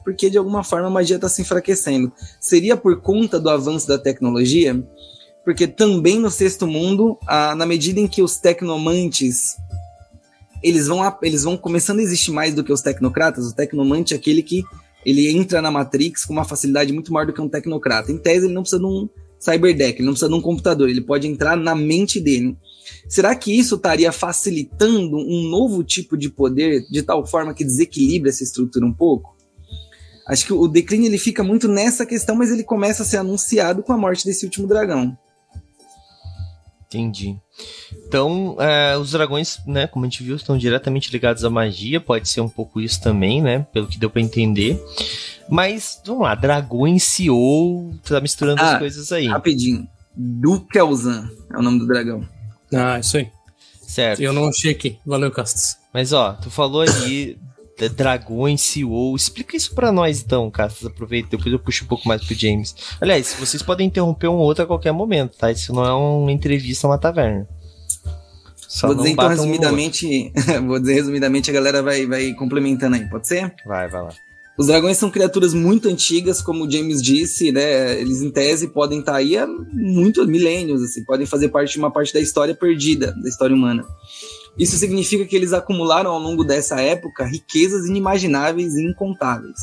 porque 0.04 0.30
de 0.30 0.38
alguma 0.38 0.64
forma 0.64 0.88
a 0.88 0.92
magia 0.92 1.18
está 1.18 1.30
se 1.30 1.42
enfraquecendo. 1.42 2.12
Seria 2.40 2.76
por 2.76 3.02
conta 3.02 3.40
do 3.40 3.50
avanço 3.50 3.88
da 3.88 4.00
tecnologia? 4.00 4.82
Porque 5.44 5.68
também 5.68 6.18
no 6.18 6.32
sexto 6.32 6.66
mundo, 6.66 7.20
na 7.28 7.66
medida 7.66 8.00
em 8.00 8.08
que 8.08 8.22
os 8.22 8.38
tecnomantes 8.38 9.58
eles 10.64 10.88
vão, 10.88 11.02
eles 11.22 11.44
vão 11.44 11.58
começando 11.58 12.00
a 12.00 12.04
existir 12.04 12.32
mais 12.32 12.56
do 12.56 12.64
que 12.64 12.72
os 12.72 12.82
tecnocratas. 12.82 13.48
O 13.48 13.56
tecnomante 13.56 14.14
é 14.14 14.18
aquele 14.18 14.42
que 14.42 14.64
ele 15.06 15.30
entra 15.30 15.62
na 15.62 15.72
Matrix 15.72 16.24
com 16.24 16.34
uma 16.34 16.46
facilidade 16.46 16.94
muito 16.94 17.12
maior 17.12 17.26
do 17.26 17.34
que 17.34 17.42
um 17.42 17.50
tecnocrata. 17.50 18.12
Em 18.12 18.18
tese, 18.18 18.46
ele 18.46 18.54
não 18.54 18.62
precisa 18.62 18.80
de 18.80 18.88
um 18.88 19.10
cyberdeck, 19.42 20.02
não 20.02 20.14
precisa 20.14 20.30
de 20.30 20.36
um 20.36 20.42
computador, 20.42 20.90
ele 20.90 21.02
pode 21.02 21.28
entrar 21.28 21.58
na 21.58 21.76
mente 21.76 22.20
dele. 22.20 22.56
Será 23.10 23.36
que 23.36 23.58
isso 23.58 23.76
estaria 23.76 24.12
facilitando 24.12 25.18
um 25.18 25.50
novo 25.50 25.84
tipo 25.84 26.16
de 26.16 26.30
poder 26.30 26.86
de 26.90 27.02
tal 27.02 27.26
forma 27.26 27.54
que 27.54 27.64
desequilibra 27.64 28.30
essa 28.30 28.44
estrutura 28.44 28.86
um 28.86 28.94
pouco? 28.94 29.36
Acho 30.28 30.46
que 30.46 30.54
o 30.54 30.68
declínio 30.68 31.08
ele 31.08 31.18
fica 31.18 31.44
muito 31.44 31.68
nessa 31.68 32.06
questão, 32.06 32.36
mas 32.36 32.52
ele 32.52 32.64
começa 32.64 33.02
a 33.04 33.06
ser 33.06 33.18
anunciado 33.18 33.82
com 33.84 33.92
a 33.92 33.98
morte 33.98 34.24
desse 34.24 34.46
último 34.46 34.68
dragão. 34.68 35.18
Entendi. 36.92 37.38
Então, 38.06 38.58
é, 38.60 38.98
os 38.98 39.12
dragões, 39.12 39.60
né, 39.66 39.88
como 39.88 40.04
a 40.04 40.10
gente 40.10 40.22
viu, 40.24 40.36
estão 40.36 40.58
diretamente 40.58 41.10
ligados 41.10 41.46
à 41.46 41.50
magia, 41.50 42.02
pode 42.02 42.28
ser 42.28 42.42
um 42.42 42.50
pouco 42.50 42.82
isso 42.82 43.02
também, 43.02 43.42
né, 43.42 43.66
pelo 43.72 43.88
que 43.88 43.98
deu 43.98 44.10
para 44.10 44.22
entender. 44.22 44.78
Mas, 45.50 46.02
vamos 46.06 46.24
lá, 46.24 46.36
dragões 46.36 47.04
CEO, 47.04 47.96
tá 48.04 48.20
misturando 48.20 48.62
ah, 48.62 48.74
as 48.74 48.80
coisas 48.80 49.10
aí. 49.14 49.28
Rapidinho. 49.28 49.88
Dukelzan 50.14 51.32
é 51.54 51.58
o 51.58 51.62
nome 51.62 51.80
do 51.80 51.88
dragão. 51.88 52.28
Ah, 52.74 53.00
isso 53.00 53.16
aí. 53.16 53.32
Certo. 53.82 54.22
Eu 54.22 54.34
não 54.34 54.50
achei 54.50 54.72
aqui. 54.72 54.98
Valeu, 55.06 55.32
Castas. 55.32 55.78
Mas, 55.94 56.12
ó, 56.12 56.34
tu 56.34 56.50
falou 56.50 56.82
aí 56.82 57.38
dragões, 57.90 58.62
CEO. 58.62 59.16
Explica 59.16 59.56
isso 59.56 59.74
para 59.74 59.92
nós 59.92 60.22
então, 60.22 60.50
Castas. 60.50 60.88
Aproveita, 60.88 61.30
depois 61.32 61.52
eu 61.52 61.60
puxo 61.60 61.86
um 61.86 61.88
pouco 61.88 62.08
mais 62.08 62.24
pro 62.24 62.36
James. 62.36 62.76
Aliás, 63.00 63.36
vocês 63.40 63.62
podem 63.62 63.88
interromper 63.88 64.28
um 64.28 64.36
ou 64.36 64.46
outro 64.46 64.64
a 64.64 64.68
qualquer 64.68 64.92
momento, 64.92 65.38
tá? 65.38 65.52
Isso 65.52 65.74
não 65.74 65.86
é 65.86 65.94
uma 65.94 66.32
entrevista, 66.32 66.88
é 66.88 66.90
uma 66.90 66.98
taverna. 66.98 67.48
Só 68.68 68.88
vou 68.88 68.96
dizer 68.96 69.10
então 69.10 69.28
resumidamente, 69.28 70.32
um 70.62 70.68
vou 70.68 70.80
dizer 70.80 70.94
resumidamente, 70.94 71.50
a 71.50 71.54
galera 71.54 71.84
vai, 71.84 72.06
vai 72.06 72.34
complementando 72.34 72.96
aí, 72.96 73.10
pode 73.10 73.28
ser? 73.28 73.54
Vai, 73.66 73.90
vai 73.90 74.02
lá. 74.02 74.14
Os 74.58 74.68
dragões 74.68 74.98
são 74.98 75.10
criaturas 75.10 75.54
muito 75.54 75.90
antigas, 75.90 76.42
como 76.42 76.66
o 76.66 76.72
James 76.72 77.02
disse, 77.02 77.52
né? 77.52 78.00
Eles 78.00 78.22
em 78.22 78.30
tese 78.30 78.68
podem 78.68 79.00
estar 79.00 79.16
aí 79.16 79.38
há 79.38 79.48
muitos 79.48 80.28
milênios, 80.28 80.82
assim, 80.84 81.04
podem 81.04 81.26
fazer 81.26 81.50
parte 81.50 81.74
de 81.74 81.80
uma 81.80 81.92
parte 81.92 82.14
da 82.14 82.20
história 82.20 82.54
perdida, 82.54 83.14
da 83.22 83.28
história 83.28 83.56
humana. 83.56 83.84
Isso 84.58 84.78
significa 84.78 85.26
que 85.26 85.36
eles 85.36 85.54
acumularam 85.54 86.12
ao 86.12 86.20
longo 86.20 86.44
dessa 86.44 86.80
época 86.82 87.26
riquezas 87.26 87.86
inimagináveis 87.86 88.76
e 88.76 88.84
incontáveis. 88.84 89.60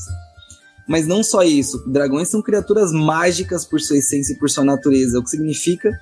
Mas 0.88 1.06
não 1.06 1.22
só 1.22 1.42
isso, 1.42 1.84
dragões 1.86 2.28
são 2.28 2.40
criaturas 2.40 2.92
mágicas 2.92 3.66
por 3.66 3.80
sua 3.80 3.98
essência 3.98 4.32
e 4.32 4.38
por 4.38 4.48
sua 4.48 4.64
natureza, 4.64 5.18
o 5.18 5.22
que 5.22 5.30
significa 5.30 5.92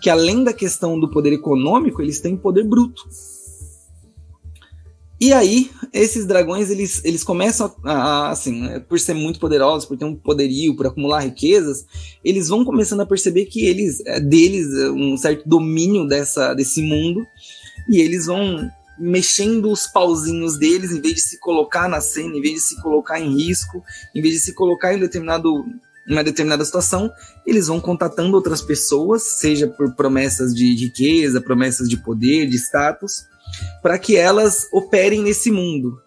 que 0.00 0.08
além 0.08 0.42
da 0.42 0.52
questão 0.52 0.98
do 0.98 1.10
poder 1.10 1.32
econômico, 1.34 2.00
eles 2.00 2.20
têm 2.20 2.36
poder 2.36 2.64
bruto. 2.64 3.02
E 5.20 5.34
aí, 5.34 5.70
esses 5.92 6.24
dragões, 6.24 6.70
eles, 6.70 7.04
eles 7.04 7.22
começam 7.22 7.70
a, 7.84 7.92
a, 7.92 8.30
assim, 8.30 8.62
né, 8.62 8.80
por 8.80 8.98
ser 8.98 9.12
muito 9.12 9.38
poderosos, 9.38 9.86
por 9.86 9.98
ter 9.98 10.06
um 10.06 10.16
poderio, 10.16 10.74
por 10.74 10.86
acumular 10.86 11.20
riquezas, 11.20 11.84
eles 12.24 12.48
vão 12.48 12.64
começando 12.64 13.02
a 13.02 13.06
perceber 13.06 13.44
que 13.44 13.66
eles, 13.66 14.00
é 14.06 14.18
deles, 14.18 14.66
um 14.94 15.18
certo 15.18 15.46
domínio 15.46 16.08
dessa, 16.08 16.54
desse 16.54 16.80
mundo, 16.80 17.26
e 17.90 18.00
eles 18.00 18.26
vão 18.26 18.70
mexendo 18.96 19.70
os 19.70 19.86
pauzinhos 19.86 20.58
deles, 20.58 20.92
em 20.92 21.00
vez 21.00 21.16
de 21.16 21.20
se 21.22 21.40
colocar 21.40 21.88
na 21.88 22.00
cena, 22.00 22.36
em 22.36 22.40
vez 22.40 22.54
de 22.54 22.60
se 22.60 22.80
colocar 22.80 23.18
em 23.18 23.34
risco, 23.34 23.82
em 24.14 24.22
vez 24.22 24.34
de 24.34 24.40
se 24.40 24.54
colocar 24.54 24.94
em 24.94 24.98
determinado 25.00 25.64
uma 26.08 26.24
determinada 26.24 26.64
situação, 26.64 27.10
eles 27.46 27.66
vão 27.68 27.80
contatando 27.80 28.36
outras 28.36 28.60
pessoas, 28.62 29.22
seja 29.38 29.68
por 29.68 29.94
promessas 29.94 30.54
de 30.54 30.74
riqueza, 30.74 31.40
promessas 31.40 31.88
de 31.88 31.96
poder, 31.96 32.46
de 32.46 32.56
status, 32.56 33.24
para 33.82 33.98
que 33.98 34.16
elas 34.16 34.66
operem 34.72 35.22
nesse 35.22 35.50
mundo. 35.50 36.00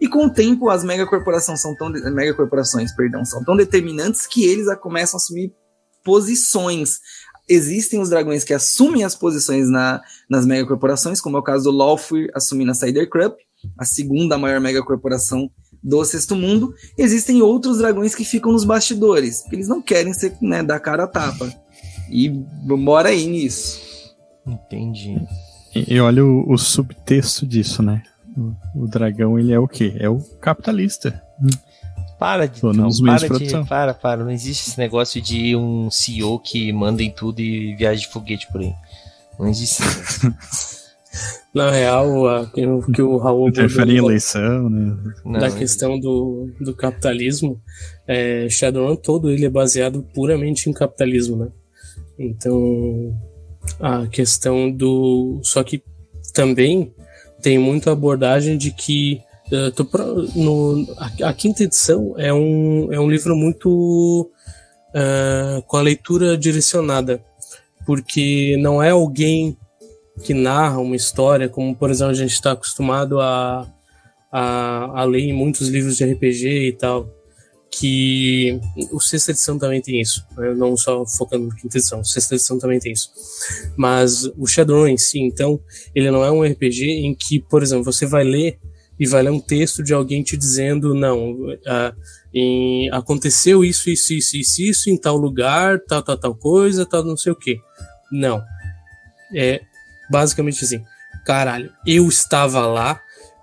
E 0.00 0.08
com 0.08 0.26
o 0.26 0.30
tempo, 0.30 0.68
as 0.68 0.82
megacorporações 0.82 1.60
são 1.60 1.74
tão 1.74 1.90
megacorporações, 1.90 2.92
perdão, 2.94 3.24
são 3.24 3.44
tão 3.44 3.56
determinantes 3.56 4.26
que 4.26 4.44
eles 4.44 4.66
começam 4.80 5.16
a 5.16 5.20
assumir 5.20 5.54
posições 6.04 6.98
existem 7.48 8.00
os 8.00 8.08
dragões 8.08 8.44
que 8.44 8.54
assumem 8.54 9.04
as 9.04 9.14
posições 9.14 9.68
na, 9.68 10.00
nas 10.28 10.46
megacorporações, 10.46 11.20
como 11.20 11.36
é 11.36 11.40
o 11.40 11.42
caso 11.42 11.64
do 11.64 11.76
Lawfir 11.76 12.30
assumindo 12.34 12.70
a 12.70 12.74
Cider 12.74 13.08
Crump, 13.08 13.36
a 13.78 13.84
segunda 13.84 14.38
maior 14.38 14.60
megacorporação 14.60 15.50
do 15.82 16.04
sexto 16.04 16.36
mundo. 16.36 16.74
Existem 16.96 17.42
outros 17.42 17.78
dragões 17.78 18.14
que 18.14 18.24
ficam 18.24 18.52
nos 18.52 18.64
bastidores, 18.64 19.42
que 19.42 19.54
eles 19.54 19.68
não 19.68 19.82
querem 19.82 20.12
ser, 20.12 20.36
né, 20.40 20.62
dar 20.62 20.80
cara 20.80 21.04
a 21.04 21.08
tapa. 21.08 21.52
E 22.10 22.28
bora 22.28 23.08
aí 23.08 23.26
nisso. 23.26 23.80
Entendi. 24.46 25.16
E, 25.74 25.94
e 25.94 26.00
olha 26.00 26.24
o, 26.24 26.52
o, 26.52 26.58
subtexto 26.58 27.46
disso, 27.46 27.82
né? 27.82 28.02
O, 28.36 28.82
o, 28.82 28.88
dragão, 28.88 29.38
ele 29.38 29.52
é 29.52 29.58
o 29.58 29.68
quê? 29.68 29.94
É 29.98 30.08
o 30.08 30.20
capitalista. 30.40 31.22
Para 32.22 32.46
de, 32.46 32.62
não, 32.62 32.88
para, 33.04 33.28
de, 33.36 33.68
para, 33.68 33.94
para. 33.94 34.22
Não 34.22 34.30
existe 34.30 34.68
esse 34.68 34.78
negócio 34.78 35.20
de 35.20 35.56
um 35.56 35.90
CEO 35.90 36.38
que 36.38 36.72
manda 36.72 37.02
em 37.02 37.10
tudo 37.10 37.40
e 37.40 37.74
viaja 37.74 38.00
de 38.00 38.06
foguete 38.06 38.46
por 38.52 38.60
aí. 38.60 38.72
Não 39.36 39.48
existe 39.48 39.82
isso. 39.82 40.32
Na 41.52 41.68
real, 41.72 42.28
a, 42.28 42.46
que, 42.46 42.62
que 42.94 43.02
o 43.02 43.16
Raul 43.16 43.48
interfere 43.48 43.94
em 43.94 43.96
eleição, 43.96 44.70
né? 44.70 44.96
Da 45.24 45.48
não, 45.48 45.58
questão 45.58 45.98
do, 45.98 46.48
do 46.60 46.72
capitalismo, 46.76 47.60
é, 48.06 48.46
Shadowrun 48.48 48.94
todo 48.94 49.28
ele 49.28 49.44
é 49.44 49.50
baseado 49.50 50.06
puramente 50.14 50.70
em 50.70 50.72
capitalismo, 50.72 51.36
né? 51.38 51.48
Então, 52.16 53.18
a 53.80 54.06
questão 54.06 54.70
do. 54.70 55.40
Só 55.42 55.64
que 55.64 55.82
também 56.32 56.94
tem 57.42 57.58
muita 57.58 57.90
abordagem 57.90 58.56
de 58.56 58.70
que 58.70 59.20
Pra, 59.90 60.04
no, 60.34 60.86
a, 60.96 61.28
a, 61.28 61.32
quinta 61.34 61.62
edição 61.62 62.14
é 62.16 62.32
um, 62.32 62.90
é 62.90 62.98
um 62.98 63.10
livro 63.10 63.36
muito 63.36 64.30
uh, 64.94 65.62
com 65.66 65.76
a 65.76 65.82
leitura 65.82 66.38
direcionada, 66.38 67.22
porque 67.84 68.56
não 68.60 68.82
é 68.82 68.90
alguém 68.90 69.56
que 70.24 70.32
narra 70.32 70.78
uma 70.78 70.96
história, 70.96 71.50
como 71.50 71.76
por 71.76 71.90
exemplo 71.90 72.12
a 72.12 72.14
gente 72.14 72.32
está 72.32 72.52
acostumado 72.52 73.20
a, 73.20 73.68
a, 74.30 75.00
a 75.02 75.04
ler 75.04 75.20
em 75.20 75.34
muitos 75.34 75.68
livros 75.68 75.98
de 75.98 76.04
RPG 76.04 76.68
e 76.68 76.72
tal 76.72 77.06
que 77.74 78.60
o 78.90 79.00
sexta 79.00 79.30
edição 79.30 79.58
também 79.58 79.80
tem 79.80 79.98
isso, 79.98 80.26
né? 80.36 80.52
não 80.54 80.76
só 80.76 81.06
focando 81.06 81.48
na 81.48 81.54
quinta 81.56 81.78
edição, 81.78 82.04
sexta 82.04 82.34
edição 82.34 82.58
também 82.58 82.78
tem 82.78 82.92
isso. 82.92 83.10
Mas 83.76 84.24
o 84.36 84.46
Shadowrun 84.46 84.88
em 84.88 84.98
si, 84.98 85.18
então, 85.18 85.58
ele 85.94 86.10
não 86.10 86.22
é 86.22 86.30
um 86.30 86.42
RPG 86.42 86.84
em 86.84 87.14
que, 87.14 87.40
por 87.40 87.62
exemplo, 87.62 87.84
você 87.84 88.04
vai 88.04 88.24
ler 88.24 88.58
e 88.98 89.06
vai 89.06 89.22
ler 89.22 89.30
um 89.30 89.40
texto 89.40 89.82
de 89.82 89.92
alguém 89.92 90.22
te 90.22 90.36
dizendo, 90.36 90.94
não, 90.94 91.32
uh, 91.32 91.96
em, 92.34 92.90
aconteceu 92.90 93.64
isso, 93.64 93.90
isso, 93.90 94.12
isso, 94.14 94.36
isso, 94.36 94.62
isso 94.62 94.90
em 94.90 94.96
tal 94.96 95.16
lugar, 95.16 95.80
tal, 95.80 96.02
tal, 96.02 96.16
tal 96.16 96.34
coisa, 96.34 96.86
tal, 96.86 97.04
não 97.04 97.16
sei 97.16 97.32
o 97.32 97.36
que. 97.36 97.58
Não. 98.10 98.42
É 99.34 99.62
basicamente 100.10 100.62
assim, 100.62 100.82
caralho, 101.24 101.72
eu 101.86 102.06
estava 102.06 102.66
lá, 102.66 103.00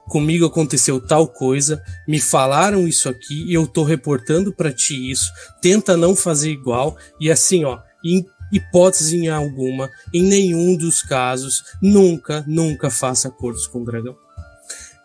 comigo 0.07 0.45
aconteceu 0.45 0.99
tal 0.99 1.27
coisa, 1.27 1.81
me 2.07 2.19
falaram 2.19 2.87
isso 2.87 3.09
aqui 3.09 3.45
e 3.47 3.53
eu 3.53 3.65
tô 3.65 3.83
reportando 3.83 4.53
para 4.53 4.71
ti 4.71 5.09
isso. 5.09 5.31
Tenta 5.61 5.97
não 5.97 6.15
fazer 6.15 6.51
igual 6.51 6.95
e 7.19 7.31
assim, 7.31 7.65
ó, 7.65 7.79
em 8.03 8.25
hipótese 8.51 9.17
em 9.17 9.29
alguma, 9.29 9.89
em 10.13 10.23
nenhum 10.23 10.75
dos 10.75 11.01
casos, 11.01 11.63
nunca, 11.81 12.43
nunca 12.47 12.89
faça 12.89 13.27
acordos 13.27 13.67
com 13.67 13.81
o 13.81 13.85
dragão. 13.85 14.15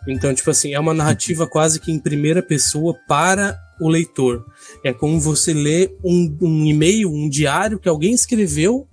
Então, 0.07 0.35
tipo 0.35 0.51
assim, 0.51 0.75
é 0.75 0.81
uma 0.81 0.95
narrativa 0.95 1.47
quase 1.47 1.81
que 1.81 1.91
em 1.91 1.99
primeira 1.99 2.43
pessoa 2.43 2.95
para 3.09 3.59
o 3.81 3.89
leitor. 3.89 4.45
É 4.85 4.93
como 4.93 5.19
você 5.19 5.53
lê 5.53 5.97
um, 6.05 6.37
um 6.41 6.65
e-mail, 6.65 7.11
um 7.11 7.29
diário 7.29 7.79
que 7.79 7.89
alguém 7.89 8.13
escreveu 8.13 8.87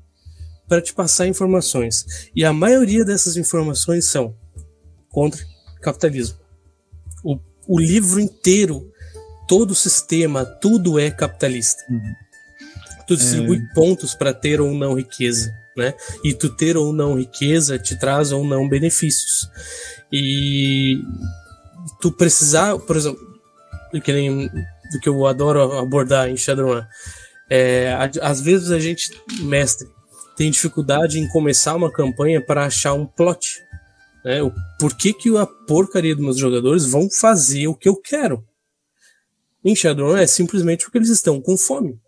para 0.68 0.82
te 0.82 0.94
passar 0.94 1.28
informações. 1.28 2.30
E 2.36 2.46
a 2.46 2.54
maioria 2.54 3.04
dessas 3.04 3.36
informações 3.36 4.06
são 4.06 4.36
contra 5.10 5.46
capitalismo. 5.82 6.38
O, 7.24 7.38
o 7.68 7.80
livro 7.80 8.20
inteiro, 8.20 8.90
todo 9.48 9.72
o 9.72 9.76
sistema, 9.76 10.46
tudo 10.46 10.98
é 10.98 11.12
capitalista. 11.12 11.84
Uhum. 11.90 12.14
Tu 13.06 13.18
distribui 13.18 13.58
é... 13.58 13.74
pontos 13.74 14.16
para 14.16 14.34
ter 14.34 14.62
ou 14.62 14.74
não 14.74 14.94
riqueza, 14.94 15.54
né? 15.76 15.94
E 16.24 16.34
tu 16.34 16.50
ter 16.50 16.78
ou 16.78 16.94
não 16.94 17.18
riqueza 17.18 17.78
te 17.78 18.00
traz 18.00 18.32
ou 18.32 18.46
não 18.46 18.70
benefícios. 18.70 19.50
E 20.12 21.02
tu 22.02 22.12
precisar, 22.12 22.78
por 22.80 22.98
exemplo, 22.98 23.20
que, 24.04 24.12
nem, 24.12 24.48
do 24.48 25.00
que 25.02 25.08
eu 25.08 25.26
adoro 25.26 25.78
abordar 25.78 26.30
em 26.30 26.38
Shadowrun, 26.38 26.84
é, 27.50 27.96
às 28.22 28.42
vezes 28.42 28.72
a 28.72 28.80
gente, 28.80 29.12
mestre, 29.42 29.88
tem 30.36 30.50
dificuldade 30.50 31.20
em 31.20 31.28
começar 31.28 31.76
uma 31.76 31.92
campanha 31.92 32.44
para 32.44 32.66
achar 32.66 32.94
um 32.94 33.06
plot. 33.06 33.62
Né? 34.24 34.42
O 34.42 34.52
porquê 34.80 35.14
que 35.14 35.36
a 35.38 35.46
porcaria 35.46 36.16
dos 36.16 36.24
meus 36.24 36.38
jogadores 36.38 36.86
vão 36.86 37.10
fazer 37.10 37.68
o 37.68 37.76
que 37.76 37.90
eu 37.90 37.96
quero? 37.96 38.46
Em 39.64 39.76
Shadowrun 39.76 40.18
é 40.18 40.26
simplesmente 40.26 40.86
porque 40.86 40.98
eles 40.98 41.10
estão 41.10 41.40
com 41.40 41.58
fome. 41.58 42.00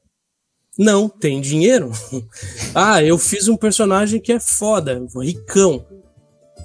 Não, 0.77 1.07
tem 1.07 1.39
dinheiro. 1.39 1.91
ah, 2.73 3.03
eu 3.03 3.17
fiz 3.17 3.47
um 3.47 3.55
personagem 3.55 4.19
que 4.19 4.31
é 4.31 4.39
foda, 4.39 5.05
ricão. 5.21 5.85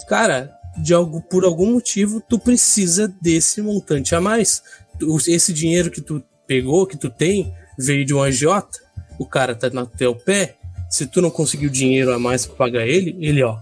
Cara, 0.08 0.57
de 0.82 0.94
algo, 0.94 1.20
por 1.22 1.44
algum 1.44 1.72
motivo, 1.72 2.20
tu 2.20 2.38
precisa 2.38 3.08
desse 3.20 3.60
montante 3.60 4.14
a 4.14 4.20
mais. 4.20 4.62
Esse 5.26 5.52
dinheiro 5.52 5.90
que 5.90 6.00
tu 6.00 6.22
pegou, 6.46 6.86
que 6.86 6.96
tu 6.96 7.10
tem, 7.10 7.52
veio 7.78 8.04
de 8.04 8.14
um 8.14 8.22
agiota. 8.22 8.78
O 9.18 9.26
cara 9.26 9.54
tá 9.54 9.68
no 9.70 9.86
teu 9.86 10.14
pé. 10.14 10.56
Se 10.90 11.06
tu 11.06 11.20
não 11.20 11.30
conseguiu 11.30 11.68
dinheiro 11.68 12.12
a 12.12 12.18
mais 12.18 12.46
para 12.46 12.56
pagar 12.56 12.86
ele, 12.86 13.16
ele, 13.20 13.42
ó, 13.42 13.58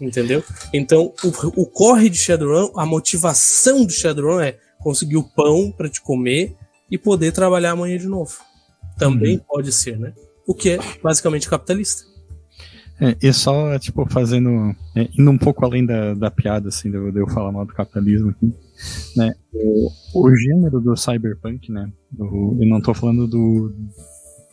Entendeu? 0.00 0.42
Então, 0.72 1.12
o, 1.22 1.62
o 1.62 1.66
corre 1.66 2.10
de 2.10 2.18
Shadowrun, 2.18 2.72
a 2.76 2.84
motivação 2.84 3.84
do 3.84 3.92
Shadowrun 3.92 4.40
é 4.40 4.58
conseguir 4.78 5.16
o 5.16 5.22
pão 5.22 5.70
para 5.70 5.88
te 5.88 6.00
comer 6.00 6.54
e 6.90 6.98
poder 6.98 7.32
trabalhar 7.32 7.70
amanhã 7.70 7.96
de 7.96 8.06
novo. 8.06 8.36
Também 8.98 9.36
uhum. 9.36 9.44
pode 9.48 9.72
ser, 9.72 9.98
né? 9.98 10.12
O 10.46 10.54
que 10.54 10.70
é 10.70 10.78
basicamente 11.02 11.48
capitalista. 11.48 12.04
É, 13.00 13.16
e 13.20 13.32
só, 13.32 13.78
tipo, 13.78 14.06
fazendo. 14.06 14.74
É, 14.94 15.08
indo 15.18 15.30
um 15.30 15.38
pouco 15.38 15.64
além 15.64 15.84
da, 15.84 16.14
da 16.14 16.30
piada, 16.30 16.68
assim, 16.68 16.90
de, 16.90 16.96
eu 16.96 17.28
falar 17.28 17.50
mal 17.50 17.66
do 17.66 17.74
capitalismo 17.74 18.30
aqui, 18.30 18.54
né? 19.16 19.32
O, 19.52 19.90
o 20.14 20.36
gênero 20.36 20.80
do 20.80 20.96
cyberpunk, 20.96 21.72
né? 21.72 21.90
Do, 22.10 22.56
eu 22.60 22.68
não 22.68 22.80
tô 22.80 22.94
falando 22.94 23.26
do, 23.26 23.74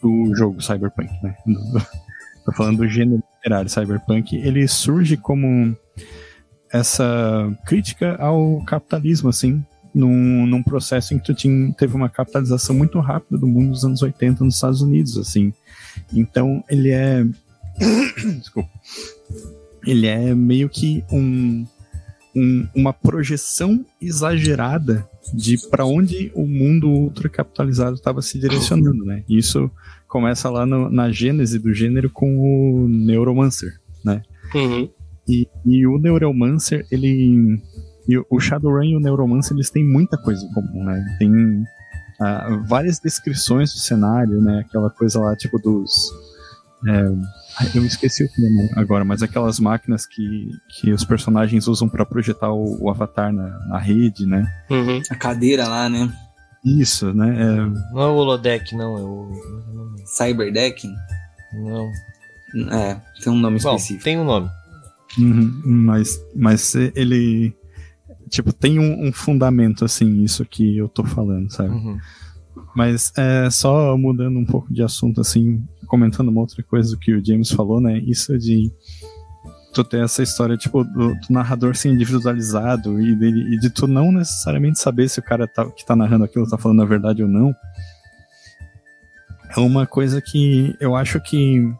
do 0.02 0.36
jogo 0.36 0.62
cyberpunk, 0.62 1.12
né? 1.24 1.36
Do, 1.46 1.82
tô 2.46 2.52
falando 2.54 2.78
do 2.78 2.88
gênero 2.88 3.24
literário 3.36 3.70
cyberpunk, 3.70 4.36
ele 4.36 4.68
surge 4.68 5.18
como 5.18 5.76
essa 6.72 7.56
crítica 7.66 8.16
ao 8.16 8.64
capitalismo, 8.66 9.30
assim, 9.30 9.64
num, 9.94 10.46
num 10.46 10.64
processo 10.64 11.14
em 11.14 11.20
que 11.20 11.26
tu 11.26 11.34
tinha, 11.34 11.74
teve 11.74 11.96
uma 11.96 12.10
capitalização 12.10 12.76
muito 12.76 13.00
rápida 13.00 13.38
do 13.38 13.48
mundo 13.48 13.72
dos 13.72 13.84
anos 13.84 14.02
80 14.02 14.44
nos 14.44 14.56
Estados 14.56 14.82
Unidos, 14.82 15.18
assim. 15.18 15.54
Então, 16.14 16.64
ele 16.70 16.90
é... 16.92 17.26
Desculpa. 18.40 18.70
Ele 19.86 20.08
é 20.08 20.36
meio 20.36 20.70
que 20.70 21.04
um, 21.12 21.66
um, 22.36 22.68
uma 22.76 22.94
projeção 22.94 23.86
exagerada 24.02 25.08
de 25.34 25.58
para 25.70 25.86
onde 25.86 26.32
o 26.36 26.46
mundo 26.46 26.90
ultracapitalizado 26.90 27.96
estava 27.96 28.22
se 28.22 28.40
direcionando, 28.40 29.06
né? 29.06 29.24
Isso 29.30 29.70
começa 30.08 30.50
lá 30.50 30.66
no, 30.66 30.90
na 30.90 31.12
gênese 31.12 31.58
do 31.58 31.74
gênero 31.74 32.10
com 32.10 32.38
o 32.38 32.88
Neuromancer, 32.88 33.80
né? 34.04 34.22
Uhum. 34.54 34.90
E, 35.28 35.48
e, 35.66 35.88
o 35.88 35.98
Neuromancer, 35.98 36.86
ele. 36.92 37.62
O 38.30 38.40
Shadowrun 38.40 38.84
e 38.84 38.96
o 38.96 39.00
Neuromancer, 39.00 39.56
eles 39.56 39.70
têm 39.70 39.86
muita 39.86 40.18
coisa 40.18 40.44
em 40.44 40.52
comum, 40.52 40.84
né? 40.84 41.16
Tem 41.20 41.32
uh, 41.32 42.64
várias 42.68 43.00
descrições 43.00 43.72
do 43.72 43.80
cenário, 43.80 44.42
né? 44.42 44.66
Aquela 44.68 44.90
coisa 44.90 45.20
lá, 45.20 45.36
tipo, 45.36 45.58
dos. 45.60 46.12
É, 46.88 47.04
eu 47.76 47.86
esqueci 47.86 48.24
o 48.24 48.30
nome 48.42 48.70
agora, 48.76 49.04
mas 49.04 49.22
aquelas 49.22 49.60
máquinas 49.60 50.06
que, 50.06 50.50
que 50.70 50.92
os 50.92 51.04
personagens 51.04 51.68
usam 51.68 51.88
para 51.88 52.06
projetar 52.06 52.52
o, 52.52 52.84
o, 52.84 52.90
avatar 52.90 53.32
na, 53.32 53.60
na 53.68 53.78
rede, 53.78 54.26
né? 54.26 54.46
Uhum. 54.70 55.02
A 55.10 55.16
cadeira 55.16 55.68
lá, 55.68 55.90
né? 55.90 56.12
Isso, 56.64 57.14
né? 57.14 57.30
É... 57.42 57.94
Não 57.94 58.02
é 58.02 58.08
o 58.08 58.16
holodeck, 58.16 58.76
não, 58.76 58.98
é 58.98 59.02
o. 59.02 59.32
Cyberdecking? 60.06 60.94
Não. 61.54 61.92
É, 62.72 63.00
tem 63.24 63.32
um 63.32 63.38
nome 63.38 63.60
Bom, 63.60 63.76
específico. 63.76 64.04
Tem 64.04 64.20
um 64.20 64.26
nome. 64.26 64.50
Uhum, 65.18 65.62
mas, 65.64 66.20
mas 66.36 66.76
ele. 66.76 67.54
Tipo, 68.30 68.54
tem 68.54 68.80
um, 68.80 69.08
um, 69.08 69.12
fundamento, 69.12 69.84
assim, 69.84 70.24
isso 70.24 70.46
que 70.46 70.78
eu 70.78 70.88
tô 70.88 71.04
falando, 71.04 71.52
sabe? 71.52 71.70
Uhum. 71.70 71.98
Mas 72.76 73.12
é 73.18 73.50
só 73.50 73.98
mudando 73.98 74.38
um 74.38 74.46
pouco 74.46 74.74
de 74.74 74.82
assunto, 74.82 75.22
assim, 75.22 75.64
comentando 75.88 76.30
uma 76.30 76.42
outra 76.42 76.64
coisa 76.64 76.98
que 77.00 77.14
o 77.14 77.24
James 77.24 77.52
falou, 77.52 77.82
né? 77.82 78.00
Isso 78.00 78.38
de 78.38 78.72
tu 79.74 79.84
ter 79.84 80.04
essa 80.04 80.22
história, 80.22 80.58
tipo, 80.58 80.84
do, 80.84 81.14
do 81.14 81.20
narrador 81.30 81.76
ser 81.76 81.90
individualizado 81.90 83.02
e, 83.02 83.16
dele, 83.16 83.56
e 83.56 83.60
de 83.60 83.70
tu 83.70 83.88
não 83.88 84.12
necessariamente 84.12 84.80
saber 84.80 85.10
se 85.10 85.20
o 85.20 85.24
cara 85.24 85.48
tá, 85.48 85.66
que 85.66 85.86
tá 85.86 85.96
narrando 85.96 86.26
aquilo 86.26 86.50
tá 86.50 86.58
falando 86.58 86.82
a 86.82 86.86
verdade 86.86 87.24
ou 87.24 87.30
não. 87.30 87.54
É 89.56 89.60
uma 89.60 89.86
coisa 89.86 90.22
que 90.22 90.76
eu 90.80 90.96
acho 90.96 91.20
que 91.22 91.74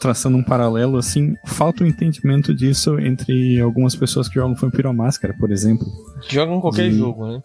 traçando 0.00 0.36
um 0.36 0.42
paralelo, 0.42 0.98
assim, 0.98 1.34
falta 1.46 1.82
o 1.82 1.86
um 1.86 1.88
entendimento 1.88 2.54
disso 2.54 2.98
entre 3.00 3.58
algumas 3.60 3.96
pessoas 3.96 4.28
que 4.28 4.34
jogam 4.34 4.54
Vampiro 4.54 4.88
à 4.88 4.92
Máscara, 4.92 5.34
por 5.40 5.50
exemplo. 5.50 5.86
Jogam 6.28 6.60
qualquer 6.60 6.90
jogo, 6.90 7.26
né? 7.26 7.42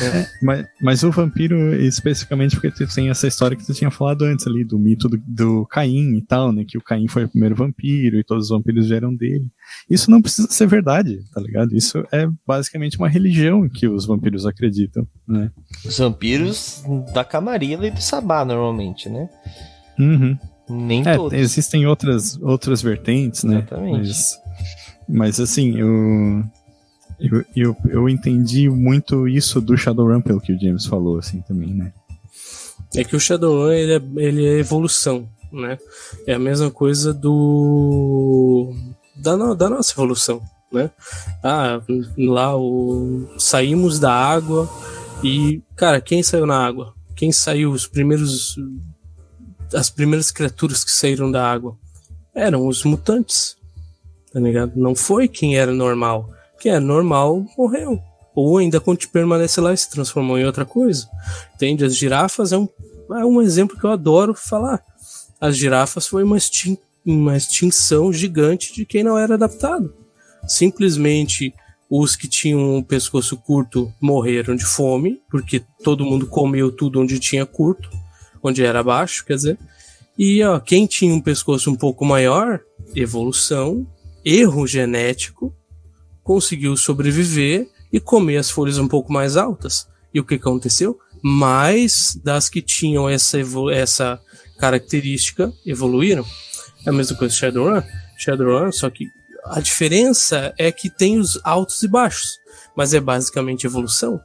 É, 0.00 0.26
mas, 0.42 0.66
mas 0.80 1.02
o 1.02 1.10
vampiro, 1.10 1.74
especificamente 1.74 2.56
porque 2.56 2.70
tu 2.70 2.94
tem 2.94 3.08
essa 3.08 3.26
história 3.26 3.56
que 3.56 3.64
tu 3.64 3.72
tinha 3.72 3.90
falado 3.90 4.22
antes 4.22 4.46
ali, 4.46 4.64
do 4.64 4.78
mito 4.78 5.08
do, 5.08 5.18
do 5.26 5.66
Caim 5.66 6.16
e 6.16 6.22
tal, 6.22 6.52
né? 6.52 6.64
Que 6.66 6.76
o 6.76 6.82
Caim 6.82 7.08
foi 7.08 7.24
o 7.24 7.28
primeiro 7.28 7.54
vampiro 7.54 8.18
e 8.18 8.24
todos 8.24 8.44
os 8.44 8.50
vampiros 8.50 8.88
vieram 8.88 9.14
dele. 9.14 9.46
Isso 9.88 10.10
não 10.10 10.20
precisa 10.20 10.48
ser 10.50 10.66
verdade, 10.66 11.18
tá 11.32 11.40
ligado? 11.40 11.74
Isso 11.74 12.04
é 12.12 12.28
basicamente 12.46 12.98
uma 12.98 13.08
religião 13.08 13.68
que 13.68 13.88
os 13.88 14.06
vampiros 14.06 14.46
acreditam, 14.46 15.06
né? 15.26 15.50
Os 15.84 15.98
vampiros 15.98 16.82
da 17.14 17.24
Camarilla 17.24 17.86
e 17.86 17.90
do 17.90 18.00
Sabá, 18.00 18.44
normalmente, 18.44 19.08
né? 19.08 19.28
Uhum. 19.98 20.38
Nem 20.68 21.06
é, 21.06 21.16
todos. 21.16 21.38
Existem 21.38 21.86
outras, 21.86 22.40
outras 22.42 22.82
vertentes, 22.82 23.44
né? 23.44 23.58
Exatamente. 23.58 23.98
Mas, 23.98 24.38
mas 25.08 25.40
assim, 25.40 25.78
eu, 25.78 26.44
eu, 27.18 27.44
eu, 27.54 27.76
eu 27.88 28.08
entendi 28.08 28.68
muito 28.68 29.28
isso 29.28 29.60
do 29.60 29.76
Shadowrun, 29.76 30.20
pelo 30.20 30.40
que 30.40 30.52
o 30.52 30.60
James 30.60 30.86
falou, 30.86 31.18
assim, 31.18 31.40
também, 31.42 31.74
né? 31.74 31.92
É 32.94 33.04
que 33.04 33.16
o 33.16 33.20
Shadowrun, 33.20 33.72
ele 33.72 33.94
é, 33.94 34.26
ele 34.26 34.46
é 34.46 34.58
evolução, 34.58 35.28
né? 35.52 35.78
É 36.26 36.34
a 36.34 36.38
mesma 36.38 36.70
coisa 36.70 37.12
do... 37.12 38.72
Da, 39.16 39.36
no, 39.36 39.54
da 39.54 39.68
nossa 39.70 39.92
evolução, 39.92 40.42
né? 40.72 40.90
Ah, 41.42 41.80
lá 42.18 42.56
o 42.56 43.26
saímos 43.38 43.98
da 43.98 44.12
água 44.12 44.68
e 45.22 45.62
cara, 45.74 46.00
quem 46.00 46.22
saiu 46.22 46.46
na 46.46 46.58
água? 46.58 46.94
Quem 47.14 47.32
saiu 47.32 47.70
os 47.70 47.86
primeiros 47.86 48.56
as 49.74 49.90
primeiras 49.90 50.30
criaturas 50.30 50.84
que 50.84 50.90
saíram 50.90 51.30
da 51.30 51.50
água 51.50 51.76
eram 52.34 52.66
os 52.66 52.84
mutantes. 52.84 53.56
Tá 54.32 54.38
ligado? 54.38 54.72
Não 54.76 54.94
foi 54.94 55.28
quem 55.28 55.56
era 55.56 55.72
normal. 55.72 56.30
Quem 56.58 56.72
era 56.72 56.80
normal 56.80 57.44
morreu. 57.56 58.00
Ou 58.34 58.58
ainda 58.58 58.82
permanece 59.10 59.60
lá 59.60 59.72
e 59.72 59.76
se 59.76 59.90
transformou 59.90 60.38
em 60.38 60.44
outra 60.44 60.64
coisa. 60.64 61.08
Entende? 61.54 61.84
As 61.84 61.96
girafas 61.96 62.52
é 62.52 62.58
um, 62.58 62.68
é 63.12 63.24
um 63.24 63.40
exemplo 63.40 63.78
que 63.78 63.84
eu 63.84 63.90
adoro 63.90 64.34
falar. 64.34 64.84
As 65.40 65.56
girafas 65.56 66.06
foi 66.06 66.22
uma, 66.22 66.36
extin 66.36 66.76
uma 67.04 67.36
extinção 67.36 68.12
gigante 68.12 68.74
de 68.74 68.84
quem 68.84 69.02
não 69.02 69.18
era 69.18 69.34
adaptado. 69.34 69.94
Simplesmente 70.46 71.54
os 71.88 72.16
que 72.16 72.28
tinham 72.28 72.78
o 72.78 72.84
pescoço 72.84 73.36
curto 73.36 73.92
morreram 74.00 74.56
de 74.56 74.64
fome, 74.64 75.20
porque 75.30 75.62
todo 75.82 76.04
mundo 76.04 76.26
comeu 76.26 76.70
tudo 76.72 77.00
onde 77.00 77.18
tinha 77.18 77.46
curto, 77.46 77.88
onde 78.42 78.64
era 78.64 78.82
baixo, 78.82 79.24
quer 79.24 79.36
dizer. 79.36 79.58
E 80.18 80.42
ó, 80.42 80.58
quem 80.58 80.86
tinha 80.86 81.14
um 81.14 81.20
pescoço 81.20 81.70
um 81.70 81.74
pouco 81.74 82.04
maior, 82.04 82.60
evolução, 82.94 83.86
erro 84.24 84.66
genético, 84.66 85.54
conseguiu 86.26 86.76
sobreviver 86.76 87.68
e 87.92 88.00
comer 88.00 88.38
as 88.38 88.50
folhas 88.50 88.78
um 88.78 88.88
pouco 88.88 89.12
mais 89.12 89.36
altas. 89.36 89.86
E 90.12 90.18
o 90.18 90.24
que 90.24 90.34
aconteceu? 90.34 90.98
Mais 91.22 92.18
das 92.22 92.48
que 92.48 92.60
tinham 92.60 93.08
essa, 93.08 93.38
essa 93.72 94.20
característica 94.58 95.52
evoluíram. 95.64 96.26
É 96.84 96.90
a 96.90 96.92
mesma 96.92 97.16
coisa 97.16 97.32
Shadowrun. 97.32 97.80
Shadowrun, 98.18 98.72
só 98.72 98.90
que 98.90 99.08
a 99.44 99.60
diferença 99.60 100.52
é 100.58 100.72
que 100.72 100.90
tem 100.90 101.16
os 101.16 101.38
altos 101.44 101.80
e 101.84 101.88
baixos, 101.88 102.40
mas 102.76 102.92
é 102.92 102.98
basicamente 102.98 103.64
evolução. 103.64 104.20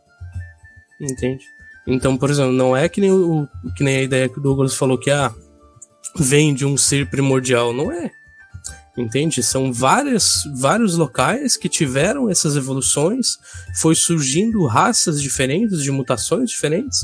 Entende? 0.99 1.45
Então, 1.85 2.17
por 2.17 2.31
exemplo, 2.31 2.51
não 2.51 2.75
é 2.75 2.89
que 2.89 2.99
nem, 2.99 3.11
o, 3.11 3.47
que 3.77 3.83
nem 3.83 3.97
a 3.97 4.01
ideia 4.01 4.27
que 4.27 4.39
o 4.39 4.41
Douglas 4.41 4.73
falou 4.73 4.97
que 4.97 5.11
ah, 5.11 5.31
vem 6.15 6.51
de 6.51 6.65
um 6.65 6.75
ser 6.75 7.11
primordial. 7.11 7.71
Não 7.71 7.91
é. 7.91 8.11
Entende? 8.97 9.41
São 9.41 9.71
várias, 9.71 10.43
vários 10.57 10.97
locais 10.97 11.55
que 11.55 11.69
tiveram 11.69 12.29
essas 12.29 12.57
evoluções, 12.57 13.37
foi 13.75 13.95
surgindo 13.95 14.65
raças 14.65 15.21
diferentes, 15.21 15.81
de 15.81 15.91
mutações 15.91 16.49
diferentes, 16.49 16.99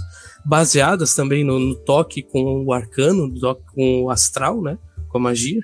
baseadas 0.45 1.15
também 1.15 1.43
no, 1.43 1.59
no 1.59 1.75
toque 1.75 2.23
com 2.23 2.65
o 2.65 2.73
arcano, 2.73 3.33
com 3.73 4.03
o 4.03 4.09
astral, 4.09 4.61
né? 4.61 4.77
Com 5.09 5.17
a 5.17 5.21
magia. 5.21 5.61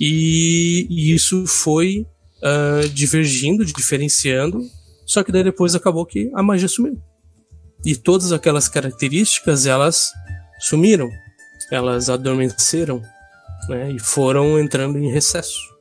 E, 0.00 0.86
e 0.88 1.12
isso 1.12 1.46
foi 1.46 2.06
uh, 2.42 2.88
divergindo, 2.88 3.64
diferenciando, 3.64 4.60
só 5.06 5.22
que 5.22 5.30
daí 5.30 5.44
depois 5.44 5.74
acabou 5.74 6.06
que 6.06 6.30
a 6.34 6.42
magia 6.42 6.68
sumiu. 6.68 6.98
E 7.84 7.94
todas 7.96 8.32
aquelas 8.32 8.68
características, 8.68 9.66
elas 9.66 10.12
sumiram, 10.60 11.10
elas 11.70 12.08
adormeceram, 12.08 13.02
né, 13.68 13.90
e 13.90 13.98
foram 13.98 14.58
entrando 14.58 14.98
em 14.98 15.10
recesso. 15.10 15.72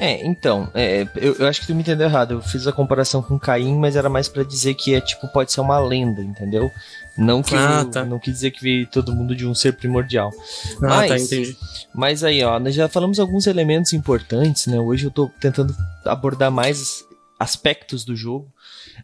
É, 0.00 0.24
então, 0.24 0.70
é, 0.74 1.08
eu, 1.16 1.34
eu, 1.40 1.46
acho 1.48 1.60
que 1.60 1.66
tu 1.66 1.74
me 1.74 1.80
entendeu 1.80 2.06
errado. 2.06 2.34
Eu 2.34 2.40
fiz 2.40 2.68
a 2.68 2.72
comparação 2.72 3.20
com 3.20 3.38
Caim, 3.38 3.76
mas 3.76 3.96
era 3.96 4.08
mais 4.08 4.28
para 4.28 4.44
dizer 4.44 4.74
que 4.74 4.94
é 4.94 5.00
tipo, 5.00 5.26
pode 5.28 5.52
ser 5.52 5.60
uma 5.60 5.78
lenda, 5.80 6.22
entendeu? 6.22 6.70
Não 7.16 7.42
que 7.42 7.56
ah, 7.56 7.84
tá. 7.84 8.04
não 8.04 8.18
quis 8.18 8.34
dizer 8.34 8.52
que 8.52 8.62
veio 8.62 8.86
todo 8.86 9.12
mundo 9.12 9.34
de 9.34 9.44
um 9.44 9.54
ser 9.54 9.72
primordial. 9.72 10.30
Ah, 10.76 10.80
tá, 10.80 10.86
mas, 10.88 11.08
tá, 11.08 11.18
entendi. 11.18 11.56
Mas 11.92 12.22
aí, 12.22 12.44
ó, 12.44 12.60
nós 12.60 12.76
já 12.76 12.88
falamos 12.88 13.18
alguns 13.18 13.48
elementos 13.48 13.92
importantes, 13.92 14.68
né? 14.68 14.78
Hoje 14.78 15.06
eu 15.06 15.10
tô 15.10 15.28
tentando 15.40 15.74
abordar 16.04 16.52
mais 16.52 17.04
aspectos 17.40 18.04
do 18.04 18.14
jogo. 18.14 18.52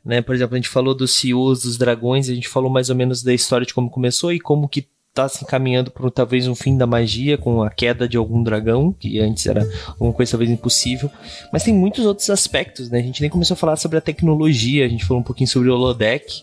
Né? 0.04 0.22
Por 0.22 0.34
exemplo, 0.34 0.54
a 0.54 0.58
gente 0.58 0.68
falou 0.68 0.94
dos 0.94 1.12
CEOs 1.12 1.62
dos 1.62 1.76
dragões, 1.76 2.28
a 2.28 2.34
gente 2.34 2.48
falou 2.48 2.70
mais 2.70 2.88
ou 2.88 2.94
menos 2.96 3.22
da 3.22 3.34
história 3.34 3.66
de 3.66 3.74
como 3.74 3.90
começou 3.90 4.32
e 4.32 4.38
como 4.38 4.68
que 4.68 4.88
tá 5.14 5.28
se 5.28 5.44
encaminhando 5.44 5.92
para 5.92 6.10
talvez 6.10 6.48
um 6.48 6.56
fim 6.56 6.76
da 6.76 6.86
magia 6.86 7.38
com 7.38 7.62
a 7.62 7.70
queda 7.70 8.08
de 8.08 8.16
algum 8.16 8.42
dragão, 8.42 8.92
que 8.92 9.20
antes 9.20 9.46
era 9.46 9.66
uma 9.98 10.12
coisa 10.12 10.32
talvez 10.32 10.50
impossível. 10.50 11.08
Mas 11.52 11.62
tem 11.62 11.72
muitos 11.72 12.04
outros 12.04 12.28
aspectos, 12.28 12.90
né? 12.90 12.98
A 12.98 13.02
gente 13.02 13.20
nem 13.20 13.30
começou 13.30 13.54
a 13.54 13.56
falar 13.56 13.76
sobre 13.76 13.96
a 13.96 14.00
tecnologia, 14.00 14.84
a 14.84 14.88
gente 14.88 15.04
falou 15.04 15.20
um 15.20 15.24
pouquinho 15.24 15.48
sobre 15.48 15.70
o 15.70 15.74
holodeck. 15.74 16.42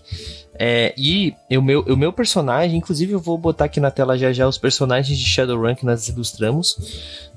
É, 0.58 0.94
e 0.98 1.36
o 1.52 1.62
meu, 1.62 1.82
o 1.82 1.98
meu 1.98 2.14
personagem, 2.14 2.78
inclusive 2.78 3.12
eu 3.12 3.20
vou 3.20 3.38
botar 3.38 3.66
aqui 3.66 3.80
na 3.82 3.92
tela 3.92 4.18
já 4.18 4.32
já 4.32 4.48
os 4.48 4.58
personagens 4.58 5.18
de 5.18 5.26
Shadowrun 5.26 5.76
que 5.76 5.86
nós 5.86 6.08
ilustramos, 6.08 6.78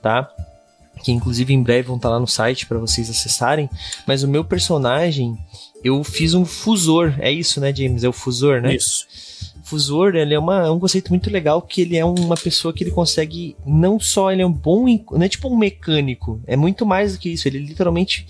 tá? 0.01 0.31
Que 1.03 1.11
inclusive 1.11 1.53
em 1.53 1.63
breve 1.63 1.89
vão 1.89 1.97
estar 1.97 2.11
tá 2.11 2.15
lá 2.15 2.21
no 2.21 2.29
site 2.29 2.65
para 2.65 2.79
vocês 2.79 3.11
acessarem. 3.11 3.69
Mas 4.07 4.23
o 4.23 4.29
meu 4.29 4.45
personagem, 4.45 5.37
eu 5.83 6.05
fiz 6.05 6.33
um 6.33 6.45
fusor, 6.45 7.15
é 7.19 7.33
isso, 7.33 7.61
né, 7.61 7.75
James? 7.75 8.05
É 8.05 8.09
o 8.09 8.13
fusor, 8.13 8.61
né? 8.61 8.77
Isso 8.77 9.34
fusor, 9.65 10.15
ele 10.15 10.35
é, 10.35 10.39
uma, 10.39 10.67
é 10.67 10.71
um 10.71 10.79
conceito 10.79 11.09
muito 11.09 11.31
legal 11.31 11.61
que 11.63 11.81
ele 11.81 11.97
é 11.97 12.05
uma 12.05 12.37
pessoa 12.37 12.73
que 12.73 12.85
ele 12.85 12.91
consegue 12.91 13.57
não 13.67 13.99
só 13.99 14.31
ele 14.31 14.43
é 14.43 14.47
um 14.47 14.53
bom, 14.53 14.85
não 15.11 15.23
é 15.23 15.29
tipo 15.29 15.49
um 15.49 15.57
mecânico, 15.57 16.41
é 16.47 16.55
muito 16.55 16.85
mais 16.85 17.15
do 17.15 17.19
que 17.19 17.31
isso, 17.31 17.49
ele 17.49 17.59
literalmente 17.59 18.27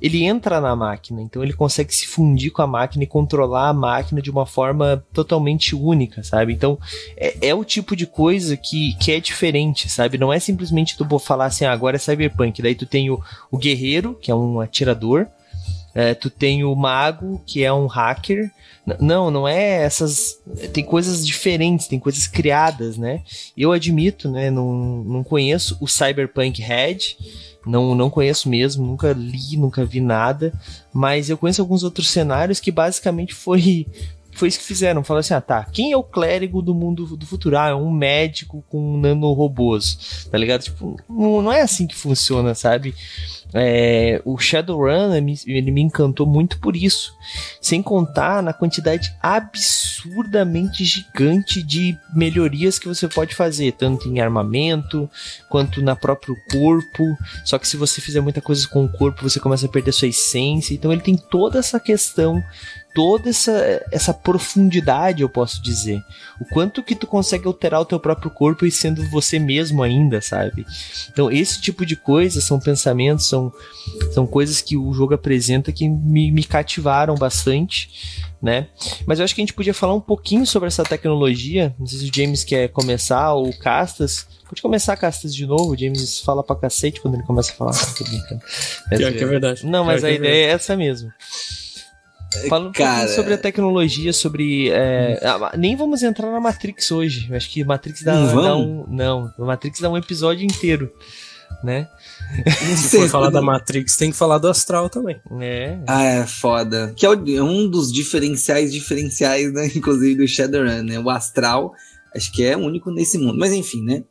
ele 0.00 0.24
entra 0.24 0.60
na 0.60 0.76
máquina, 0.76 1.22
então 1.22 1.42
ele 1.42 1.52
consegue 1.52 1.94
se 1.94 2.06
fundir 2.06 2.50
com 2.50 2.60
a 2.60 2.66
máquina 2.66 3.04
e 3.04 3.06
controlar 3.06 3.70
a 3.70 3.72
máquina 3.72 4.20
de 4.20 4.30
uma 4.30 4.44
forma 4.44 5.02
totalmente 5.12 5.74
única, 5.74 6.22
sabe? 6.22 6.52
Então 6.52 6.78
é, 7.16 7.48
é 7.48 7.54
o 7.54 7.64
tipo 7.64 7.96
de 7.96 8.06
coisa 8.06 8.56
que, 8.56 8.94
que 8.94 9.12
é 9.12 9.20
diferente, 9.20 9.88
sabe? 9.88 10.18
Não 10.18 10.32
é 10.32 10.38
simplesmente 10.38 10.96
tu 10.96 11.18
falar 11.18 11.46
assim, 11.46 11.64
ah, 11.64 11.72
agora 11.72 11.96
é 11.96 11.98
cyberpunk, 11.98 12.60
daí 12.60 12.74
tu 12.74 12.84
tem 12.84 13.10
o, 13.10 13.20
o 13.50 13.56
guerreiro, 13.56 14.14
que 14.20 14.30
é 14.30 14.34
um 14.34 14.60
atirador, 14.60 15.26
é, 15.96 16.12
tu 16.12 16.28
tem 16.28 16.62
o 16.62 16.74
mago, 16.74 17.40
que 17.46 17.64
é 17.64 17.72
um 17.72 17.86
hacker. 17.86 18.52
Não, 19.00 19.30
não 19.30 19.48
é 19.48 19.82
essas. 19.82 20.38
Tem 20.70 20.84
coisas 20.84 21.26
diferentes, 21.26 21.88
tem 21.88 21.98
coisas 21.98 22.26
criadas, 22.26 22.98
né? 22.98 23.22
Eu 23.56 23.72
admito, 23.72 24.30
né? 24.30 24.50
Não, 24.50 24.74
não 25.02 25.24
conheço 25.24 25.74
o 25.80 25.88
Cyberpunk 25.88 26.60
Red. 26.60 27.16
Não, 27.66 27.94
não 27.94 28.10
conheço 28.10 28.46
mesmo, 28.46 28.86
nunca 28.86 29.12
li, 29.14 29.56
nunca 29.56 29.86
vi 29.86 30.00
nada. 30.02 30.52
Mas 30.92 31.30
eu 31.30 31.38
conheço 31.38 31.62
alguns 31.62 31.82
outros 31.82 32.10
cenários 32.10 32.60
que 32.60 32.70
basicamente 32.70 33.32
foi 33.32 33.86
foi 34.36 34.48
isso 34.48 34.58
que 34.58 34.64
fizeram. 34.66 35.02
Falaram 35.02 35.20
assim: 35.20 35.34
ah, 35.34 35.40
tá, 35.40 35.64
quem 35.64 35.92
é 35.92 35.96
o 35.96 36.02
clérigo 36.02 36.60
do 36.60 36.74
mundo 36.74 37.16
do 37.16 37.26
futuro? 37.26 37.56
Ah, 37.58 37.68
é 37.68 37.74
um 37.74 37.90
médico 37.90 38.62
com 38.68 38.98
nanorobôs, 38.98 40.28
tá 40.30 40.36
ligado? 40.36 40.62
Tipo, 40.62 41.00
não, 41.08 41.40
não 41.42 41.52
é 41.52 41.62
assim 41.62 41.86
que 41.86 41.96
funciona, 41.96 42.54
sabe? 42.54 42.94
É, 43.58 44.20
o 44.24 44.36
Shadowrun 44.36 45.14
ele 45.14 45.70
me 45.70 45.80
encantou 45.80 46.26
muito 46.26 46.58
por 46.58 46.76
isso, 46.76 47.16
sem 47.60 47.82
contar 47.82 48.42
na 48.42 48.52
quantidade 48.52 49.14
absurdamente 49.22 50.84
gigante 50.84 51.62
de 51.62 51.96
melhorias 52.14 52.78
que 52.78 52.86
você 52.86 53.08
pode 53.08 53.34
fazer, 53.34 53.72
tanto 53.72 54.08
em 54.08 54.20
armamento 54.20 55.08
quanto 55.48 55.80
na 55.80 55.96
próprio 55.96 56.36
corpo. 56.50 57.02
Só 57.44 57.58
que 57.58 57.66
se 57.66 57.78
você 57.78 58.00
fizer 58.00 58.20
muita 58.20 58.42
coisa 58.42 58.68
com 58.68 58.84
o 58.84 58.92
corpo, 58.92 59.22
você 59.22 59.40
começa 59.40 59.64
a 59.64 59.70
perder 59.70 59.92
sua 59.92 60.08
essência. 60.08 60.74
Então 60.74 60.92
ele 60.92 61.00
tem 61.00 61.16
toda 61.16 61.58
essa 61.58 61.80
questão 61.80 62.42
toda 62.96 63.28
essa, 63.28 63.84
essa 63.92 64.14
profundidade, 64.14 65.20
eu 65.20 65.28
posso 65.28 65.62
dizer. 65.62 66.02
O 66.40 66.46
quanto 66.46 66.82
que 66.82 66.94
tu 66.94 67.06
consegue 67.06 67.46
alterar 67.46 67.82
o 67.82 67.84
teu 67.84 68.00
próprio 68.00 68.30
corpo 68.30 68.64
e 68.64 68.72
sendo 68.72 69.06
você 69.10 69.38
mesmo 69.38 69.82
ainda, 69.82 70.22
sabe? 70.22 70.64
Então, 71.12 71.30
esse 71.30 71.60
tipo 71.60 71.84
de 71.84 71.94
coisa 71.94 72.40
são 72.40 72.58
pensamentos, 72.58 73.28
são, 73.28 73.52
são 74.12 74.26
coisas 74.26 74.62
que 74.62 74.78
o 74.78 74.94
jogo 74.94 75.12
apresenta 75.12 75.70
que 75.72 75.86
me, 75.86 76.30
me 76.30 76.42
cativaram 76.42 77.14
bastante, 77.16 78.24
né? 78.40 78.68
Mas 79.04 79.18
eu 79.18 79.26
acho 79.26 79.34
que 79.34 79.42
a 79.42 79.44
gente 79.44 79.52
podia 79.52 79.74
falar 79.74 79.92
um 79.92 80.00
pouquinho 80.00 80.46
sobre 80.46 80.68
essa 80.68 80.82
tecnologia. 80.82 81.74
Não 81.78 81.86
sei 81.86 81.98
se 81.98 82.10
o 82.10 82.14
James 82.14 82.44
quer 82.44 82.68
começar 82.68 83.34
ou 83.34 83.50
o 83.50 83.58
Castas. 83.58 84.26
Pode 84.48 84.62
começar, 84.62 84.96
Castas, 84.96 85.34
de 85.34 85.44
novo. 85.44 85.72
O 85.72 85.76
James 85.76 86.20
fala 86.20 86.42
pra 86.42 86.56
cacete 86.56 86.98
quando 87.02 87.16
ele 87.16 87.24
começa 87.24 87.52
a 87.52 87.56
falar. 87.56 87.72
Tô 87.94 88.04
brincando. 88.04 88.40
Pior 88.88 89.12
que 89.12 89.22
é 89.22 89.26
verdade. 89.26 89.66
Não, 89.66 89.84
mas 89.84 90.00
Pior 90.00 90.08
a 90.08 90.12
é 90.12 90.14
ideia 90.14 90.46
é 90.46 90.50
essa 90.52 90.74
mesmo. 90.74 91.12
Fala 92.48 92.68
um 92.68 92.72
Cara... 92.72 93.08
sobre 93.08 93.34
a 93.34 93.38
tecnologia, 93.38 94.12
sobre. 94.12 94.68
É, 94.70 95.20
nem 95.56 95.76
vamos 95.76 96.02
entrar 96.02 96.30
na 96.30 96.40
Matrix 96.40 96.90
hoje. 96.90 97.28
Eu 97.30 97.36
acho 97.36 97.48
que 97.50 97.64
Matrix 97.64 98.02
dá, 98.02 98.14
não 98.14 98.42
dá 98.42 98.56
um. 98.56 98.86
Não, 98.88 99.32
Matrix 99.38 99.80
dá 99.80 99.88
um 99.88 99.96
episódio 99.96 100.44
inteiro. 100.44 100.92
Né? 101.62 101.88
Se 102.76 102.98
for 102.98 103.08
falar 103.08 103.30
da 103.30 103.40
Matrix, 103.40 103.96
tem 103.96 104.10
que 104.10 104.16
falar 104.16 104.38
do 104.38 104.48
Astral 104.48 104.90
também. 104.90 105.20
É. 105.40 105.78
Ah, 105.86 106.04
é 106.04 106.26
foda. 106.26 106.92
Que 106.96 107.06
é, 107.06 107.10
é 107.10 107.42
um 107.42 107.68
dos 107.68 107.92
diferenciais 107.92 108.72
diferenciais, 108.72 109.52
né? 109.52 109.70
Inclusive 109.74 110.16
do 110.16 110.28
Shadowrun, 110.28 110.82
né? 110.82 110.98
O 110.98 111.08
Astral, 111.08 111.72
acho 112.14 112.32
que 112.32 112.44
é 112.44 112.56
único 112.56 112.90
nesse 112.90 113.16
mundo. 113.16 113.38
Mas 113.38 113.52
enfim, 113.52 113.82
né? 113.82 114.02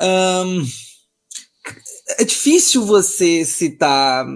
Um, 0.00 0.66
é 2.18 2.24
difícil 2.24 2.84
você 2.84 3.44
citar 3.44 4.26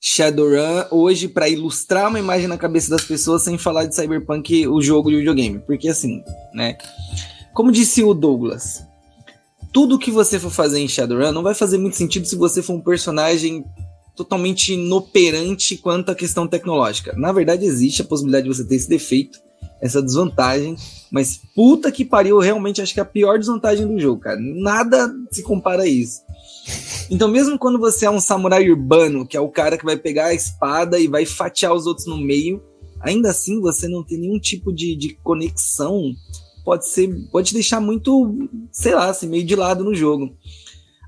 Shadowrun 0.00 0.84
hoje 0.90 1.28
para 1.28 1.48
ilustrar 1.48 2.08
uma 2.08 2.18
imagem 2.18 2.48
na 2.48 2.56
cabeça 2.56 2.88
das 2.88 3.04
pessoas 3.04 3.42
sem 3.42 3.58
falar 3.58 3.84
de 3.84 3.94
Cyberpunk, 3.94 4.66
o 4.66 4.80
jogo 4.80 5.10
de 5.10 5.16
videogame. 5.16 5.58
Porque 5.58 5.88
assim, 5.88 6.24
né? 6.54 6.78
Como 7.52 7.70
disse 7.70 8.02
o 8.02 8.14
Douglas, 8.14 8.82
tudo 9.72 9.98
que 9.98 10.10
você 10.10 10.38
for 10.38 10.50
fazer 10.50 10.80
em 10.80 10.88
Shadowrun 10.88 11.32
não 11.32 11.42
vai 11.42 11.54
fazer 11.54 11.76
muito 11.76 11.96
sentido 11.96 12.26
se 12.26 12.34
você 12.34 12.62
for 12.62 12.74
um 12.74 12.80
personagem 12.80 13.64
totalmente 14.16 14.72
inoperante 14.72 15.76
quanto 15.76 16.10
à 16.10 16.14
questão 16.14 16.46
tecnológica. 16.46 17.14
Na 17.16 17.32
verdade, 17.32 17.66
existe 17.66 18.02
a 18.02 18.04
possibilidade 18.04 18.48
de 18.48 18.54
você 18.54 18.64
ter 18.64 18.76
esse 18.76 18.88
defeito, 18.88 19.38
essa 19.80 20.02
desvantagem, 20.02 20.76
mas 21.10 21.40
puta 21.54 21.90
que 21.90 22.04
pariu, 22.04 22.36
eu 22.36 22.40
realmente 22.40 22.82
acho 22.82 22.92
que 22.92 23.00
é 23.00 23.02
a 23.02 23.06
pior 23.06 23.38
desvantagem 23.38 23.86
do 23.86 23.98
jogo, 23.98 24.20
cara. 24.20 24.38
Nada 24.38 25.12
se 25.30 25.42
compara 25.42 25.82
a 25.82 25.86
isso. 25.86 26.20
Então, 27.10 27.28
mesmo 27.28 27.58
quando 27.58 27.78
você 27.78 28.06
é 28.06 28.10
um 28.10 28.20
samurai 28.20 28.70
urbano, 28.70 29.26
que 29.26 29.36
é 29.36 29.40
o 29.40 29.48
cara 29.48 29.76
que 29.76 29.84
vai 29.84 29.96
pegar 29.96 30.26
a 30.26 30.34
espada 30.34 30.98
e 30.98 31.08
vai 31.08 31.26
fatiar 31.26 31.74
os 31.74 31.84
outros 31.84 32.06
no 32.06 32.16
meio, 32.16 32.62
ainda 33.00 33.30
assim 33.30 33.60
você 33.60 33.88
não 33.88 34.04
tem 34.04 34.18
nenhum 34.18 34.38
tipo 34.38 34.72
de, 34.72 34.94
de 34.94 35.14
conexão, 35.14 36.12
pode 36.64 36.86
ser, 36.86 37.08
pode 37.32 37.52
deixar 37.52 37.80
muito, 37.80 38.48
sei 38.70 38.94
lá, 38.94 39.10
assim, 39.10 39.28
meio 39.28 39.44
de 39.44 39.56
lado 39.56 39.82
no 39.82 39.92
jogo. 39.92 40.32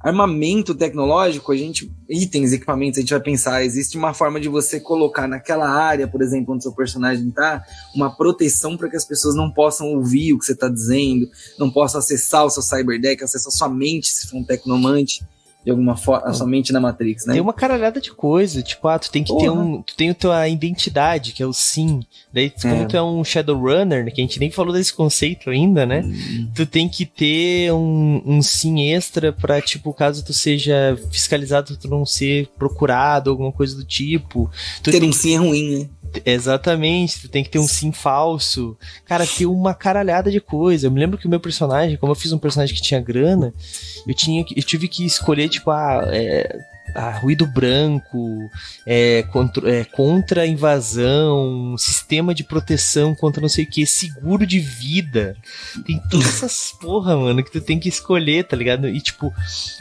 Armamento 0.00 0.74
tecnológico, 0.74 1.53
a 1.53 1.57
gente, 1.57 1.88
itens, 2.09 2.53
equipamentos, 2.53 2.98
a 2.98 3.03
gente 3.03 3.12
vai 3.12 3.22
pensar, 3.22 3.64
existe 3.64 3.96
uma 3.96 4.12
forma 4.12 4.40
de 4.40 4.48
você 4.48 4.80
colocar 4.80 5.28
naquela 5.28 5.70
área, 5.70 6.09
por 6.09 6.20
exemplo, 6.20 6.53
onde 6.53 6.64
seu 6.64 6.72
personagem 6.72 7.30
tá, 7.30 7.62
uma 7.94 8.11
proteção 8.11 8.76
para 8.76 8.90
que 8.90 8.96
as 8.96 9.05
pessoas 9.05 9.36
não 9.36 9.48
possam 9.48 9.94
ouvir 9.94 10.32
o 10.32 10.38
que 10.40 10.44
você 10.44 10.55
está 10.55 10.68
dizendo, 10.68 11.28
não 11.57 11.70
possam 11.70 12.00
acessar 12.00 12.44
o 12.44 12.50
seu 12.50 12.64
cyberdeck, 12.64 13.22
acessar 13.22 13.53
sua 13.53 13.68
mente 13.68 14.09
se 14.09 14.26
for 14.26 14.38
um 14.38 14.44
tecnomante 14.44 15.24
de 15.65 15.71
alguma 15.71 15.97
forma, 15.97 16.33
somente 16.33 16.73
na 16.73 16.81
Matrix, 16.81 17.27
né? 17.27 17.35
Tem 17.35 17.43
uma 17.43 17.53
caralhada 17.53 18.01
de 18.01 18.11
coisa, 18.11 18.63
tipo, 18.63 18.89
ah, 18.89 18.99
tu 18.99 19.11
tem 19.11 19.23
que 19.23 19.33
Porra. 19.33 19.45
ter 19.45 19.51
um, 19.51 19.83
tu 19.83 19.95
tem 19.95 20.11
a 20.11 20.15
tua 20.15 20.49
identidade, 20.49 21.33
que 21.33 21.43
é 21.43 21.47
o 21.47 21.53
sim. 21.53 22.01
Daí, 22.33 22.51
como 22.51 22.75
é. 22.75 22.85
tu 22.87 22.97
é 22.97 23.03
um 23.03 23.23
Shadowrunner, 23.23 24.13
que 24.13 24.21
a 24.21 24.25
gente 24.25 24.41
nem 24.41 24.51
falou 24.51 24.73
desse 24.73 24.93
conceito 24.93 25.51
ainda, 25.51 25.87
né? 25.87 26.03
Hum. 26.05 26.49
Tu 26.55 26.67
tem 26.67 26.89
que 26.89 27.07
ter 27.07 27.73
um, 27.73 28.23
um 28.25 28.43
sim 28.43 28.91
extra 28.91 29.33
pra, 29.33 29.61
tipo, 29.61 29.93
caso 29.93 30.25
tu 30.25 30.33
seja 30.33 30.99
fiscalizado, 31.11 31.77
tu 31.77 31.89
não 31.89 32.05
ser 32.05 32.49
procurado, 32.59 33.31
alguma 33.31 33.53
coisa 33.53 33.77
do 33.77 33.85
tipo. 33.85 34.51
Tu 34.83 34.91
ter 34.91 35.03
um 35.03 35.11
que... 35.11 35.17
sim 35.17 35.35
é 35.35 35.39
ruim, 35.39 35.79
né? 35.79 35.89
Exatamente, 36.25 37.23
tu 37.23 37.29
tem 37.29 37.43
que 37.43 37.51
ter 37.51 37.59
um 37.59 37.67
sim 37.67 37.93
falso. 37.93 38.77
Cara, 39.05 39.27
tem 39.27 39.47
uma 39.47 39.75
caralhada 39.75 40.31
de 40.31 40.41
coisa. 40.41 40.87
Eu 40.87 40.91
me 40.91 41.01
lembro 41.01 41.19
que 41.19 41.27
o 41.27 41.31
meu 41.31 41.41
personagem, 41.41 41.97
como 41.97 42.13
eu 42.13 42.17
fiz 42.17 42.33
um 42.33 42.39
personagem 42.39 42.75
que 42.75 42.83
tinha 42.83 43.01
grana, 43.01 43.53
eu, 44.07 44.15
tinha, 44.15 44.45
eu 44.55 44.63
tive 44.63 44.89
que 44.89 45.05
escolher, 45.05 45.49
tipo, 45.49 45.71
ah, 45.71 46.03
é, 46.07 46.59
ah, 46.95 47.11
ruído 47.11 47.47
branco, 47.47 48.51
é, 48.86 49.22
contra, 49.24 49.70
é, 49.70 49.84
contra 49.84 50.47
invasão, 50.47 51.76
sistema 51.78 52.34
de 52.34 52.45
proteção 52.45 53.14
contra 53.14 53.40
não 53.40 53.49
sei 53.49 53.64
o 53.64 53.66
que, 53.66 53.86
seguro 53.86 54.47
de 54.47 54.59
vida. 54.59 55.36
Tem 55.86 56.01
todas 56.11 56.26
essas 56.26 56.72
porra, 56.80 57.16
mano, 57.16 57.43
que 57.43 57.51
tu 57.51 57.61
tem 57.61 57.78
que 57.78 57.88
escolher, 57.88 58.45
tá 58.45 58.57
ligado? 58.57 58.88
E 58.88 59.01
tipo, 59.01 59.32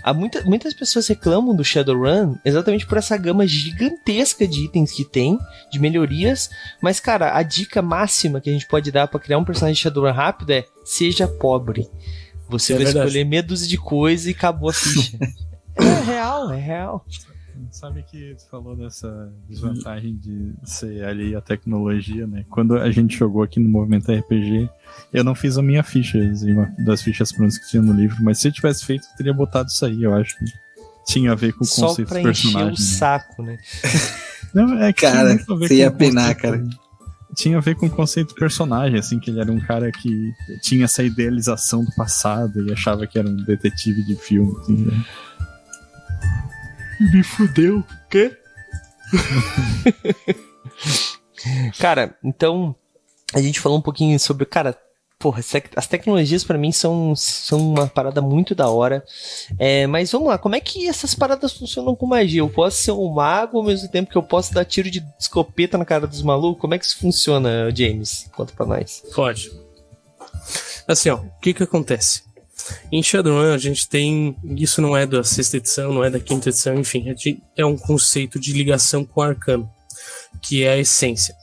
há 0.03 0.13
muita, 0.13 0.43
muitas 0.43 0.73
pessoas 0.73 1.07
reclamam 1.07 1.55
do 1.55 1.63
Shadowrun 1.63 2.35
exatamente 2.45 2.85
por 2.85 2.97
essa 2.97 3.17
gama 3.17 3.45
gigantesca 3.45 4.47
de 4.47 4.65
itens 4.65 4.91
que 4.91 5.05
tem, 5.05 5.37
de 5.71 5.79
melhorias, 5.79 6.49
mas 6.81 6.99
cara, 6.99 7.37
a 7.37 7.43
dica 7.43 7.81
máxima 7.81 8.39
que 8.39 8.49
a 8.49 8.53
gente 8.53 8.67
pode 8.67 8.91
dar 8.91 9.07
para 9.07 9.19
criar 9.19 9.37
um 9.37 9.45
personagem 9.45 9.75
de 9.75 9.81
Shadowrun 9.81 10.11
rápido 10.11 10.51
é 10.51 10.65
seja 10.83 11.27
pobre. 11.27 11.89
Você 12.49 12.73
é 12.73 12.75
vai 12.75 12.85
verdade. 12.85 13.07
escolher 13.07 13.25
meia 13.25 13.43
dúzia 13.43 13.67
de 13.67 13.77
coisa 13.77 14.29
e 14.29 14.33
acabou 14.33 14.69
a 14.69 14.73
ficha. 14.73 15.17
É 15.75 16.03
real, 16.03 16.51
é 16.51 16.59
real. 16.59 17.05
Sabe 17.69 18.03
que 18.03 18.35
tu 18.35 18.49
falou 18.49 18.75
dessa 18.75 19.31
desvantagem 19.47 20.15
de 20.15 20.53
ser 20.63 21.03
ali 21.03 21.35
a 21.35 21.41
tecnologia, 21.41 22.25
né? 22.25 22.45
Quando 22.49 22.75
a 22.75 22.89
gente 22.91 23.17
jogou 23.17 23.43
aqui 23.43 23.59
no 23.59 23.69
Movimento 23.69 24.11
RPG, 24.11 24.69
eu 25.13 25.23
não 25.23 25.35
fiz 25.35 25.57
a 25.57 25.61
minha 25.61 25.83
ficha, 25.83 26.17
uma 26.43 26.73
das 26.85 27.01
fichas 27.01 27.31
prontas 27.31 27.57
que 27.57 27.69
tinha 27.69 27.81
no 27.81 27.93
livro, 27.93 28.17
mas 28.21 28.39
se 28.39 28.47
eu 28.47 28.51
tivesse 28.51 28.85
feito, 28.85 29.05
eu 29.11 29.17
teria 29.17 29.33
botado 29.33 29.69
isso 29.69 29.85
aí, 29.85 30.03
eu 30.03 30.13
acho 30.13 30.37
que 30.37 30.45
tinha 31.05 31.31
a 31.31 31.35
ver 31.35 31.53
com 31.53 31.63
o 31.63 31.67
Só 31.67 31.87
conceito 31.87 32.07
pra 32.07 32.19
do 32.19 32.23
personagem. 32.23 32.71
Encher 32.71 32.81
o 32.81 32.81
né? 32.81 32.97
saco, 32.97 33.43
né? 33.43 33.57
Não, 34.53 34.81
é 34.81 34.91
que 34.91 35.01
cara, 35.01 35.37
você 35.47 35.75
ia 35.75 35.91
penar, 35.91 36.35
cara. 36.35 36.63
Tinha 37.35 37.57
a 37.57 37.61
ver 37.61 37.75
com 37.75 37.85
o 37.85 37.89
conceito 37.89 38.29
do 38.29 38.35
personagem, 38.35 38.99
assim, 38.99 39.17
que 39.17 39.29
ele 39.29 39.39
era 39.39 39.49
um 39.49 39.59
cara 39.59 39.89
que 39.89 40.33
tinha 40.61 40.83
essa 40.83 41.01
idealização 41.01 41.85
do 41.85 41.91
passado 41.95 42.67
e 42.67 42.73
achava 42.73 43.07
que 43.07 43.17
era 43.17 43.29
um 43.29 43.37
detetive 43.37 44.03
de 44.03 44.17
filme, 44.17 44.53
assim, 44.59 44.75
né? 44.75 45.05
Me 46.99 47.23
fudeu. 47.23 47.83
Quê? 48.09 48.37
cara, 51.79 52.15
então 52.23 52.75
a 53.33 53.41
gente 53.41 53.59
falou 53.59 53.77
um 53.77 53.81
pouquinho 53.81 54.19
sobre, 54.19 54.45
cara, 54.45 54.77
porra, 55.21 55.41
as 55.75 55.87
tecnologias 55.87 56.43
para 56.43 56.57
mim 56.57 56.71
são, 56.71 57.15
são 57.15 57.59
uma 57.59 57.87
parada 57.87 58.21
muito 58.21 58.55
da 58.55 58.69
hora. 58.69 59.05
É, 59.57 59.85
mas 59.87 60.11
vamos 60.11 60.27
lá, 60.27 60.37
como 60.37 60.55
é 60.55 60.59
que 60.59 60.87
essas 60.87 61.13
paradas 61.13 61.53
funcionam 61.53 61.95
com 61.95 62.07
magia? 62.07 62.41
Eu 62.41 62.49
posso 62.49 62.77
ser 62.77 62.91
um 62.91 63.09
mago 63.09 63.57
ao 63.57 63.63
mesmo 63.63 63.87
tempo 63.87 64.11
que 64.11 64.17
eu 64.17 64.23
posso 64.23 64.53
dar 64.53 64.65
tiro 64.65 64.89
de 64.89 65.05
escopeta 65.19 65.77
na 65.77 65.85
cara 65.85 66.07
dos 66.07 66.21
malucos? 66.21 66.59
Como 66.59 66.73
é 66.73 66.79
que 66.79 66.85
isso 66.85 66.97
funciona, 66.97 67.69
James? 67.73 68.29
Conta 68.35 68.53
pra 68.53 68.65
nós. 68.65 69.03
Pode. 69.13 69.51
Assim, 70.87 71.09
ó, 71.09 71.17
o 71.17 71.31
que 71.41 71.53
que 71.53 71.63
acontece? 71.63 72.23
Em 72.91 73.01
Shadowrun 73.01 73.53
a 73.53 73.57
gente 73.57 73.87
tem. 73.87 74.35
Isso 74.57 74.81
não 74.81 74.95
é 74.95 75.05
da 75.05 75.23
sexta 75.23 75.57
edição, 75.57 75.93
não 75.93 76.03
é 76.03 76.09
da 76.09 76.19
quinta 76.19 76.49
edição, 76.49 76.75
enfim, 76.75 77.05
é 77.55 77.65
um 77.65 77.77
conceito 77.77 78.39
de 78.39 78.53
ligação 78.53 79.05
com 79.05 79.21
o 79.21 79.23
arcano, 79.23 79.69
que 80.41 80.63
é 80.63 80.73
a 80.73 80.77
essência. 80.77 81.35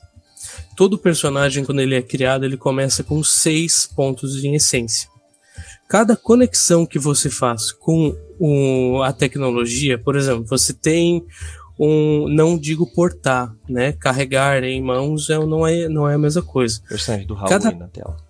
Todo 0.77 0.99
personagem, 0.99 1.65
quando 1.65 1.81
ele 1.81 1.95
é 1.95 2.03
criado, 2.03 2.45
ele 2.45 2.57
começa 2.57 3.03
com 3.03 3.23
seis 3.23 3.87
pontos 3.87 4.41
de 4.41 4.49
essência. 4.55 5.09
Cada 5.89 6.15
conexão 6.17 6.85
que 6.85 6.99
você 6.99 7.31
faz 7.31 7.73
com 7.73 8.15
o, 8.39 9.03
a 9.03 9.13
tecnologia, 9.13 9.99
por 9.99 10.15
exemplo, 10.15 10.47
você 10.47 10.73
tem 10.73 11.25
um, 11.79 12.29
não 12.29 12.59
digo 12.59 12.93
portar, 12.93 13.53
né? 13.69 13.93
Carregar 13.93 14.63
em 14.63 14.83
mãos 14.83 15.31
é, 15.31 15.39
não, 15.39 15.67
é, 15.67 15.89
não 15.89 16.09
é 16.09 16.15
a 16.15 16.19
mesma 16.19 16.43
coisa. 16.43 16.81
Personagem 16.89 17.27
do 17.27 17.35
Raul 17.35 17.49
Cada... 17.49 17.71
na 17.73 17.89
tela 17.89 18.28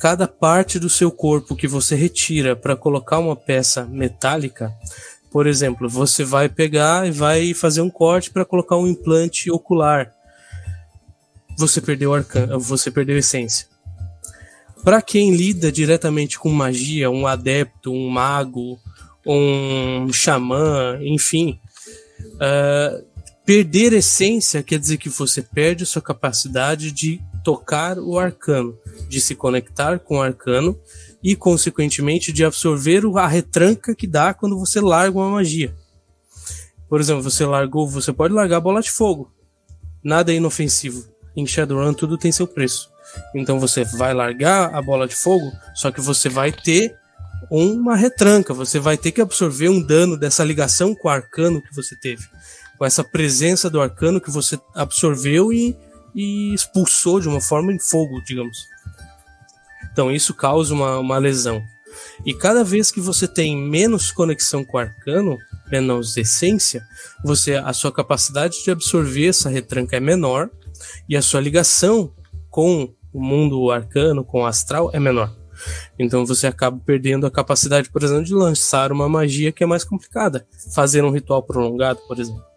cada 0.00 0.26
parte 0.26 0.78
do 0.78 0.88
seu 0.88 1.12
corpo 1.12 1.54
que 1.54 1.68
você 1.68 1.94
retira 1.94 2.56
para 2.56 2.74
colocar 2.74 3.18
uma 3.18 3.36
peça 3.36 3.84
metálica, 3.84 4.74
por 5.30 5.46
exemplo, 5.46 5.90
você 5.90 6.24
vai 6.24 6.48
pegar 6.48 7.06
e 7.06 7.10
vai 7.10 7.52
fazer 7.52 7.82
um 7.82 7.90
corte 7.90 8.30
para 8.30 8.46
colocar 8.46 8.78
um 8.78 8.86
implante 8.86 9.50
ocular. 9.50 10.10
Você 11.58 11.82
perdeu 11.82 12.14
arcan 12.14 12.58
você 12.58 12.90
perdeu 12.90 13.18
essência. 13.18 13.66
Para 14.82 15.02
quem 15.02 15.36
lida 15.36 15.70
diretamente 15.70 16.38
com 16.38 16.48
magia, 16.48 17.10
um 17.10 17.26
adepto, 17.26 17.92
um 17.92 18.08
mago, 18.08 18.80
um 19.26 20.10
xamã, 20.10 20.98
enfim, 21.02 21.60
uh, 22.36 23.04
perder 23.44 23.92
essência 23.92 24.62
quer 24.62 24.78
dizer 24.78 24.96
que 24.96 25.10
você 25.10 25.42
perde 25.42 25.82
a 25.82 25.86
sua 25.86 26.00
capacidade 26.00 26.90
de 26.90 27.20
tocar 27.42 27.98
o 27.98 28.18
arcano, 28.18 28.76
de 29.08 29.20
se 29.20 29.34
conectar 29.34 29.98
com 29.98 30.18
o 30.18 30.22
arcano 30.22 30.78
e, 31.22 31.34
consequentemente, 31.36 32.32
de 32.32 32.44
absorver 32.44 33.02
a 33.16 33.26
retranca 33.26 33.94
que 33.94 34.06
dá 34.06 34.32
quando 34.34 34.58
você 34.58 34.80
larga 34.80 35.18
uma 35.18 35.30
magia. 35.30 35.74
Por 36.88 37.00
exemplo, 37.00 37.22
você 37.22 37.46
largou, 37.46 37.88
você 37.88 38.12
pode 38.12 38.34
largar 38.34 38.56
a 38.56 38.60
bola 38.60 38.82
de 38.82 38.90
fogo. 38.90 39.32
Nada 40.02 40.32
é 40.32 40.36
inofensivo. 40.36 41.08
Em 41.36 41.46
Shadowrun 41.46 41.92
tudo 41.92 42.18
tem 42.18 42.32
seu 42.32 42.46
preço. 42.46 42.90
Então 43.34 43.60
você 43.60 43.84
vai 43.84 44.12
largar 44.14 44.74
a 44.74 44.82
bola 44.82 45.06
de 45.06 45.14
fogo, 45.14 45.52
só 45.74 45.90
que 45.90 46.00
você 46.00 46.28
vai 46.28 46.52
ter 46.52 46.96
uma 47.50 47.96
retranca, 47.96 48.54
você 48.54 48.78
vai 48.78 48.96
ter 48.96 49.12
que 49.12 49.20
absorver 49.20 49.68
um 49.68 49.80
dano 49.80 50.16
dessa 50.16 50.44
ligação 50.44 50.94
com 50.94 51.08
o 51.08 51.10
arcano 51.10 51.62
que 51.62 51.74
você 51.74 51.96
teve. 51.96 52.24
Com 52.78 52.84
essa 52.84 53.04
presença 53.04 53.68
do 53.68 53.80
arcano 53.80 54.20
que 54.20 54.30
você 54.30 54.58
absorveu 54.74 55.52
e 55.52 55.76
e 56.14 56.52
expulsou 56.54 57.20
de 57.20 57.28
uma 57.28 57.40
forma 57.40 57.72
em 57.72 57.78
fogo, 57.78 58.22
digamos. 58.24 58.66
Então 59.92 60.10
isso 60.10 60.34
causa 60.34 60.72
uma, 60.72 60.98
uma 60.98 61.18
lesão. 61.18 61.62
E 62.24 62.34
cada 62.34 62.62
vez 62.62 62.90
que 62.90 63.00
você 63.00 63.26
tem 63.26 63.56
menos 63.56 64.12
conexão 64.12 64.64
com 64.64 64.76
o 64.76 64.80
arcano, 64.80 65.36
menos 65.70 66.16
essência, 66.16 66.82
você 67.24 67.54
a 67.54 67.72
sua 67.72 67.92
capacidade 67.92 68.62
de 68.62 68.70
absorver 68.70 69.28
essa 69.28 69.48
retranca 69.48 69.96
é 69.96 70.00
menor 70.00 70.50
e 71.08 71.16
a 71.16 71.22
sua 71.22 71.40
ligação 71.40 72.12
com 72.48 72.92
o 73.12 73.20
mundo 73.20 73.70
arcano, 73.70 74.24
com 74.24 74.42
o 74.42 74.46
astral 74.46 74.90
é 74.92 75.00
menor. 75.00 75.34
Então 75.98 76.24
você 76.24 76.46
acaba 76.46 76.80
perdendo 76.84 77.26
a 77.26 77.30
capacidade, 77.30 77.90
por 77.90 78.02
exemplo, 78.02 78.24
de 78.24 78.34
lançar 78.34 78.92
uma 78.92 79.08
magia 79.08 79.52
que 79.52 79.62
é 79.62 79.66
mais 79.66 79.84
complicada, 79.84 80.46
fazer 80.74 81.04
um 81.04 81.10
ritual 81.10 81.42
prolongado, 81.42 82.00
por 82.06 82.18
exemplo. 82.18 82.49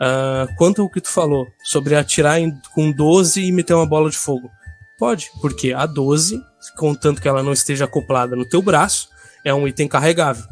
Uh, 0.00 0.54
quanto 0.56 0.80
ao 0.80 0.88
que 0.88 1.00
tu 1.00 1.10
falou 1.10 1.46
sobre 1.62 1.94
atirar 1.94 2.40
em, 2.40 2.58
com 2.74 2.90
12 2.90 3.44
e 3.44 3.52
meter 3.52 3.74
uma 3.74 3.86
bola 3.86 4.08
de 4.08 4.16
fogo. 4.16 4.50
Pode, 4.98 5.30
porque 5.40 5.72
a 5.72 5.84
12, 5.84 6.42
contanto 6.76 7.20
que 7.20 7.28
ela 7.28 7.42
não 7.42 7.52
esteja 7.52 7.84
acoplada 7.84 8.34
no 8.34 8.48
teu 8.48 8.62
braço, 8.62 9.08
é 9.44 9.52
um 9.52 9.68
item 9.68 9.88
carregável. 9.88 10.44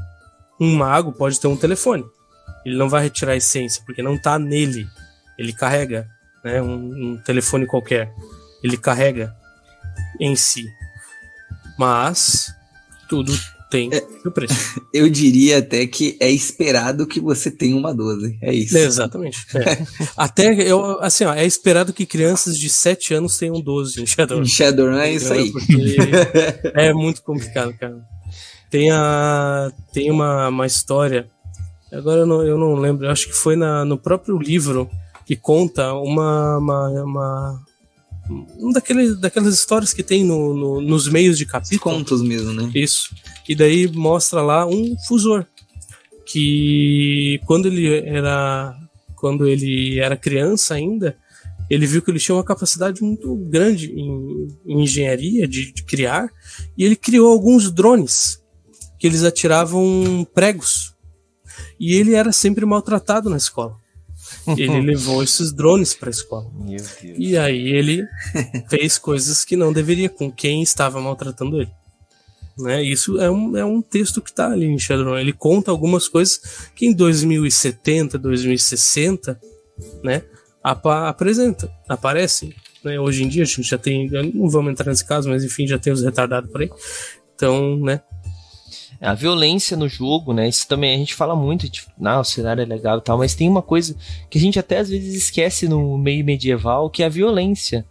Um 0.60 0.74
mago 0.74 1.12
pode 1.12 1.40
ter 1.40 1.46
um 1.46 1.56
telefone. 1.56 2.04
Ele 2.64 2.76
não 2.76 2.88
vai 2.88 3.02
retirar 3.02 3.32
a 3.32 3.36
essência, 3.36 3.82
porque 3.86 4.02
não 4.02 4.16
está 4.16 4.38
nele. 4.38 4.86
Ele 5.38 5.52
carrega 5.52 6.08
né, 6.44 6.60
um, 6.60 7.12
um 7.12 7.16
telefone 7.18 7.66
qualquer. 7.66 8.12
Ele 8.62 8.76
carrega 8.76 9.34
em 10.20 10.34
si. 10.36 10.66
Mas 11.78 12.52
tudo 13.08 13.32
Tem. 13.70 13.90
É, 13.92 14.02
eu 14.94 15.08
diria 15.08 15.58
até 15.58 15.86
que 15.86 16.16
é 16.20 16.30
esperado 16.30 17.06
que 17.06 17.20
você 17.20 17.50
tenha 17.50 17.76
uma 17.76 17.94
12. 17.94 18.38
É 18.40 18.52
isso. 18.52 18.76
É, 18.76 18.84
exatamente. 18.84 19.38
É. 19.54 19.86
até, 20.16 20.54
eu, 20.54 20.98
assim, 21.00 21.24
ó, 21.24 21.34
é 21.34 21.44
esperado 21.44 21.92
que 21.92 22.06
crianças 22.06 22.58
de 22.58 22.68
7 22.68 23.14
anos 23.14 23.36
tenham 23.36 23.60
12 23.60 24.02
em 24.02 24.06
Shadowrun. 24.06 24.42
Em 24.42 24.46
Shadowrun 24.46 24.96
é 24.96 25.12
isso 25.12 25.32
aí. 25.32 25.52
é 26.74 26.92
muito 26.92 27.22
complicado, 27.22 27.74
cara. 27.78 27.98
Tem, 28.70 28.90
a, 28.90 29.72
tem 29.92 30.10
uma, 30.10 30.48
uma 30.48 30.66
história, 30.66 31.26
agora 31.92 32.20
eu 32.20 32.26
não, 32.26 32.42
eu 32.42 32.58
não 32.58 32.74
lembro, 32.74 33.08
acho 33.08 33.26
que 33.26 33.32
foi 33.32 33.56
na, 33.56 33.82
no 33.82 33.96
próprio 33.96 34.36
livro 34.36 34.90
que 35.24 35.34
conta 35.36 35.94
uma, 35.94 36.58
uma, 36.58 36.88
uma 37.02 37.64
um 38.58 38.72
daquele, 38.72 39.14
daquelas 39.16 39.54
histórias 39.54 39.92
que 39.94 40.02
tem 40.02 40.24
no, 40.24 40.54
no, 40.54 40.80
nos 40.80 41.08
meios 41.08 41.38
de 41.38 41.46
capítulo. 41.46 41.80
Contos 41.80 42.22
mesmo, 42.22 42.52
né? 42.52 42.70
Isso. 42.74 43.14
E 43.48 43.54
daí 43.54 43.88
mostra 43.88 44.42
lá 44.42 44.66
um 44.66 44.94
fusor. 45.06 45.46
Que 46.26 47.40
quando 47.46 47.66
ele 47.66 47.88
era. 48.06 48.76
Quando 49.16 49.48
ele 49.48 49.98
era 49.98 50.16
criança 50.16 50.74
ainda, 50.74 51.16
ele 51.68 51.86
viu 51.86 52.00
que 52.00 52.10
ele 52.10 52.20
tinha 52.20 52.36
uma 52.36 52.44
capacidade 52.44 53.02
muito 53.02 53.34
grande 53.34 53.92
em, 53.92 54.48
em 54.64 54.82
engenharia, 54.82 55.48
de, 55.48 55.72
de, 55.72 55.82
criar, 55.82 56.30
e 56.76 56.84
ele 56.84 56.94
criou 56.94 57.32
alguns 57.32 57.70
drones 57.72 58.40
que 58.98 59.06
eles 59.06 59.24
atiravam 59.24 60.26
pregos. 60.32 60.94
E 61.80 61.94
ele 61.94 62.14
era 62.14 62.30
sempre 62.30 62.64
maltratado 62.64 63.28
na 63.28 63.36
escola. 63.36 63.76
Ele 64.56 64.80
levou 64.92 65.22
esses 65.22 65.52
drones 65.52 65.94
para 65.94 66.08
a 66.08 66.10
escola. 66.10 66.50
E 67.16 67.36
aí 67.36 67.68
ele 67.68 68.06
fez 68.68 68.98
coisas 68.98 69.44
que 69.44 69.56
não 69.56 69.72
deveria 69.72 70.08
com 70.08 70.30
quem 70.30 70.62
estava 70.62 71.00
maltratando 71.00 71.60
ele. 71.60 71.70
Né? 72.58 72.82
Isso 72.82 73.20
é 73.20 73.30
um, 73.30 73.56
é 73.56 73.64
um 73.64 73.80
texto 73.80 74.20
que 74.20 74.30
está 74.30 74.50
ali 74.50 74.66
em 74.66 74.78
Shadowrun. 74.78 75.16
Ele 75.16 75.32
conta 75.32 75.70
algumas 75.70 76.08
coisas 76.08 76.70
que 76.74 76.86
em 76.86 76.92
2070, 76.92 78.18
2060, 78.18 79.40
né, 80.02 80.22
ap 80.62 80.84
apresenta, 80.86 81.70
aparecem. 81.88 82.52
Né? 82.82 82.98
Hoje 82.98 83.22
em 83.22 83.28
dia 83.28 83.44
a 83.44 83.46
gente 83.46 83.62
já 83.62 83.78
tem, 83.78 84.10
não 84.34 84.48
vamos 84.48 84.72
entrar 84.72 84.90
nesse 84.90 85.04
caso, 85.04 85.28
mas 85.28 85.44
enfim, 85.44 85.66
já 85.66 85.78
tem 85.78 85.92
os 85.92 86.02
retardados 86.02 86.50
por 86.50 86.60
aí. 86.60 86.70
Então, 87.34 87.76
né, 87.78 88.00
a 89.00 89.14
violência 89.14 89.76
no 89.76 89.88
jogo, 89.88 90.32
né? 90.32 90.48
Isso 90.48 90.66
também 90.66 90.94
a 90.94 90.98
gente 90.98 91.14
fala 91.14 91.36
muito, 91.36 91.68
de, 91.68 91.84
não, 91.96 92.20
o 92.20 92.24
cenário 92.24 92.62
é 92.62 92.64
legal 92.64 92.98
e 92.98 93.00
tal, 93.00 93.18
mas 93.18 93.34
tem 93.34 93.48
uma 93.48 93.62
coisa 93.62 93.94
que 94.28 94.38
a 94.38 94.40
gente 94.40 94.58
até 94.58 94.78
às 94.78 94.88
vezes 94.88 95.14
esquece 95.14 95.68
no 95.68 95.96
meio 95.96 96.24
medieval, 96.24 96.90
que 96.90 97.02
é 97.02 97.06
a 97.06 97.10
violência, 97.10 97.86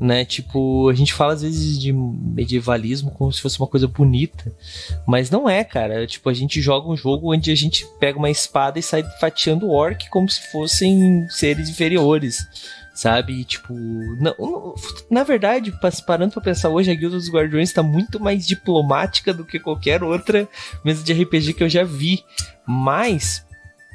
né? 0.00 0.24
Tipo, 0.24 0.88
a 0.88 0.94
gente 0.94 1.12
fala 1.12 1.32
às 1.32 1.42
vezes 1.42 1.78
de 1.78 1.92
medievalismo 1.92 3.10
como 3.10 3.32
se 3.32 3.40
fosse 3.40 3.58
uma 3.58 3.68
coisa 3.68 3.86
bonita, 3.86 4.54
mas 5.06 5.30
não 5.30 5.48
é, 5.48 5.62
cara. 5.64 6.06
Tipo, 6.06 6.28
a 6.28 6.34
gente 6.34 6.60
joga 6.60 6.88
um 6.88 6.96
jogo 6.96 7.32
onde 7.32 7.50
a 7.50 7.54
gente 7.54 7.86
pega 7.98 8.18
uma 8.18 8.30
espada 8.30 8.78
e 8.78 8.82
sai 8.82 9.04
fatiando 9.20 9.70
orc 9.70 10.08
como 10.10 10.28
se 10.28 10.50
fossem 10.50 11.26
seres 11.28 11.68
inferiores 11.68 12.46
sabe? 12.94 13.44
Tipo, 13.44 13.72
não, 13.72 14.34
não, 14.38 14.74
na 15.10 15.24
verdade, 15.24 15.72
parando 16.06 16.32
pra 16.32 16.42
pensar 16.42 16.68
hoje, 16.68 16.90
a 16.90 16.94
Guilda 16.94 17.16
dos 17.16 17.30
Guardiões 17.30 17.70
está 17.70 17.82
muito 17.82 18.20
mais 18.20 18.46
diplomática 18.46 19.32
do 19.32 19.44
que 19.44 19.58
qualquer 19.58 20.02
outra 20.02 20.48
mesa 20.84 21.02
de 21.02 21.12
RPG 21.12 21.54
que 21.54 21.64
eu 21.64 21.68
já 21.68 21.84
vi. 21.84 22.22
Mas 22.66 23.44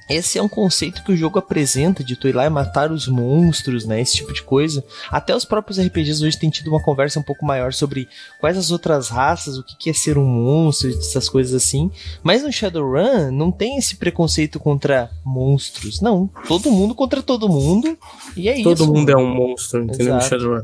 esse 0.10 0.38
é 0.38 0.42
um 0.42 0.48
conceito 0.48 1.04
que 1.04 1.12
o 1.12 1.18
jogo 1.18 1.38
apresenta 1.38 2.04
de 2.04 2.16
tu 2.16 2.28
ir 2.28 2.36
lá 2.36 2.46
e 2.46 2.50
matar 2.50 2.92
os 2.92 3.08
monstros, 3.08 3.86
né? 3.86 4.02
Esse 4.02 4.16
tipo 4.16 4.34
de 4.34 4.42
coisa. 4.42 4.84
Até 5.12 5.36
os 5.36 5.46
próprios 5.46 5.80
RPGs 5.80 6.24
hoje 6.24 6.38
têm 6.38 6.50
tido 6.50 6.70
uma 6.70 6.82
conversa 6.82 7.20
um 7.20 7.24
pouco 7.24 7.46
maior 7.46 7.74
sobre 7.74 8.08
quais 8.40 8.58
as 8.58 8.72
outras 8.72 9.10
raças, 9.10 9.58
o 9.58 9.64
que 9.64 9.90
é 9.90 9.94
ser 9.94 10.18
um 10.18 10.26
monstro, 10.26 10.90
essas 10.90 11.28
coisas 11.28 11.54
assim. 11.54 11.92
Mas 12.24 12.44
no 12.44 12.52
Shadowrun 12.52 13.32
não 13.32 13.52
tem 13.52 13.78
esse 13.78 13.98
preconceito 13.98 14.60
contra 14.60 15.10
monstros. 15.26 16.00
Não, 16.02 16.30
todo 16.48 16.72
mundo 16.72 16.96
contra 16.96 17.22
todo 17.22 17.50
mundo. 17.50 17.98
E 18.36 18.48
é 18.48 18.54
todo 18.54 18.74
isso. 18.74 18.86
Todo 18.86 18.94
mundo 18.94 19.10
é 19.10 19.18
um 19.18 19.34
monstro, 19.34 19.84
entendeu? 19.84 20.16
No 20.16 20.22
Shadowrun. 20.22 20.64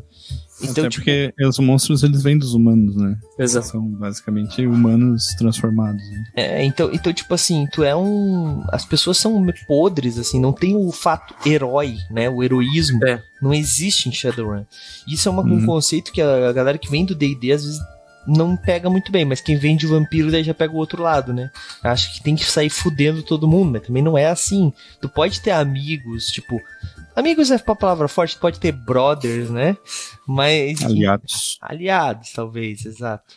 Então, 0.64 0.86
Até 0.86 0.90
tipo... 0.90 1.06
porque 1.06 1.34
os 1.42 1.60
monstros 1.60 2.04
eles 2.04 2.24
vêm 2.24 2.38
dos 2.38 2.54
humanos, 2.54 2.96
né? 2.96 3.18
Exato. 3.38 3.68
São 3.68 3.86
basicamente 3.86 4.66
humanos 4.66 5.28
transformados. 5.38 6.02
Né? 6.10 6.24
É, 6.36 6.66
então, 6.66 6.90
então, 6.94 7.14
tipo 7.14 7.34
assim, 7.34 7.68
tu 7.72 7.84
é 7.84 7.96
um. 7.96 8.64
As 8.72 8.86
pessoas 8.86 9.18
são 9.18 9.46
podres, 9.68 10.18
assim, 10.18 10.40
não 10.40 10.54
tem 10.54 10.76
o 10.76 10.92
fato 10.92 11.36
herói, 11.48 11.98
né? 12.10 12.30
O 12.30 12.44
heroísmo. 12.44 13.06
É. 13.06 13.22
Não 13.42 13.54
existe 13.54 14.08
em 14.08 14.12
Shadowrun. 14.12 14.64
Isso 15.08 15.28
é 15.28 15.32
uma, 15.32 15.44
uhum. 15.44 15.56
um 15.56 15.66
conceito 15.66 16.12
que 16.12 16.22
a, 16.22 16.50
a 16.50 16.54
galera 16.54 16.78
que 16.78 16.90
vem 16.90 17.06
do 17.06 17.14
DD 17.14 17.52
às 17.52 17.66
vezes 17.66 17.80
não 18.26 18.56
pega 18.56 18.90
muito 18.90 19.12
bem, 19.12 19.26
mas 19.26 19.42
quem 19.42 19.58
vem 19.58 19.76
de 19.76 19.86
vampiro 19.86 20.32
daí 20.32 20.44
já 20.44 20.54
pega 20.54 20.74
o 20.74 20.78
outro 20.78 21.02
lado, 21.02 21.34
né? 21.34 21.52
Acho 21.84 22.14
que 22.14 22.24
tem 22.24 22.36
que 22.36 22.46
sair 22.46 22.70
fudendo 22.70 23.22
todo 23.22 23.48
mundo, 23.48 23.72
mas 23.74 23.84
também 23.84 24.02
não 24.02 24.18
é 24.18 24.28
assim. 24.28 24.72
Tu 25.02 25.10
pode 25.10 25.42
ter 25.42 25.52
amigos, 25.52 26.28
tipo, 26.28 26.60
Amigos 27.16 27.52
é 27.52 27.56
a 27.56 27.76
palavra 27.76 28.08
forte, 28.08 28.40
pode 28.40 28.60
ter 28.60 28.72
brothers, 28.72 29.50
né? 29.50 29.78
Mas. 30.28 30.84
Aliados. 30.84 31.58
Aliados, 31.62 32.32
talvez, 32.34 32.86
exato. 32.86 33.36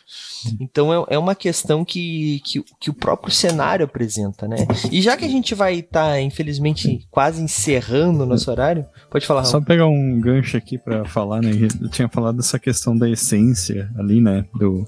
Então 0.59 0.91
é, 0.91 1.15
é 1.15 1.17
uma 1.17 1.35
questão 1.35 1.85
que, 1.85 2.41
que, 2.43 2.63
que, 2.79 2.89
o 2.89 2.93
próprio 2.93 3.31
cenário 3.31 3.85
apresenta, 3.85 4.47
né? 4.47 4.57
E 4.91 5.01
já 5.01 5.15
que 5.15 5.25
a 5.25 5.29
gente 5.29 5.53
vai 5.53 5.75
estar, 5.75 6.11
tá, 6.11 6.21
infelizmente, 6.21 7.05
quase 7.11 7.41
encerrando 7.41 8.23
o 8.23 8.25
nosso 8.25 8.49
horário, 8.49 8.85
pode 9.11 9.27
falar. 9.27 9.43
Só 9.43 9.61
pegar 9.61 9.87
um 9.87 10.19
gancho 10.19 10.57
aqui 10.57 10.77
para 10.77 11.05
falar, 11.05 11.41
né? 11.41 11.51
Eu 11.79 11.89
tinha 11.89 12.09
falado 12.09 12.37
dessa 12.37 12.57
questão 12.57 12.97
da 12.97 13.07
essência 13.07 13.91
ali, 13.97 14.19
né? 14.19 14.45
Do, 14.55 14.87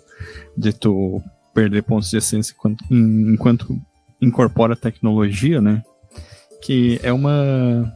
de 0.57 0.73
tu 0.73 1.21
perder 1.53 1.83
pontos 1.83 2.09
de 2.09 2.17
essência 2.17 2.53
enquanto, 2.57 2.83
enquanto 2.89 3.81
incorpora 4.21 4.75
tecnologia, 4.75 5.61
né? 5.61 5.83
Que 6.61 6.99
é 7.03 7.13
uma 7.13 7.93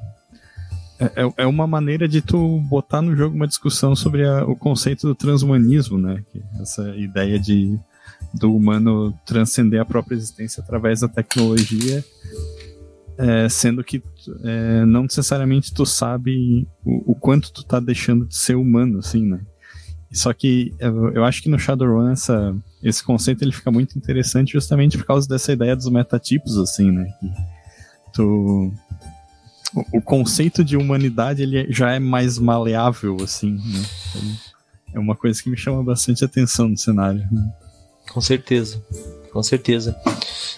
é, 0.99 1.23
é, 1.23 1.33
é 1.37 1.45
uma 1.45 1.65
maneira 1.65 2.07
de 2.07 2.21
tu 2.21 2.59
botar 2.61 3.01
no 3.01 3.15
jogo 3.15 3.35
uma 3.35 3.47
discussão 3.47 3.95
sobre 3.95 4.27
a, 4.27 4.45
o 4.45 4.55
conceito 4.55 5.07
do 5.07 5.15
transhumanismo, 5.15 5.97
né? 5.97 6.23
essa 6.61 6.95
ideia 6.95 7.39
de 7.39 7.79
do 8.33 8.55
humano 8.55 9.13
transcender 9.25 9.79
a 9.79 9.85
própria 9.85 10.15
existência 10.15 10.61
através 10.61 11.01
da 11.01 11.07
tecnologia, 11.07 12.03
é, 13.17 13.47
sendo 13.47 13.83
que 13.83 14.01
é, 14.43 14.85
não 14.85 15.03
necessariamente 15.03 15.73
tu 15.73 15.85
sabe 15.85 16.67
o, 16.83 17.11
o, 17.11 17.15
quanto 17.15 17.51
tu 17.51 17.63
tá 17.63 17.79
deixando 17.79 18.25
de 18.25 18.35
ser 18.35 18.55
humano, 18.55 18.99
assim, 18.99 19.25
né? 19.25 19.41
Só 20.11 20.31
que 20.33 20.73
eu, 20.79 21.11
eu 21.13 21.23
acho 21.23 21.41
que 21.41 21.49
no 21.49 21.59
Shadowrun 21.59 22.11
essa, 22.11 22.55
esse 22.81 23.03
conceito 23.03 23.43
ele 23.43 23.51
fica 23.51 23.71
muito 23.71 23.97
interessante 23.97 24.53
justamente 24.53 24.97
por 24.97 25.05
causa 25.05 25.27
dessa 25.27 25.53
ideia 25.53 25.75
dos 25.75 25.89
metatipos, 25.89 26.57
assim, 26.57 26.91
né? 26.91 27.05
Que 27.19 27.31
tu 28.13 28.71
o, 29.75 30.01
conceito 30.01 30.63
de 30.63 30.77
humanidade 30.77 31.41
ele 31.41 31.67
já 31.69 31.91
é 31.91 31.99
mais 31.99 32.37
maleável, 32.37 33.17
assim, 33.21 33.51
né? 33.51 33.85
É 34.93 34.99
uma 34.99 35.15
coisa 35.15 35.41
que 35.41 35.49
me 35.49 35.57
chama 35.57 35.83
bastante 35.83 36.23
atenção 36.23 36.67
no 36.69 36.77
cenário. 36.77 37.27
Né? 37.31 37.53
Com 38.11 38.21
certeza, 38.21 38.81
com 39.31 39.41
certeza. 39.41 39.95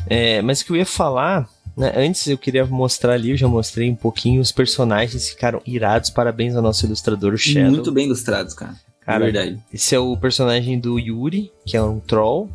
É, 0.08 0.42
mas 0.42 0.62
o 0.62 0.66
que 0.66 0.72
eu 0.74 0.76
ia 0.76 0.86
falar, 0.86 1.48
né, 1.78 1.94
antes 1.96 2.28
eu 2.28 2.38
queria 2.38 2.66
mostrar 2.66 3.14
ali, 3.14 3.32
eu 3.32 3.38
já 3.38 3.48
mostrei 3.48 3.90
um 3.90 3.96
pouquinho, 3.96 4.42
os 4.42 4.52
personagens 4.52 5.30
ficaram 5.30 5.62
irados, 5.66 6.10
parabéns 6.10 6.56
ao 6.56 6.62
nosso 6.62 6.86
ilustrador, 6.86 7.34
o 7.34 7.38
Shadow. 7.38 7.72
Muito 7.72 7.92
bem 7.92 8.06
ilustrados, 8.06 8.54
cara. 8.54 8.76
Cara, 9.02 9.26
verdade. 9.26 9.60
esse 9.72 9.94
é 9.94 10.00
o 10.00 10.18
personagem 10.18 10.80
do 10.80 10.98
Yuri, 10.98 11.52
que 11.64 11.78
é 11.78 11.84
um 11.84 12.00
troll, 12.00 12.50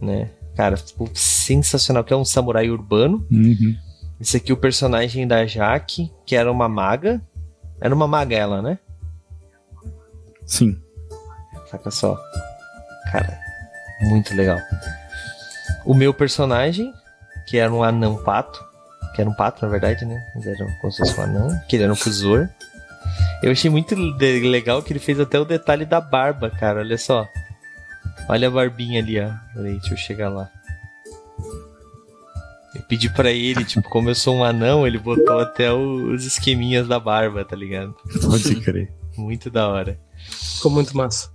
né? 0.00 0.30
Cara, 0.56 0.76
tipo, 0.76 1.10
sensacional, 1.12 2.02
que 2.02 2.12
é 2.12 2.16
um 2.16 2.24
samurai 2.24 2.70
urbano. 2.70 3.26
Uhum. 3.30 3.76
Esse 4.24 4.38
aqui 4.38 4.50
é 4.50 4.54
o 4.54 4.56
personagem 4.56 5.28
da 5.28 5.44
Jaque, 5.44 6.10
que 6.24 6.34
era 6.34 6.50
uma 6.50 6.66
maga. 6.66 7.20
Era 7.78 7.94
uma 7.94 8.08
maga 8.08 8.34
ela, 8.34 8.62
né? 8.62 8.78
Sim. 10.46 10.80
Saca 11.70 11.90
só. 11.90 12.18
Cara, 13.12 13.38
muito 14.00 14.34
legal. 14.34 14.58
O 15.84 15.92
meu 15.92 16.14
personagem, 16.14 16.90
que 17.46 17.58
era 17.58 17.70
um 17.70 17.84
anão 17.84 18.16
pato. 18.24 18.64
Que 19.14 19.20
era 19.20 19.28
um 19.28 19.34
pato, 19.34 19.62
na 19.62 19.70
verdade, 19.70 20.06
né? 20.06 20.18
Mas 20.34 20.46
era 20.46 20.64
como 20.80 20.90
se 20.90 21.00
fosse 21.00 21.20
um 21.20 21.24
anão. 21.24 21.60
Que 21.68 21.76
ele 21.76 21.82
era 21.84 21.92
um 21.92 21.96
fusor. 21.96 22.48
Eu 23.42 23.52
achei 23.52 23.70
muito 23.70 23.94
legal 23.94 24.82
que 24.82 24.90
ele 24.90 25.00
fez 25.00 25.20
até 25.20 25.38
o 25.38 25.44
detalhe 25.44 25.84
da 25.84 26.00
barba, 26.00 26.48
cara. 26.48 26.80
Olha 26.80 26.96
só. 26.96 27.28
Olha 28.26 28.48
a 28.48 28.50
barbinha 28.50 29.02
ali, 29.02 29.20
ó. 29.20 29.30
Peraí, 29.52 29.78
deixa 29.78 29.92
eu 29.92 29.98
chegar 29.98 30.30
lá. 30.30 30.50
Eu 32.74 32.82
pedi 32.82 33.08
para 33.08 33.30
ele, 33.30 33.64
tipo, 33.64 33.88
como 33.88 34.10
eu 34.10 34.14
sou 34.14 34.36
um 34.36 34.44
anão, 34.44 34.86
ele 34.86 34.98
botou 34.98 35.38
até 35.38 35.72
os 35.72 36.24
esqueminhas 36.24 36.88
da 36.88 36.98
barba, 36.98 37.44
tá 37.44 37.54
ligado? 37.54 37.94
Pode 38.20 38.56
crer. 38.62 38.92
muito 39.16 39.50
da 39.50 39.68
hora. 39.68 39.98
Ficou 40.56 40.70
muito 40.70 40.96
massa. 40.96 41.30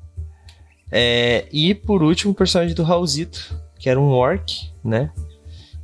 É, 0.92 1.48
e 1.52 1.74
por 1.74 2.04
último, 2.04 2.32
o 2.32 2.36
personagem 2.36 2.76
do 2.76 2.84
Raulzito, 2.84 3.56
que 3.78 3.90
era 3.90 4.00
um 4.00 4.10
orc, 4.10 4.72
né? 4.84 5.12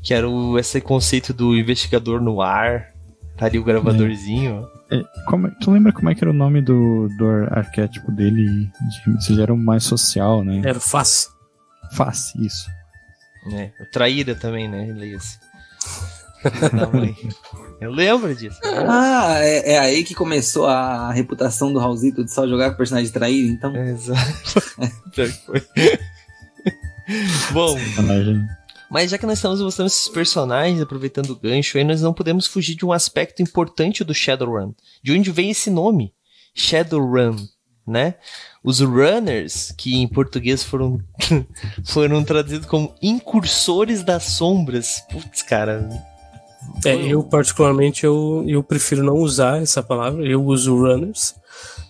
Que 0.01 0.14
era 0.14 0.28
o, 0.28 0.58
esse 0.60 0.82
conceito 0.82 1.34
do 1.34 1.56
investigador 1.56 2.22
no 2.22 2.41
ar. 2.41 2.93
Tá 3.38 3.45
ali 3.45 3.60
o 3.60 3.64
gravadorzinho. 3.64 4.68
É. 4.72 4.76
É, 4.91 5.03
como, 5.28 5.49
tu 5.60 5.72
lembra 5.72 5.91
como 5.91 6.10
é 6.10 6.16
que 6.16 6.24
era 6.24 6.30
o 6.30 6.34
nome 6.34 6.62
do, 6.62 7.08
do 7.18 7.28
arquétipo 7.51 8.12
dele? 8.12 8.45
De, 8.45 9.34
ele 9.34 9.41
era 9.41 9.53
o 9.53 9.58
mais 9.58 9.84
social, 9.84 10.43
né? 10.43 10.62
Era 10.64 10.78
o 10.78 10.82
Face. 10.82 11.28
Face, 11.93 12.34
isso. 12.45 12.70
É, 13.51 13.72
o 13.80 13.91
Traíra 13.91 14.36
também, 14.36 14.68
né? 14.68 14.91
Leia-se. 14.93 15.39
Eu 17.82 17.92
lembro 17.92 18.34
disso. 18.36 18.60
Ah, 18.64 19.38
é, 19.40 19.74
é, 19.74 19.80
aí 19.80 20.04
que 20.04 20.14
começou 20.14 20.68
a 20.68 21.12
reputação 21.12 21.74
do 21.74 21.80
Raulzito 21.80 22.24
de 22.24 22.32
só 22.32 22.48
jogar 22.48 22.70
com 22.72 22.78
personagem 22.78 23.12
traído, 23.12 23.50
então. 23.50 23.76
É, 23.76 23.92
exato. 23.92 24.22
Bom. 27.52 27.78
Mas 28.90 29.12
já 29.12 29.18
que 29.18 29.26
nós 29.26 29.40
estamos 29.40 29.62
mostrando 29.62 29.88
esses 29.88 30.08
personagens, 30.08 30.82
aproveitando 30.82 31.32
o 31.32 31.36
gancho 31.36 31.78
aí, 31.78 31.84
nós 31.84 32.02
não 32.02 32.14
podemos 32.14 32.48
fugir 32.48 32.76
de 32.76 32.86
um 32.86 32.92
aspecto 32.92 33.42
importante 33.42 34.04
do 34.04 34.14
Shadowrun. 34.14 34.74
De 35.04 35.12
onde 35.12 35.32
vem 35.32 35.52
esse 35.52 35.70
nome? 35.70 36.14
Shadowrun, 36.54 37.36
né? 37.86 38.16
Os 38.66 38.80
runners, 38.80 39.72
que 39.78 39.95
em 39.95 40.07
português 40.07 40.63
foram, 40.63 40.99
foram 41.86 42.24
traduzidos 42.24 42.66
como 42.66 42.95
incursores 43.01 44.03
das 44.03 44.24
sombras. 44.24 45.03
Putz, 45.11 45.43
cara, 45.43 45.88
é, 46.84 46.95
eu 46.95 47.24
particularmente 47.24 48.03
eu, 48.03 48.43
eu 48.47 48.63
prefiro 48.63 49.03
não 49.03 49.18
usar 49.18 49.61
essa 49.61 49.84
palavra. 49.84 50.26
Eu 50.26 50.43
uso 50.43 50.76
runners. 50.76 51.36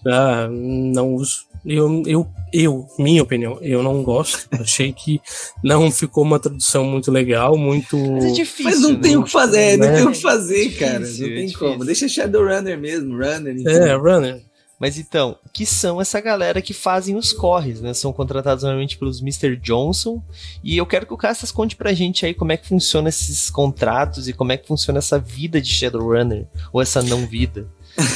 Ah, 0.05 0.47
não 0.49 1.13
uso. 1.13 1.45
Eu, 1.65 2.03
eu, 2.05 2.27
eu, 2.53 2.85
minha 2.99 3.23
opinião, 3.23 3.57
eu 3.61 3.81
não 3.81 4.03
gosto. 4.03 4.47
Achei 4.59 4.93
que 4.93 5.19
não 5.63 5.89
ficou 5.89 6.23
uma 6.23 6.39
tradução 6.39 6.83
muito 6.83 7.11
legal, 7.11 7.57
muito. 7.57 7.97
Mas 7.97 8.25
é 8.25 8.31
difícil. 8.31 8.65
Mas 8.65 8.81
não 8.81 8.91
né? 8.91 8.99
tem 9.01 9.17
o 9.17 9.23
que 9.23 9.31
fazer, 9.31 9.77
né? 9.77 9.87
não 9.87 9.95
tem 9.95 10.07
o 10.07 10.11
que 10.11 10.21
fazer, 10.21 10.69
cara. 10.77 10.95
É 10.95 10.99
difícil, 10.99 11.27
não 11.27 11.35
tem 11.35 11.49
é 11.49 11.53
como. 11.53 11.85
Deixa 11.85 12.07
Shadowrunner 12.07 12.77
mesmo, 12.77 13.17
runner. 13.17 13.55
Então. 13.57 13.71
É, 13.71 13.95
runner. 13.95 14.43
Mas 14.79 14.97
então, 14.97 15.37
que 15.53 15.65
são 15.65 16.01
essa 16.01 16.19
galera 16.19 16.61
que 16.61 16.73
fazem 16.73 17.15
os 17.15 17.31
corres, 17.31 17.79
né? 17.79 17.93
São 17.93 18.11
contratados 18.11 18.63
normalmente 18.63 18.97
pelos 18.97 19.21
Mr. 19.21 19.55
Johnson. 19.55 20.21
E 20.63 20.75
eu 20.75 20.85
quero 20.85 21.05
que 21.05 21.13
o 21.13 21.17
Castas 21.17 21.51
conte 21.51 21.75
pra 21.75 21.93
gente 21.93 22.25
aí 22.25 22.33
como 22.33 22.51
é 22.51 22.57
que 22.57 22.67
funciona 22.67 23.07
esses 23.07 23.49
contratos 23.49 24.27
e 24.27 24.33
como 24.33 24.51
é 24.51 24.57
que 24.57 24.67
funciona 24.67 24.99
essa 24.99 25.17
vida 25.17 25.61
de 25.61 25.69
Shadowrunner, 25.69 26.45
ou 26.73 26.81
essa 26.81 27.01
não 27.01 27.25
vida. 27.25 27.67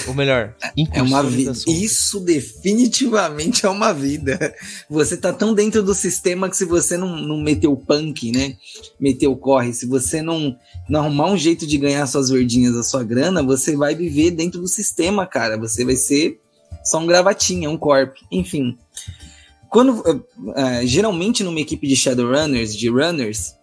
Ou 0.08 0.14
melhor, 0.14 0.54
é 0.92 1.02
uma 1.02 1.24
vida. 1.24 1.54
Isso 1.68 2.20
definitivamente 2.20 3.66
é 3.66 3.70
uma 3.70 3.94
vida. 3.94 4.54
Você 4.90 5.16
tá 5.16 5.32
tão 5.32 5.54
dentro 5.54 5.82
do 5.82 5.96
sistema 5.96 6.50
que 6.50 6.58
se 6.58 6.66
você 6.66 6.98
não, 6.98 7.16
não 7.16 7.38
meter 7.38 7.68
o 7.68 7.78
punk, 7.78 8.32
né? 8.32 8.58
Meter 9.00 9.28
o 9.28 9.38
corre, 9.38 9.74
se 9.74 9.86
você 9.86 10.22
não, 10.22 10.56
não 10.90 11.00
arrumar 11.00 11.32
um 11.32 11.38
jeito 11.38 11.66
de 11.66 11.78
ganhar 11.78 12.06
suas 12.08 12.30
verdinhas, 12.30 12.76
a 12.76 12.84
sua 12.84 13.04
grana, 13.04 13.42
você 13.42 13.76
vai 13.76 13.96
viver 13.96 14.32
dentro 14.32 14.60
do 14.60 14.68
sistema, 14.68 15.26
cara. 15.26 15.58
Você 15.58 15.86
vai 15.86 15.96
ser 15.96 16.40
só 16.90 17.00
um 17.00 17.06
gravatinha, 17.06 17.70
um 17.70 17.78
corp, 17.78 18.16
enfim. 18.32 18.78
Quando, 19.70 20.00
uh, 20.00 20.86
geralmente 20.86 21.44
numa 21.44 21.60
equipe 21.60 21.88
de 21.88 21.96
Shadowrunners, 21.96 22.76
de 22.76 22.90
runners, 22.90 23.54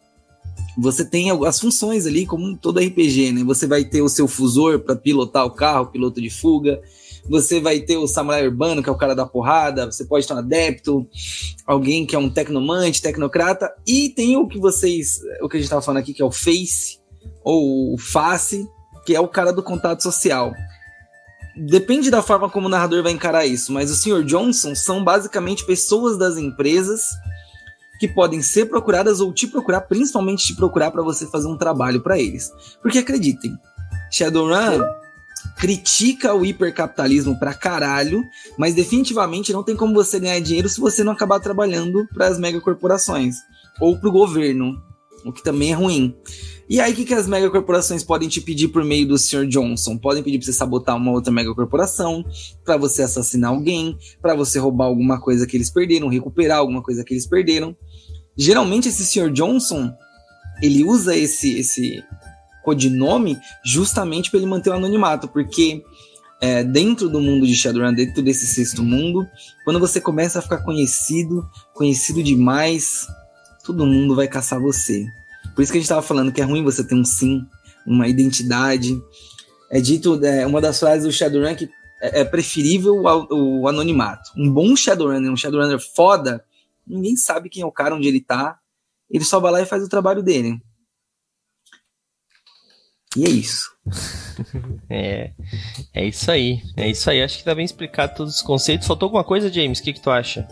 você 0.78 1.04
tem 1.04 1.30
as 1.44 1.58
funções 1.58 2.06
ali, 2.06 2.24
como 2.24 2.56
todo 2.56 2.78
RPG, 2.78 3.32
né? 3.32 3.42
Você 3.44 3.66
vai 3.66 3.84
ter 3.84 4.02
o 4.02 4.08
seu 4.08 4.28
fusor 4.28 4.78
para 4.80 4.94
pilotar 4.94 5.44
o 5.44 5.50
carro, 5.50 5.86
piloto 5.86 6.20
de 6.20 6.30
fuga. 6.30 6.80
Você 7.28 7.60
vai 7.60 7.80
ter 7.80 7.96
o 7.96 8.06
samurai 8.06 8.46
urbano, 8.46 8.82
que 8.82 8.88
é 8.88 8.92
o 8.92 8.96
cara 8.96 9.14
da 9.14 9.26
porrada. 9.26 9.90
Você 9.90 10.04
pode 10.04 10.26
ter 10.26 10.34
um 10.34 10.38
adepto, 10.38 11.06
alguém 11.66 12.06
que 12.06 12.14
é 12.14 12.18
um 12.18 12.30
tecnomante, 12.30 13.02
tecnocrata. 13.02 13.72
E 13.86 14.10
tem 14.10 14.36
o 14.36 14.46
que 14.46 14.60
vocês, 14.60 15.20
o 15.40 15.48
que 15.48 15.56
a 15.56 15.58
gente 15.58 15.64
estava 15.64 15.82
falando 15.82 16.02
aqui, 16.02 16.14
que 16.14 16.22
é 16.22 16.24
o 16.24 16.30
face, 16.30 17.00
ou 17.42 17.94
o 17.94 17.98
face, 17.98 18.68
que 19.04 19.14
é 19.16 19.20
o 19.20 19.28
cara 19.28 19.52
do 19.52 19.62
contato 19.62 20.02
social 20.02 20.52
depende 21.56 22.10
da 22.10 22.22
forma 22.22 22.50
como 22.50 22.66
o 22.66 22.70
narrador 22.70 23.02
vai 23.02 23.12
encarar 23.12 23.46
isso, 23.46 23.72
mas 23.72 23.90
o 23.90 23.96
Sr. 23.96 24.24
Johnson 24.24 24.74
são 24.74 25.02
basicamente 25.02 25.64
pessoas 25.64 26.18
das 26.18 26.36
empresas 26.36 27.02
que 27.98 28.06
podem 28.06 28.42
ser 28.42 28.66
procuradas 28.66 29.20
ou 29.20 29.32
te 29.32 29.46
procurar, 29.46 29.82
principalmente 29.82 30.46
te 30.46 30.54
procurar 30.54 30.90
para 30.90 31.02
você 31.02 31.26
fazer 31.26 31.48
um 31.48 31.56
trabalho 31.56 32.02
para 32.02 32.18
eles. 32.18 32.52
Porque 32.82 32.98
acreditem, 32.98 33.56
Shadowrun 34.10 34.84
critica 35.56 36.34
o 36.34 36.44
hipercapitalismo 36.44 37.38
pra 37.38 37.54
caralho, 37.54 38.22
mas 38.58 38.74
definitivamente 38.74 39.52
não 39.52 39.62
tem 39.62 39.76
como 39.76 39.94
você 39.94 40.20
ganhar 40.20 40.40
dinheiro 40.40 40.68
se 40.68 40.80
você 40.80 41.02
não 41.02 41.12
acabar 41.12 41.40
trabalhando 41.40 42.06
para 42.12 42.26
as 42.26 42.38
megacorporações 42.38 43.36
ou 43.80 43.98
para 43.98 44.08
o 44.08 44.12
governo, 44.12 44.82
o 45.26 45.32
que 45.32 45.42
também 45.42 45.72
é 45.72 45.74
ruim. 45.74 46.14
E 46.68 46.80
aí, 46.80 46.92
o 46.92 46.96
que, 46.96 47.04
que 47.04 47.14
as 47.14 47.26
megacorporações 47.26 48.02
podem 48.02 48.28
te 48.28 48.40
pedir 48.40 48.68
por 48.68 48.84
meio 48.84 49.06
do 49.06 49.16
Sr. 49.16 49.46
Johnson? 49.46 49.96
Podem 49.96 50.22
pedir 50.22 50.38
pra 50.38 50.46
você 50.46 50.52
sabotar 50.52 50.96
uma 50.96 51.12
outra 51.12 51.32
megacorporação, 51.32 52.24
para 52.64 52.76
você 52.76 53.02
assassinar 53.02 53.50
alguém, 53.50 53.96
para 54.20 54.34
você 54.34 54.58
roubar 54.58 54.86
alguma 54.86 55.20
coisa 55.20 55.46
que 55.46 55.56
eles 55.56 55.70
perderam, 55.70 56.08
recuperar 56.08 56.58
alguma 56.58 56.82
coisa 56.82 57.04
que 57.04 57.14
eles 57.14 57.26
perderam. 57.26 57.76
Geralmente, 58.36 58.88
esse 58.88 59.06
Sr. 59.06 59.30
Johnson, 59.30 59.92
ele 60.60 60.82
usa 60.82 61.16
esse, 61.16 61.58
esse 61.58 62.02
codinome 62.64 63.38
justamente 63.64 64.28
para 64.28 64.38
ele 64.38 64.48
manter 64.48 64.70
o 64.70 64.74
anonimato, 64.74 65.28
porque 65.28 65.84
é, 66.40 66.64
dentro 66.64 67.08
do 67.08 67.20
mundo 67.20 67.46
de 67.46 67.54
Shadowrun, 67.54 67.94
dentro 67.94 68.22
desse 68.22 68.46
sexto 68.46 68.82
mundo, 68.82 69.26
quando 69.64 69.80
você 69.80 70.00
começa 70.00 70.38
a 70.38 70.42
ficar 70.42 70.58
conhecido, 70.58 71.48
conhecido 71.72 72.22
demais, 72.22 73.06
todo 73.66 73.84
mundo 73.84 74.14
vai 74.14 74.28
caçar 74.28 74.60
você. 74.60 75.06
Por 75.54 75.62
isso 75.62 75.72
que 75.72 75.78
a 75.78 75.80
gente 75.80 75.86
estava 75.86 76.02
falando 76.02 76.32
que 76.32 76.40
é 76.40 76.44
ruim 76.44 76.62
você 76.62 76.86
ter 76.86 76.94
um 76.94 77.04
sim, 77.04 77.44
uma 77.84 78.06
identidade. 78.06 78.96
É 79.70 79.80
dito, 79.80 80.24
é, 80.24 80.46
uma 80.46 80.60
das 80.60 80.78
frases 80.78 81.04
do 81.04 81.12
Shadowrun 81.12 81.56
que 81.56 81.68
é, 82.00 82.20
é 82.20 82.24
preferível 82.24 83.02
o, 83.02 83.66
anonimato. 83.66 84.30
Um 84.36 84.52
bom 84.52 84.76
Shadowrunner, 84.76 85.32
um 85.32 85.36
Shadowrunner 85.36 85.80
foda, 85.80 86.44
ninguém 86.86 87.16
sabe 87.16 87.48
quem 87.48 87.62
é 87.62 87.66
o 87.66 87.72
cara, 87.72 87.94
onde 87.94 88.06
ele 88.06 88.20
tá. 88.20 88.58
Ele 89.10 89.24
só 89.24 89.40
vai 89.40 89.50
lá 89.50 89.60
e 89.60 89.66
faz 89.66 89.82
o 89.82 89.88
trabalho 89.88 90.22
dele. 90.22 90.60
E 93.16 93.24
é 93.24 93.28
isso. 93.28 93.70
é, 94.90 95.32
é 95.94 96.06
isso 96.06 96.30
aí. 96.30 96.60
É 96.76 96.88
isso 96.88 97.08
aí. 97.08 97.22
Acho 97.22 97.38
que 97.38 97.44
tá 97.44 97.54
bem 97.54 97.64
explicado 97.64 98.14
todos 98.14 98.36
os 98.36 98.42
conceitos. 98.42 98.86
Faltou 98.86 99.06
alguma 99.06 99.24
coisa, 99.24 99.52
James? 99.52 99.78
O 99.78 99.82
que, 99.82 99.94
que 99.94 100.02
tu 100.02 100.10
acha? 100.10 100.46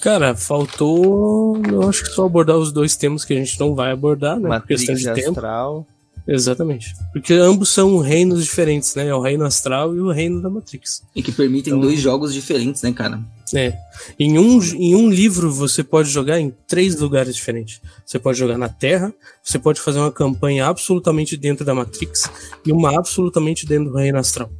Cara, 0.00 0.34
faltou. 0.34 1.60
Eu 1.68 1.88
acho 1.88 2.02
que 2.02 2.10
só 2.10 2.24
abordar 2.24 2.56
os 2.56 2.72
dois 2.72 2.96
temas 2.96 3.24
que 3.24 3.34
a 3.34 3.36
gente 3.36 3.58
não 3.60 3.74
vai 3.74 3.92
abordar, 3.92 4.38
né? 4.40 4.48
Matrix 4.48 4.86
questão 4.86 4.94
de 4.94 5.20
astral. 5.20 5.86
Tempo. 5.86 6.00
Exatamente. 6.26 6.94
Porque 7.12 7.34
ambos 7.34 7.70
são 7.70 7.98
reinos 7.98 8.44
diferentes, 8.44 8.94
né? 8.94 9.08
É 9.08 9.14
o 9.14 9.20
reino 9.20 9.44
astral 9.44 9.94
e 9.94 10.00
o 10.00 10.10
reino 10.10 10.40
da 10.40 10.48
Matrix. 10.48 11.02
E 11.14 11.22
que 11.22 11.32
permitem 11.32 11.72
então, 11.72 11.80
dois 11.80 12.00
jogos 12.00 12.32
diferentes, 12.32 12.82
né, 12.82 12.92
cara? 12.92 13.20
É. 13.52 13.76
Em 14.18 14.38
um, 14.38 14.62
em 14.62 14.94
um 14.94 15.10
livro 15.10 15.50
você 15.50 15.82
pode 15.82 16.08
jogar 16.08 16.38
em 16.38 16.54
três 16.68 16.94
lugares 17.00 17.34
diferentes. 17.34 17.80
Você 18.06 18.18
pode 18.18 18.38
jogar 18.38 18.56
na 18.56 18.68
Terra, 18.68 19.12
você 19.42 19.58
pode 19.58 19.80
fazer 19.80 19.98
uma 19.98 20.12
campanha 20.12 20.66
absolutamente 20.66 21.36
dentro 21.36 21.64
da 21.64 21.74
Matrix 21.74 22.30
e 22.64 22.70
uma 22.70 22.96
absolutamente 22.96 23.66
dentro 23.66 23.90
do 23.90 23.98
reino 23.98 24.18
astral. 24.18 24.50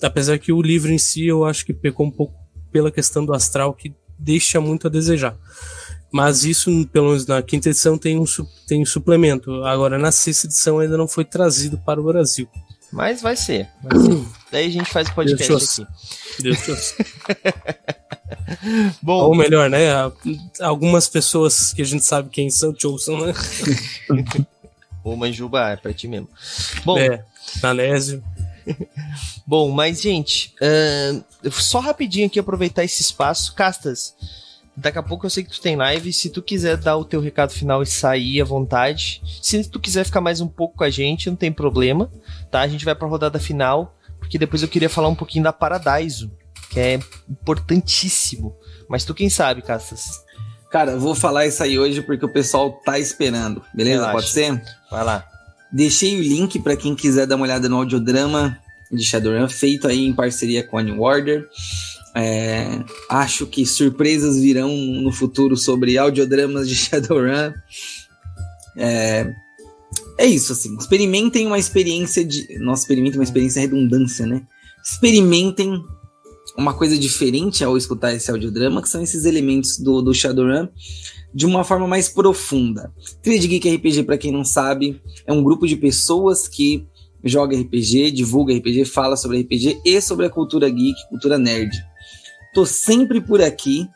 Apesar 0.00 0.38
que 0.38 0.52
o 0.52 0.62
livro 0.62 0.92
em 0.92 0.98
si 0.98 1.26
eu 1.26 1.44
acho 1.44 1.64
que 1.66 1.72
pecou 1.72 2.06
um 2.06 2.10
pouco 2.10 2.34
pela 2.70 2.90
questão 2.90 3.24
do 3.24 3.34
astral, 3.34 3.74
que 3.74 3.92
deixa 4.22 4.60
muito 4.60 4.86
a 4.86 4.90
desejar. 4.90 5.36
Mas 6.12 6.44
isso, 6.44 6.70
pelo 6.88 7.08
menos 7.08 7.26
na 7.26 7.42
quinta 7.42 7.70
edição, 7.70 7.96
tem 7.96 8.18
um, 8.18 8.24
tem 8.66 8.82
um 8.82 8.86
suplemento. 8.86 9.64
Agora, 9.64 9.98
na 9.98 10.12
sexta 10.12 10.46
edição, 10.46 10.78
ainda 10.78 10.96
não 10.96 11.08
foi 11.08 11.24
trazido 11.24 11.78
para 11.78 12.00
o 12.00 12.04
Brasil. 12.04 12.46
Mas 12.92 13.22
vai 13.22 13.34
ser. 13.34 13.68
Vai 13.82 13.98
ser. 13.98 14.24
Daí 14.52 14.66
a 14.66 14.70
gente 14.70 14.90
faz 14.90 15.08
o 15.08 15.14
podcast 15.14 15.48
Deus 15.48 15.80
aqui. 15.80 16.42
Deus. 16.42 16.94
Bom, 19.00 19.22
Ou 19.22 19.34
melhor, 19.34 19.70
né? 19.70 19.86
Algumas 20.60 21.08
pessoas 21.08 21.72
que 21.72 21.80
a 21.80 21.84
gente 21.86 22.04
sabe 22.04 22.28
quem 22.28 22.50
são, 22.50 22.74
Chosen, 22.78 23.18
né? 23.26 23.32
Ô, 25.02 25.16
Manjuba, 25.16 25.70
é 25.70 25.76
pra 25.76 25.94
ti 25.94 26.06
mesmo. 26.06 26.28
Bom, 26.84 26.98
é, 26.98 27.24
Nalésio. 27.62 28.22
Bom, 29.46 29.70
mas, 29.70 30.00
gente, 30.00 30.54
uh, 30.60 31.50
só 31.50 31.80
rapidinho 31.80 32.26
aqui 32.26 32.38
aproveitar 32.38 32.84
esse 32.84 33.02
espaço. 33.02 33.54
Castas, 33.54 34.14
daqui 34.76 34.98
a 34.98 35.02
pouco 35.02 35.26
eu 35.26 35.30
sei 35.30 35.44
que 35.44 35.50
tu 35.50 35.60
tem 35.60 35.76
live. 35.76 36.12
Se 36.12 36.30
tu 36.30 36.40
quiser 36.42 36.76
dar 36.76 36.96
o 36.96 37.04
teu 37.04 37.20
recado 37.20 37.52
final 37.52 37.82
e 37.82 37.86
sair 37.86 38.40
à 38.40 38.44
vontade. 38.44 39.20
Se 39.40 39.64
tu 39.68 39.80
quiser 39.80 40.04
ficar 40.04 40.20
mais 40.20 40.40
um 40.40 40.48
pouco 40.48 40.76
com 40.76 40.84
a 40.84 40.90
gente, 40.90 41.28
não 41.28 41.36
tem 41.36 41.52
problema, 41.52 42.10
tá? 42.50 42.60
A 42.60 42.68
gente 42.68 42.84
vai 42.84 42.94
pra 42.94 43.08
rodada 43.08 43.38
final, 43.38 43.96
porque 44.18 44.38
depois 44.38 44.62
eu 44.62 44.68
queria 44.68 44.88
falar 44.88 45.08
um 45.08 45.14
pouquinho 45.14 45.44
da 45.44 45.52
Paradiso, 45.52 46.30
que 46.70 46.78
é 46.78 47.00
importantíssimo. 47.28 48.54
Mas 48.88 49.04
tu 49.04 49.14
quem 49.14 49.28
sabe, 49.28 49.62
Castas? 49.62 50.22
Cara, 50.70 50.92
eu 50.92 51.00
vou 51.00 51.14
falar 51.14 51.46
isso 51.46 51.62
aí 51.62 51.78
hoje 51.78 52.00
porque 52.00 52.24
o 52.24 52.32
pessoal 52.32 52.72
tá 52.72 52.98
esperando, 52.98 53.62
beleza? 53.74 54.06
Relaxa. 54.06 54.12
Pode 54.12 54.28
ser? 54.30 54.62
Vai 54.90 55.04
lá. 55.04 55.26
Deixei 55.70 56.18
o 56.18 56.22
link 56.22 56.58
para 56.60 56.76
quem 56.76 56.94
quiser 56.94 57.26
dar 57.26 57.36
uma 57.36 57.44
olhada 57.44 57.68
no 57.68 57.76
audiodrama 57.76 58.58
de 58.92 59.04
Shadowrun, 59.04 59.48
feito 59.48 59.88
aí 59.88 60.04
em 60.04 60.12
parceria 60.12 60.62
com 60.62 60.78
a 60.78 60.82
New 60.82 61.00
Order. 61.00 61.48
É, 62.14 62.84
acho 63.08 63.46
que 63.46 63.64
surpresas 63.64 64.38
virão 64.38 64.76
no 64.76 65.10
futuro 65.10 65.56
sobre 65.56 65.96
audiodramas 65.96 66.68
de 66.68 66.74
Shadowrun. 66.76 67.52
É, 68.76 69.32
é 70.18 70.26
isso, 70.26 70.52
assim. 70.52 70.76
Experimentem 70.76 71.46
uma 71.46 71.58
experiência 71.58 72.24
de. 72.24 72.58
Nossa, 72.58 72.82
experimentem 72.82 73.18
uma 73.18 73.24
experiência 73.24 73.60
redundância, 73.60 74.26
né? 74.26 74.42
Experimentem 74.84 75.82
uma 76.56 76.74
coisa 76.74 76.98
diferente 76.98 77.64
ao 77.64 77.76
escutar 77.76 78.12
esse 78.12 78.30
audiodrama, 78.30 78.82
que 78.82 78.88
são 78.88 79.02
esses 79.02 79.24
elementos 79.24 79.78
do, 79.78 80.02
do 80.02 80.12
Shadowrun 80.12 80.68
de 81.34 81.46
uma 81.46 81.64
forma 81.64 81.88
mais 81.88 82.08
profunda. 82.08 82.92
Trilha 83.22 83.40
de 83.40 83.48
Geek 83.48 83.76
RPG, 83.76 84.02
para 84.02 84.18
quem 84.18 84.30
não 84.30 84.44
sabe, 84.44 85.00
é 85.26 85.32
um 85.32 85.42
grupo 85.42 85.66
de 85.66 85.76
pessoas 85.76 86.46
que 86.46 86.86
joga 87.24 87.56
RPG, 87.56 88.10
divulga 88.10 88.54
RPG, 88.54 88.84
fala 88.84 89.16
sobre 89.16 89.40
RPG 89.40 89.80
e 89.84 90.00
sobre 90.00 90.26
a 90.26 90.30
cultura 90.30 90.68
geek, 90.68 91.08
cultura 91.08 91.38
nerd. 91.38 91.70
Tô 92.52 92.66
sempre 92.66 93.20
por 93.20 93.40
aqui 93.40 93.88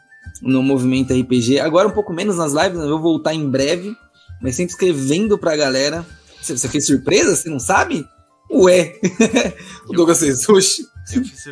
no 0.43 0.63
movimento 0.63 1.15
RPG, 1.15 1.61
agora 1.61 1.89
um 1.89 1.93
pouco 1.93 2.13
menos 2.13 2.37
nas 2.37 2.53
lives, 2.53 2.79
eu 2.79 2.89
vou 2.89 3.03
voltar 3.03 3.35
em 3.35 3.49
breve, 3.49 3.97
mas 4.41 4.55
sempre 4.55 4.73
escrevendo 4.73 5.39
pra 5.39 5.57
galera. 5.57 6.07
Você 6.41 6.69
fez 6.69 6.87
surpresa? 6.87 7.35
Você 7.35 7.49
não 7.49 7.59
sabe? 7.59 8.07
Ué! 8.51 8.95
o 9.89 9.93
Douglas 9.93 10.21
fez, 10.21 10.49
oxi. 10.49 10.87
Eu 11.15 11.25
fiz 11.25 11.43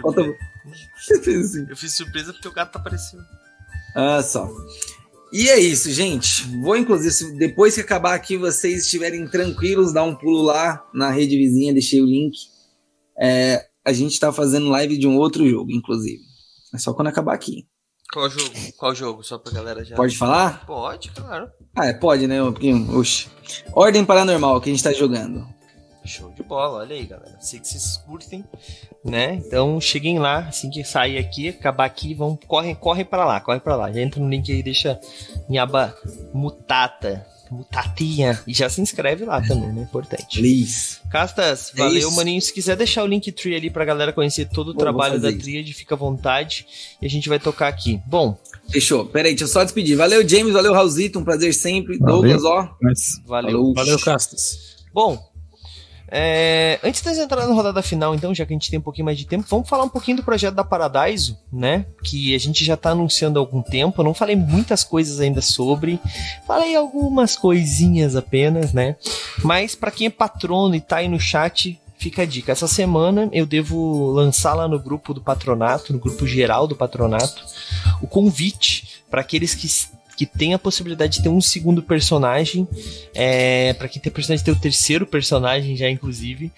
surpresa. 0.96 1.40
Assim. 1.40 1.66
Eu 1.68 1.76
fiz 1.76 1.92
surpresa 1.94 2.32
porque 2.32 2.48
o 2.48 2.52
gato 2.52 2.72
tá 2.72 2.78
aparecendo. 2.78 3.24
Ah, 3.94 4.22
só. 4.22 4.50
E 5.34 5.48
é 5.48 5.58
isso, 5.58 5.90
gente. 5.90 6.46
Vou, 6.62 6.76
inclusive, 6.76 7.36
depois 7.36 7.74
que 7.74 7.80
acabar 7.80 8.14
aqui, 8.14 8.36
vocês 8.36 8.84
estiverem 8.84 9.26
tranquilos, 9.26 9.92
dar 9.92 10.04
um 10.04 10.14
pulo 10.14 10.42
lá 10.42 10.88
na 10.94 11.10
rede 11.10 11.36
vizinha, 11.36 11.72
deixei 11.72 12.00
o 12.00 12.06
link. 12.06 12.36
É, 13.20 13.66
a 13.84 13.92
gente 13.92 14.20
tá 14.20 14.32
fazendo 14.32 14.68
live 14.68 14.96
de 14.96 15.08
um 15.08 15.16
outro 15.18 15.44
jogo, 15.48 15.72
inclusive. 15.72 16.22
É 16.72 16.78
só 16.78 16.94
quando 16.94 17.08
acabar 17.08 17.34
aqui. 17.34 17.66
Qual 18.12 18.30
jogo? 18.30 18.50
Qual 18.76 18.94
jogo? 18.94 19.24
Só 19.24 19.36
pra 19.36 19.52
galera 19.52 19.84
já. 19.84 19.96
Pode 19.96 20.16
falar? 20.16 20.64
Pode, 20.66 21.10
claro. 21.10 21.48
Ah, 21.74 21.86
é, 21.86 21.92
pode, 21.92 22.28
né? 22.28 22.40
Oxi. 22.40 23.26
Ordem 23.72 24.04
Paranormal 24.04 24.60
que 24.60 24.70
a 24.70 24.72
gente 24.72 24.84
tá 24.84 24.92
jogando. 24.92 25.44
Show 26.06 26.30
de 26.32 26.42
bola, 26.42 26.80
olha 26.80 26.94
aí, 26.94 27.06
galera. 27.06 27.36
Sei 27.40 27.58
que 27.58 27.66
vocês 27.66 27.96
curtem, 27.96 28.44
né? 29.04 29.34
Então 29.34 29.80
cheguem 29.80 30.18
lá, 30.18 30.40
assim 30.40 30.68
que 30.68 30.84
sair 30.84 31.16
aqui, 31.16 31.48
acabar 31.48 31.86
aqui, 31.86 32.14
vão, 32.14 32.38
correm, 32.46 32.74
correm 32.74 33.04
para 33.04 33.24
lá, 33.24 33.40
corre 33.40 33.60
para 33.60 33.74
lá. 33.74 33.90
Já 33.90 34.02
entra 34.02 34.20
no 34.20 34.28
link 34.28 34.50
aí, 34.52 34.62
deixa 34.62 35.00
minha 35.48 35.62
aba 35.62 35.96
mutata, 36.32 37.26
mutatinha, 37.50 38.38
e 38.46 38.52
já 38.52 38.68
se 38.68 38.80
inscreve 38.80 39.24
lá 39.24 39.40
também, 39.40 39.72
né? 39.72 39.82
Importante. 39.82 40.40
Please. 40.40 40.98
Castas, 41.10 41.72
é 41.74 41.78
valeu, 41.78 42.08
isso. 42.08 42.16
maninho. 42.16 42.42
Se 42.42 42.52
quiser 42.52 42.76
deixar 42.76 43.02
o 43.02 43.06
link 43.06 43.32
tree 43.32 43.54
ali 43.54 43.70
pra 43.70 43.84
galera 43.84 44.12
conhecer 44.12 44.48
todo 44.48 44.72
o 44.72 44.74
Bom, 44.74 44.80
trabalho 44.80 45.18
da 45.18 45.32
Tríade, 45.32 45.72
fica 45.72 45.94
à 45.94 45.98
vontade 45.98 46.66
e 47.00 47.06
a 47.06 47.10
gente 47.10 47.28
vai 47.28 47.38
tocar 47.38 47.68
aqui. 47.68 48.00
Bom, 48.06 48.36
Fechou. 48.70 49.04
Pera 49.06 49.28
aí, 49.28 49.34
deixa 49.34 49.44
eu 49.44 49.48
só 49.48 49.62
despedir. 49.62 49.96
Valeu, 49.96 50.26
James. 50.26 50.52
Valeu, 50.52 50.72
Raulzito. 50.72 51.18
Um 51.18 51.24
prazer 51.24 51.52
sempre. 51.52 51.98
Valeu. 51.98 52.22
Douglas, 52.22 52.44
ó. 52.44 52.76
Valeu. 53.26 53.74
Valeu, 53.74 53.98
Castas. 53.98 54.74
Bom, 54.92 55.18
é, 56.08 56.78
antes 56.82 57.02
de 57.02 57.20
entrar 57.20 57.46
na 57.46 57.54
rodada 57.54 57.82
final, 57.82 58.14
então, 58.14 58.34
já 58.34 58.44
que 58.44 58.52
a 58.52 58.56
gente 58.56 58.70
tem 58.70 58.78
um 58.78 58.82
pouquinho 58.82 59.06
mais 59.06 59.18
de 59.18 59.26
tempo, 59.26 59.46
vamos 59.48 59.68
falar 59.68 59.84
um 59.84 59.88
pouquinho 59.88 60.18
do 60.18 60.22
projeto 60.22 60.54
da 60.54 60.64
Paradiso, 60.64 61.38
né? 61.52 61.86
Que 62.02 62.34
a 62.34 62.38
gente 62.38 62.64
já 62.64 62.74
está 62.74 62.90
anunciando 62.90 63.38
há 63.38 63.42
algum 63.42 63.62
tempo. 63.62 64.00
Eu 64.00 64.04
não 64.04 64.14
falei 64.14 64.36
muitas 64.36 64.84
coisas 64.84 65.20
ainda 65.20 65.40
sobre, 65.40 65.98
falei 66.46 66.76
algumas 66.76 67.36
coisinhas 67.36 68.16
apenas, 68.16 68.72
né? 68.72 68.96
Mas 69.42 69.74
para 69.74 69.90
quem 69.90 70.06
é 70.06 70.10
patrono 70.10 70.74
e 70.74 70.80
tá 70.80 70.96
aí 70.96 71.08
no 71.08 71.18
chat, 71.18 71.80
fica 71.96 72.22
a 72.22 72.26
dica. 72.26 72.52
Essa 72.52 72.68
semana 72.68 73.28
eu 73.32 73.46
devo 73.46 74.10
lançar 74.10 74.54
lá 74.54 74.68
no 74.68 74.78
grupo 74.78 75.14
do 75.14 75.20
patronato, 75.20 75.92
no 75.92 75.98
grupo 75.98 76.26
geral 76.26 76.66
do 76.66 76.76
patronato, 76.76 77.42
o 78.02 78.06
convite 78.06 79.02
para 79.10 79.20
aqueles 79.20 79.54
que 79.54 79.66
que 80.16 80.26
tem 80.26 80.54
a 80.54 80.58
possibilidade 80.58 81.16
de 81.16 81.22
ter 81.22 81.28
um 81.28 81.40
segundo 81.40 81.82
personagem. 81.82 82.66
É, 83.14 83.72
para 83.74 83.88
quem 83.88 84.00
tem 84.00 84.12
de 84.12 84.44
ter 84.44 84.50
o 84.50 84.56
terceiro 84.56 85.06
personagem 85.06 85.76
já, 85.76 85.88
inclusive. 85.88 86.52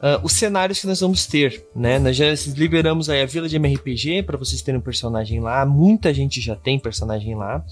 Uh, 0.00 0.16
os 0.22 0.32
cenários 0.32 0.80
que 0.80 0.86
nós 0.86 1.00
vamos 1.00 1.26
ter, 1.26 1.62
né? 1.76 1.98
Nós 1.98 2.16
já 2.16 2.24
liberamos 2.56 3.10
aí 3.10 3.20
a 3.20 3.26
Vila 3.26 3.46
de 3.46 3.56
MRPG 3.56 4.22
para 4.22 4.38
vocês 4.38 4.62
terem 4.62 4.80
um 4.80 4.82
personagem 4.82 5.40
lá. 5.40 5.66
Muita 5.66 6.14
gente 6.14 6.40
já 6.40 6.56
tem 6.56 6.78
personagem 6.78 7.34
lá. 7.34 7.62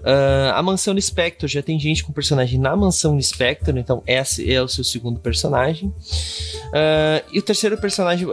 Uh, 0.00 0.52
a 0.52 0.62
Mansão 0.62 1.00
Spectre 1.00 1.48
já 1.48 1.62
tem 1.62 1.80
gente 1.80 2.04
com 2.04 2.12
personagem 2.12 2.60
na 2.60 2.76
Mansão 2.76 3.18
Spectre, 3.18 3.80
então 3.80 4.02
esse 4.06 4.52
é 4.52 4.60
o 4.60 4.68
seu 4.68 4.84
segundo 4.84 5.18
personagem. 5.20 5.88
Uh, 5.88 7.24
e 7.32 7.38
o 7.38 7.42
terceiro 7.42 7.78
personagem, 7.78 8.28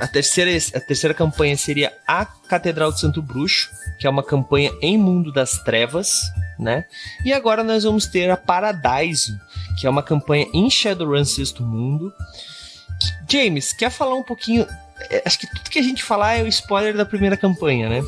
a 0.00 0.08
terceira 0.08 0.50
a 0.74 0.80
terceira 0.80 1.12
campanha 1.12 1.54
seria 1.58 1.92
a 2.08 2.24
Catedral 2.24 2.90
de 2.90 3.00
Santo 3.00 3.20
Bruxo, 3.20 3.68
que 3.98 4.06
é 4.06 4.10
uma 4.10 4.22
campanha 4.22 4.72
em 4.80 4.98
Mundo 4.98 5.32
das 5.32 5.58
Trevas, 5.62 6.22
né? 6.58 6.84
E 7.24 7.32
agora 7.32 7.62
nós 7.62 7.84
vamos 7.84 8.06
ter 8.06 8.30
a 8.30 8.36
Paradise, 8.36 9.38
que 9.78 9.86
é 9.86 9.90
uma 9.90 10.02
campanha 10.02 10.46
em 10.52 10.68
Shadowrun 10.70 11.24
Sexto 11.24 11.62
Mundo. 11.62 12.12
James, 13.28 13.72
quer 13.72 13.90
falar 13.90 14.14
um 14.14 14.22
pouquinho? 14.22 14.66
É, 15.10 15.22
acho 15.24 15.38
que 15.38 15.46
tudo 15.46 15.70
que 15.70 15.78
a 15.78 15.82
gente 15.82 16.02
falar 16.02 16.34
é 16.34 16.42
o 16.42 16.48
spoiler 16.48 16.96
da 16.96 17.04
primeira 17.04 17.36
campanha, 17.36 17.88
né? 17.88 18.02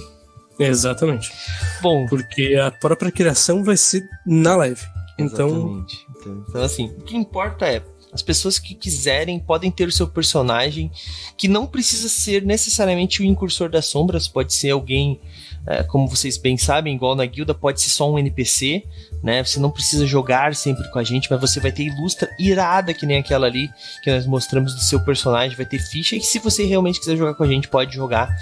Exatamente. 0.58 1.32
Bom. 1.80 2.06
Porque 2.06 2.54
a 2.54 2.70
própria 2.70 3.10
criação 3.10 3.64
vai 3.64 3.76
ser 3.76 4.08
na 4.26 4.56
live. 4.56 4.80
Então. 5.18 5.48
Exatamente. 5.48 6.06
Então, 6.10 6.44
então 6.48 6.62
assim, 6.62 6.86
o 6.86 7.02
que 7.02 7.16
importa 7.16 7.66
é. 7.66 7.82
As 8.12 8.22
pessoas 8.22 8.60
que 8.60 8.76
quiserem 8.76 9.40
podem 9.40 9.72
ter 9.72 9.88
o 9.88 9.92
seu 9.92 10.06
personagem, 10.06 10.88
que 11.36 11.48
não 11.48 11.66
precisa 11.66 12.08
ser 12.08 12.44
necessariamente 12.44 13.20
o 13.20 13.24
incursor 13.24 13.68
das 13.68 13.86
sombras, 13.86 14.28
pode 14.28 14.54
ser 14.54 14.70
alguém 14.70 15.20
é, 15.66 15.82
como 15.82 16.08
vocês 16.08 16.36
bem 16.36 16.56
sabem, 16.58 16.94
igual 16.94 17.14
na 17.14 17.24
guilda, 17.24 17.54
pode 17.54 17.80
ser 17.80 17.90
só 17.90 18.10
um 18.10 18.18
NPC, 18.18 18.84
né? 19.22 19.42
Você 19.42 19.58
não 19.58 19.70
precisa 19.70 20.06
jogar 20.06 20.54
sempre 20.54 20.88
com 20.90 20.98
a 20.98 21.04
gente, 21.04 21.30
mas 21.30 21.40
você 21.40 21.60
vai 21.60 21.72
ter 21.72 21.84
ilustra 21.84 22.28
irada 22.38 22.92
que 22.92 23.06
nem 23.06 23.18
aquela 23.18 23.46
ali 23.46 23.70
que 24.02 24.10
nós 24.10 24.26
mostramos 24.26 24.74
do 24.74 24.80
seu 24.80 25.00
personagem, 25.00 25.56
vai 25.56 25.66
ter 25.66 25.78
ficha, 25.78 26.16
e 26.16 26.20
se 26.20 26.38
você 26.38 26.64
realmente 26.64 27.00
quiser 27.00 27.16
jogar 27.16 27.34
com 27.34 27.44
a 27.44 27.48
gente, 27.48 27.68
pode 27.68 27.94
jogar 27.94 28.36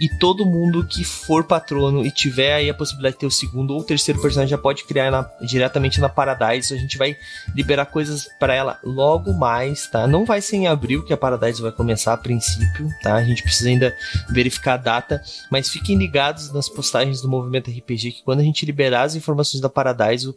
e 0.00 0.08
todo 0.08 0.44
mundo 0.44 0.84
que 0.84 1.04
for 1.04 1.44
patrono 1.44 2.04
e 2.04 2.10
tiver 2.10 2.54
aí 2.54 2.70
a 2.70 2.74
possibilidade 2.74 3.14
de 3.14 3.20
ter 3.20 3.26
o 3.26 3.30
segundo 3.30 3.74
ou 3.74 3.80
o 3.80 3.84
terceiro 3.84 4.20
personagem 4.20 4.50
já 4.50 4.58
pode 4.58 4.84
criar 4.84 5.10
na, 5.10 5.22
diretamente 5.40 6.00
na 6.00 6.08
Paradise. 6.08 6.74
A 6.74 6.76
gente 6.76 6.98
vai 6.98 7.16
liberar 7.54 7.86
coisas 7.86 8.28
para 8.38 8.54
ela 8.54 8.78
logo 8.82 9.32
mais, 9.32 9.86
tá? 9.86 10.06
Não 10.06 10.24
vai 10.24 10.40
ser 10.40 10.56
em 10.56 10.66
abril 10.66 11.04
que 11.04 11.12
a 11.12 11.16
Paradise 11.16 11.62
vai 11.62 11.72
começar 11.72 12.12
a 12.12 12.16
princípio, 12.16 12.88
tá? 13.02 13.14
A 13.14 13.24
gente 13.24 13.42
precisa 13.42 13.68
ainda 13.68 13.96
verificar 14.30 14.74
a 14.74 14.78
data, 14.78 15.22
mas 15.50 15.68
fiquem 15.68 15.96
ligados 15.96 16.52
nas 16.52 16.68
postagens 16.68 17.20
do 17.20 17.28
Movimento 17.28 17.70
RPG 17.70 18.12
que 18.12 18.22
quando 18.22 18.40
a 18.40 18.44
gente 18.44 18.66
liberar 18.66 19.02
as 19.02 19.14
informações 19.14 19.60
da 19.60 19.68
Paradise, 19.68 20.34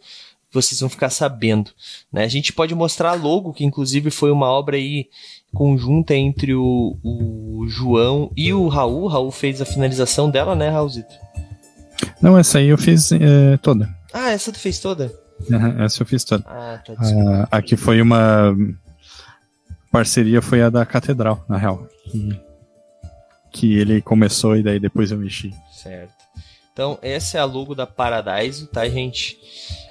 vocês 0.52 0.80
vão 0.80 0.88
ficar 0.88 1.10
sabendo, 1.10 1.70
né? 2.12 2.24
A 2.24 2.28
gente 2.28 2.52
pode 2.52 2.74
mostrar 2.74 3.12
logo, 3.12 3.52
que 3.52 3.64
inclusive 3.64 4.10
foi 4.10 4.30
uma 4.30 4.46
obra 4.46 4.76
aí 4.76 5.08
conjunta 5.52 6.14
entre 6.14 6.54
o, 6.54 6.98
o 7.02 7.66
João 7.68 8.30
e 8.36 8.52
o 8.52 8.68
Raul. 8.68 9.04
O 9.04 9.08
Raul 9.08 9.30
fez 9.30 9.60
a 9.60 9.66
finalização 9.66 10.30
dela, 10.30 10.54
né, 10.54 10.68
Raulzito? 10.70 11.14
Não, 12.20 12.38
essa 12.38 12.58
aí 12.58 12.68
eu 12.68 12.78
fiz 12.78 13.12
é, 13.12 13.56
toda. 13.58 13.88
Ah, 14.12 14.30
essa 14.30 14.52
tu 14.52 14.58
fez 14.58 14.78
toda? 14.78 15.12
Uhum, 15.50 15.82
essa 15.82 16.02
eu 16.02 16.06
fiz 16.06 16.24
toda. 16.24 16.44
Ah, 16.46 16.80
tá, 16.84 16.94
ah, 16.98 17.48
aqui 17.50 17.76
foi 17.76 18.00
uma 18.00 18.56
parceria, 19.90 20.42
foi 20.42 20.62
a 20.62 20.70
da 20.70 20.84
Catedral, 20.84 21.44
na 21.48 21.56
real. 21.56 21.86
Que, 22.10 22.40
que 23.52 23.78
ele 23.78 24.00
começou 24.00 24.56
e 24.56 24.62
daí 24.62 24.80
depois 24.80 25.10
eu 25.10 25.18
mexi. 25.18 25.54
Certo. 25.72 26.12
Então, 26.72 26.98
essa 27.02 27.38
é 27.38 27.40
a 27.40 27.44
logo 27.44 27.74
da 27.74 27.86
Paradise, 27.86 28.66
tá, 28.68 28.88
gente? 28.88 29.36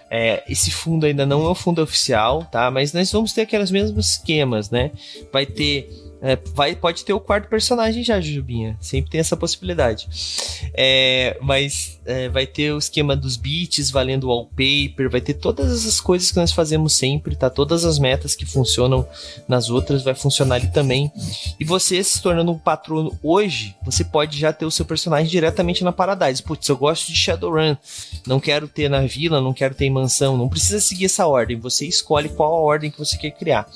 É, 0.09 0.43
esse 0.47 0.71
fundo 0.71 1.05
ainda 1.05 1.25
não 1.25 1.43
é 1.45 1.49
o 1.49 1.55
fundo 1.55 1.81
oficial, 1.81 2.45
tá? 2.45 2.71
Mas 2.71 2.93
nós 2.93 3.11
vamos 3.11 3.33
ter 3.33 3.41
aqueles 3.41 3.71
mesmos 3.71 4.11
esquemas, 4.11 4.69
né? 4.69 4.91
Vai 5.31 5.45
ter 5.45 5.89
é, 6.21 6.35
vai, 6.53 6.75
pode 6.75 7.05
ter 7.05 7.13
o 7.13 7.19
quarto 7.19 7.47
personagem 7.47 8.03
já, 8.03 8.19
Jujubinha. 8.19 8.75
Sempre 8.79 9.11
tem 9.11 9.19
essa 9.19 9.37
possibilidade. 9.37 10.07
É, 10.73 11.37
mas 11.41 11.96
é, 12.07 12.29
vai 12.29 12.47
ter 12.47 12.71
o 12.71 12.77
esquema 12.77 13.15
dos 13.15 13.35
beats 13.35 13.91
valendo 13.91 14.27
wallpaper, 14.27 15.09
vai 15.09 15.19
ter 15.19 15.33
todas 15.33 15.71
essas 15.71 15.99
coisas 15.99 16.31
que 16.31 16.37
nós 16.37 16.53
fazemos 16.53 16.93
sempre, 16.93 17.35
tá? 17.35 17.49
Todas 17.49 17.83
as 17.83 17.99
metas 17.99 18.33
que 18.33 18.45
funcionam 18.45 19.05
nas 19.47 19.69
outras 19.69 20.03
vai 20.03 20.15
funcionar 20.15 20.55
ali 20.55 20.71
também. 20.71 21.11
E 21.59 21.65
você 21.65 22.01
se 22.01 22.21
tornando 22.21 22.51
um 22.51 22.57
patrono 22.57 23.17
hoje, 23.21 23.75
você 23.83 24.05
pode 24.05 24.39
já 24.39 24.53
ter 24.53 24.65
o 24.65 24.71
seu 24.71 24.85
personagem 24.85 25.29
diretamente 25.29 25.83
na 25.83 25.91
Paradise. 25.91 26.41
Putz, 26.41 26.67
eu 26.69 26.77
gosto 26.77 27.07
de 27.07 27.17
Shadowrun, 27.17 27.75
não 28.25 28.39
quero 28.39 28.67
ter 28.69 28.89
na 28.89 29.01
vila, 29.01 29.41
não 29.41 29.53
quero 29.53 29.75
ter 29.75 29.85
em 29.85 29.91
mansão, 29.91 30.37
não 30.37 30.47
precisa 30.47 30.79
seguir 30.79 31.05
essa 31.05 31.27
ordem. 31.27 31.59
Você 31.59 31.85
escolhe 31.85 32.29
qual 32.29 32.55
a 32.55 32.61
ordem 32.61 32.89
que 32.89 32.99
você 32.99 33.17
quer 33.17 33.31
criar. 33.31 33.69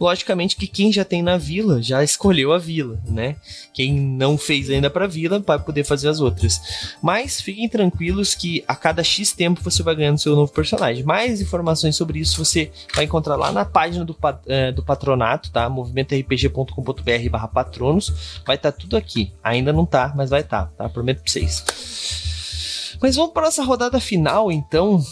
Logicamente 0.00 0.56
que 0.56 0.66
quem 0.66 0.92
já 0.92 1.04
tem 1.04 1.22
na 1.22 1.38
vila 1.38 1.80
já 1.80 2.02
escolheu 2.02 2.52
a 2.52 2.58
vila, 2.58 2.98
né? 3.06 3.36
Quem 3.72 3.92
não 3.92 4.36
fez 4.36 4.68
ainda 4.70 4.90
para 4.90 5.06
vila 5.06 5.38
vai 5.38 5.58
poder 5.58 5.84
fazer 5.84 6.08
as 6.08 6.18
outras. 6.18 6.60
Mas 7.00 7.40
fiquem 7.40 7.68
tranquilos 7.76 8.34
que 8.34 8.64
a 8.66 8.74
cada 8.74 9.04
X 9.04 9.32
tempo 9.32 9.60
você 9.62 9.82
vai 9.82 9.94
ganhando 9.94 10.18
seu 10.18 10.34
novo 10.34 10.50
personagem. 10.50 11.04
Mais 11.04 11.40
informações 11.40 11.94
sobre 11.94 12.18
isso 12.18 12.42
você 12.42 12.70
vai 12.94 13.04
encontrar 13.04 13.36
lá 13.36 13.52
na 13.52 13.64
página 13.64 14.04
do, 14.04 14.12
uh, 14.12 14.72
do 14.74 14.82
patronato, 14.82 15.50
tá? 15.50 15.68
movimentorpg.com.br 15.68 17.30
barra 17.30 17.48
patronos. 17.48 18.40
Vai 18.46 18.56
estar 18.56 18.72
tá 18.72 18.78
tudo 18.78 18.96
aqui. 18.96 19.32
Ainda 19.44 19.72
não 19.72 19.84
tá, 19.84 20.12
mas 20.16 20.30
vai 20.30 20.40
estar, 20.40 20.66
tá, 20.66 20.84
tá? 20.84 20.88
Prometo 20.88 21.22
pra 21.22 21.30
vocês. 21.30 21.62
Mas 23.00 23.14
vamos 23.14 23.32
para 23.32 23.44
nossa 23.44 23.62
rodada 23.62 24.00
final, 24.00 24.50
então. 24.50 25.02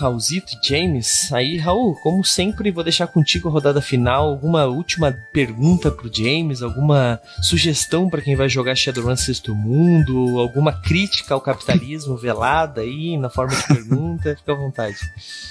Raulzito 0.00 0.52
e 0.54 0.66
James. 0.66 1.32
Aí, 1.32 1.56
Raul, 1.56 1.94
como 2.02 2.24
sempre, 2.24 2.70
vou 2.70 2.82
deixar 2.82 3.06
contigo 3.06 3.48
a 3.48 3.52
rodada 3.52 3.80
final. 3.80 4.30
Alguma 4.30 4.64
última 4.66 5.14
pergunta 5.32 5.90
pro 5.90 6.10
James? 6.12 6.62
Alguma 6.62 7.20
sugestão 7.42 8.08
para 8.08 8.22
quem 8.22 8.34
vai 8.34 8.48
jogar 8.48 8.74
Shadowrun 8.74 9.16
Sexto 9.16 9.54
Mundo? 9.54 10.38
Alguma 10.38 10.72
crítica 10.72 11.34
ao 11.34 11.40
capitalismo 11.40 12.16
velada 12.18 12.80
aí 12.80 13.16
na 13.16 13.28
forma 13.28 13.54
de 13.54 13.66
pergunta? 13.66 14.36
Fica 14.36 14.52
à 14.52 14.56
vontade. 14.56 14.98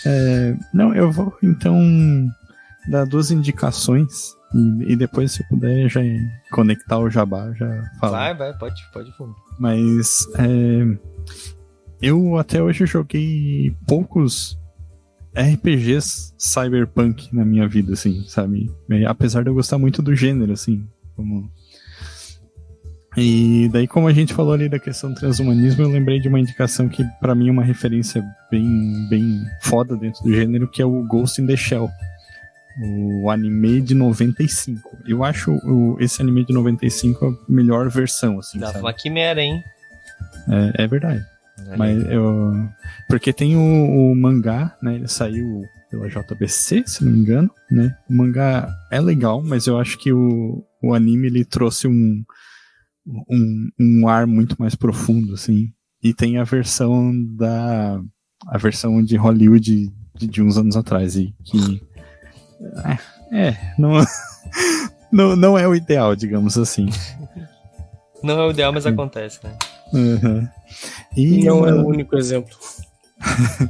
É, 0.06 0.56
não, 0.74 0.94
eu 0.94 1.12
vou 1.12 1.38
então 1.44 1.78
dar 2.88 3.06
duas 3.06 3.32
indicações 3.32 4.38
e, 4.54 4.94
e, 4.94 4.96
depois, 4.96 5.32
se 5.32 5.44
puder, 5.48 5.88
já 5.90 6.02
conectar 6.52 6.98
o 6.98 7.10
jabá, 7.10 7.52
já 7.54 7.68
fala. 8.00 8.18
Vai, 8.18 8.36
vai, 8.36 8.54
pode, 8.58 8.82
pode 8.92 9.12
fundo. 9.16 9.36
Mas 9.60 10.26
é, 10.38 10.98
eu 12.02 12.38
até 12.38 12.62
hoje 12.62 12.86
joguei 12.86 13.76
poucos 13.88 14.58
RPGs 15.36 16.34
cyberpunk 16.38 17.34
na 17.34 17.46
minha 17.46 17.68
vida, 17.68 17.94
assim, 17.94 18.24
sabe? 18.28 18.72
Apesar 19.08 19.44
de 19.44 19.50
eu 19.50 19.54
gostar 19.54 19.78
muito 19.78 20.02
do 20.02 20.16
gênero, 20.16 20.54
assim, 20.54 20.88
como... 21.16 21.52
E 23.18 23.68
daí, 23.74 23.88
como 23.88 24.08
a 24.08 24.14
gente 24.14 24.34
falou 24.34 24.54
ali 24.54 24.70
da 24.70 24.80
questão 24.80 25.12
do 25.12 25.20
transhumanismo, 25.20 25.84
eu 25.84 25.90
lembrei 25.90 26.20
de 26.20 26.28
uma 26.28 26.40
indicação 26.40 26.88
que 26.88 27.04
para 27.20 27.34
mim 27.34 27.50
é 27.50 27.52
uma 27.52 27.64
referência 27.64 28.24
bem, 28.52 29.08
bem 29.10 29.42
foda 29.64 29.98
dentro 29.98 30.24
do 30.24 30.34
gênero, 30.34 30.70
que 30.70 30.82
é 30.82 30.86
o 30.86 31.04
Ghost 31.06 31.42
in 31.42 31.48
the 31.48 31.58
Shell 31.58 31.90
o 32.80 33.30
anime 33.30 33.82
de 33.82 33.94
95. 33.94 34.98
Eu 35.06 35.24
acho 35.24 35.52
o, 35.52 35.98
esse 36.00 36.22
anime 36.22 36.46
de 36.46 36.54
95 36.54 37.26
a 37.26 37.52
melhor 37.52 37.90
versão, 37.90 38.40
assim. 38.40 38.60
Da 38.60 38.72
uma 38.72 38.94
quimera, 38.94 39.42
hein? 39.42 39.64
É, 40.78 40.84
é 40.84 40.88
verdade. 40.88 41.26
Mas 41.78 42.04
eu. 42.10 42.52
Porque 43.08 43.34
tem 43.34 43.56
o, 43.56 43.62
o, 44.12 44.16
mangá, 44.16 44.78
né? 44.82 44.96
Ele 44.96 45.08
saiu 45.08 45.64
pela 45.90 46.08
JBC, 46.08 46.84
se 46.86 47.04
não 47.04 47.12
me 47.12 47.20
engano, 47.20 47.50
né? 47.70 47.96
O 48.10 48.14
mangá 48.14 48.70
é 48.92 49.00
legal, 49.00 49.42
mas 49.42 49.68
eu 49.68 49.80
acho 49.80 49.98
que 49.98 50.12
o, 50.12 50.64
o 50.82 50.94
anime 50.94 51.28
ele 51.28 51.44
trouxe 51.44 51.88
um, 51.88 52.24
um, 53.08 53.70
um 53.80 54.08
ar 54.08 54.28
muito 54.28 54.56
mais 54.60 54.76
profundo, 54.76 55.34
assim. 55.34 55.72
E 56.02 56.14
tem 56.14 56.38
a 56.38 56.44
versão 56.44 57.12
da. 57.36 58.02
a 58.48 58.58
versão 58.58 59.04
de 59.04 59.16
Hollywood 59.16 59.92
de, 60.16 60.28
de 60.28 60.42
uns 60.42 60.58
anos 60.58 60.78
atrás, 60.78 61.16
e 61.16 61.34
que 61.44 61.82
é, 63.32 63.50
é 63.50 63.74
não, 63.78 63.92
não, 65.12 65.36
não 65.36 65.58
é 65.58 65.68
o 65.68 65.76
ideal, 65.76 66.16
digamos 66.16 66.58
assim. 66.58 66.90
Não 68.22 68.40
é 68.40 68.48
o 68.48 68.52
ideal, 68.52 68.74
mas 68.74 68.86
acontece, 68.86 69.40
né? 69.44 69.54
Uhum. 69.94 70.48
E 71.16 71.44
não 71.44 71.60
uma... 71.60 71.70
é 71.70 71.74
o 71.74 71.88
único 71.88 72.18
exemplo. 72.18 72.56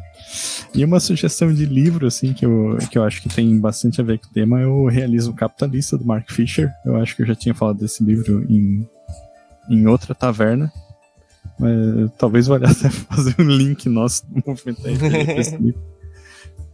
e 0.73 0.83
uma 0.83 0.99
sugestão 0.99 1.53
de 1.53 1.65
livro, 1.65 2.07
assim, 2.07 2.33
que 2.33 2.45
eu, 2.45 2.77
que 2.89 2.97
eu 2.97 3.03
acho 3.03 3.21
que 3.21 3.29
tem 3.29 3.57
bastante 3.59 4.01
a 4.01 4.03
ver 4.03 4.19
com 4.19 4.27
o 4.27 4.33
tema 4.33 4.61
é 4.61 4.65
o 4.65 4.87
Realismo 4.87 5.33
Capitalista, 5.33 5.97
do 5.97 6.05
Mark 6.05 6.29
Fisher. 6.31 6.69
Eu 6.85 6.97
acho 6.97 7.15
que 7.15 7.21
eu 7.21 7.27
já 7.27 7.35
tinha 7.35 7.55
falado 7.55 7.79
desse 7.79 8.03
livro 8.03 8.45
em, 8.49 8.87
em 9.69 9.87
outra 9.87 10.13
taverna. 10.13 10.71
Mas 11.59 12.11
talvez 12.17 12.47
valha 12.47 12.67
até 12.69 12.89
fazer 12.89 13.35
um 13.39 13.49
link 13.49 13.87
nosso 13.89 14.25
do 14.27 14.43
movimento 14.45 14.81
desse 14.81 15.57
livro. 15.57 15.81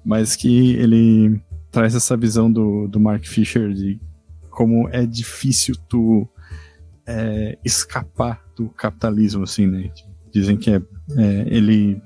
Mas 0.03 0.35
que 0.35 0.75
ele 0.75 1.41
traz 1.71 1.95
essa 1.95 2.15
visão 2.15 2.51
do, 2.51 2.87
do 2.87 2.99
Mark 2.99 3.25
Fisher 3.25 3.73
de 3.73 3.99
como 4.49 4.87
é 4.89 5.05
difícil 5.05 5.75
tu 5.89 6.27
é, 7.05 7.57
escapar 7.65 8.44
do 8.55 8.69
capitalismo, 8.69 9.43
assim, 9.43 9.67
né? 9.67 9.91
Dizem 10.31 10.57
que 10.57 10.71
é, 10.71 10.81
é, 11.17 11.45
ele 11.47 12.01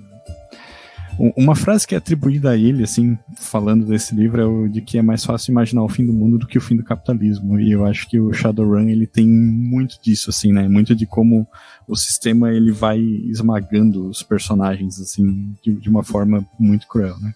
uma 1.35 1.53
frase 1.53 1.85
que 1.85 1.93
é 1.93 1.97
atribuída 1.97 2.51
a 2.51 2.57
ele, 2.57 2.81
assim, 2.81 3.17
falando 3.35 3.85
desse 3.85 4.15
livro, 4.15 4.41
é 4.41 4.45
o 4.45 4.67
de 4.69 4.81
que 4.81 4.97
é 4.97 5.01
mais 5.01 5.25
fácil 5.25 5.51
imaginar 5.51 5.83
o 5.83 5.89
fim 5.89 6.05
do 6.05 6.13
mundo 6.13 6.37
do 6.37 6.47
que 6.47 6.57
o 6.57 6.61
fim 6.61 6.77
do 6.77 6.83
capitalismo. 6.83 7.59
E 7.59 7.71
eu 7.71 7.85
acho 7.85 8.07
que 8.07 8.17
o 8.17 8.31
Shadowrun 8.31 8.87
ele 8.87 9.05
tem 9.05 9.27
muito 9.27 10.01
disso, 10.01 10.29
assim, 10.29 10.53
né? 10.53 10.69
Muito 10.69 10.95
de 10.95 11.05
como 11.05 11.45
o 11.85 11.95
sistema 11.95 12.53
ele 12.53 12.71
vai 12.71 12.99
esmagando 12.99 14.07
os 14.07 14.23
personagens, 14.23 14.99
assim, 15.01 15.53
de, 15.61 15.73
de 15.73 15.89
uma 15.89 16.03
forma 16.03 16.45
muito 16.57 16.87
cruel, 16.87 17.17
né? 17.19 17.33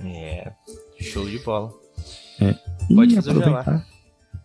É. 0.00 0.52
Show 0.98 1.28
de 1.28 1.38
bola. 1.40 1.70
É. 2.40 2.54
Pode 2.94 3.14
fazer 3.16 3.36
o 3.36 3.40
jabá. 3.40 3.84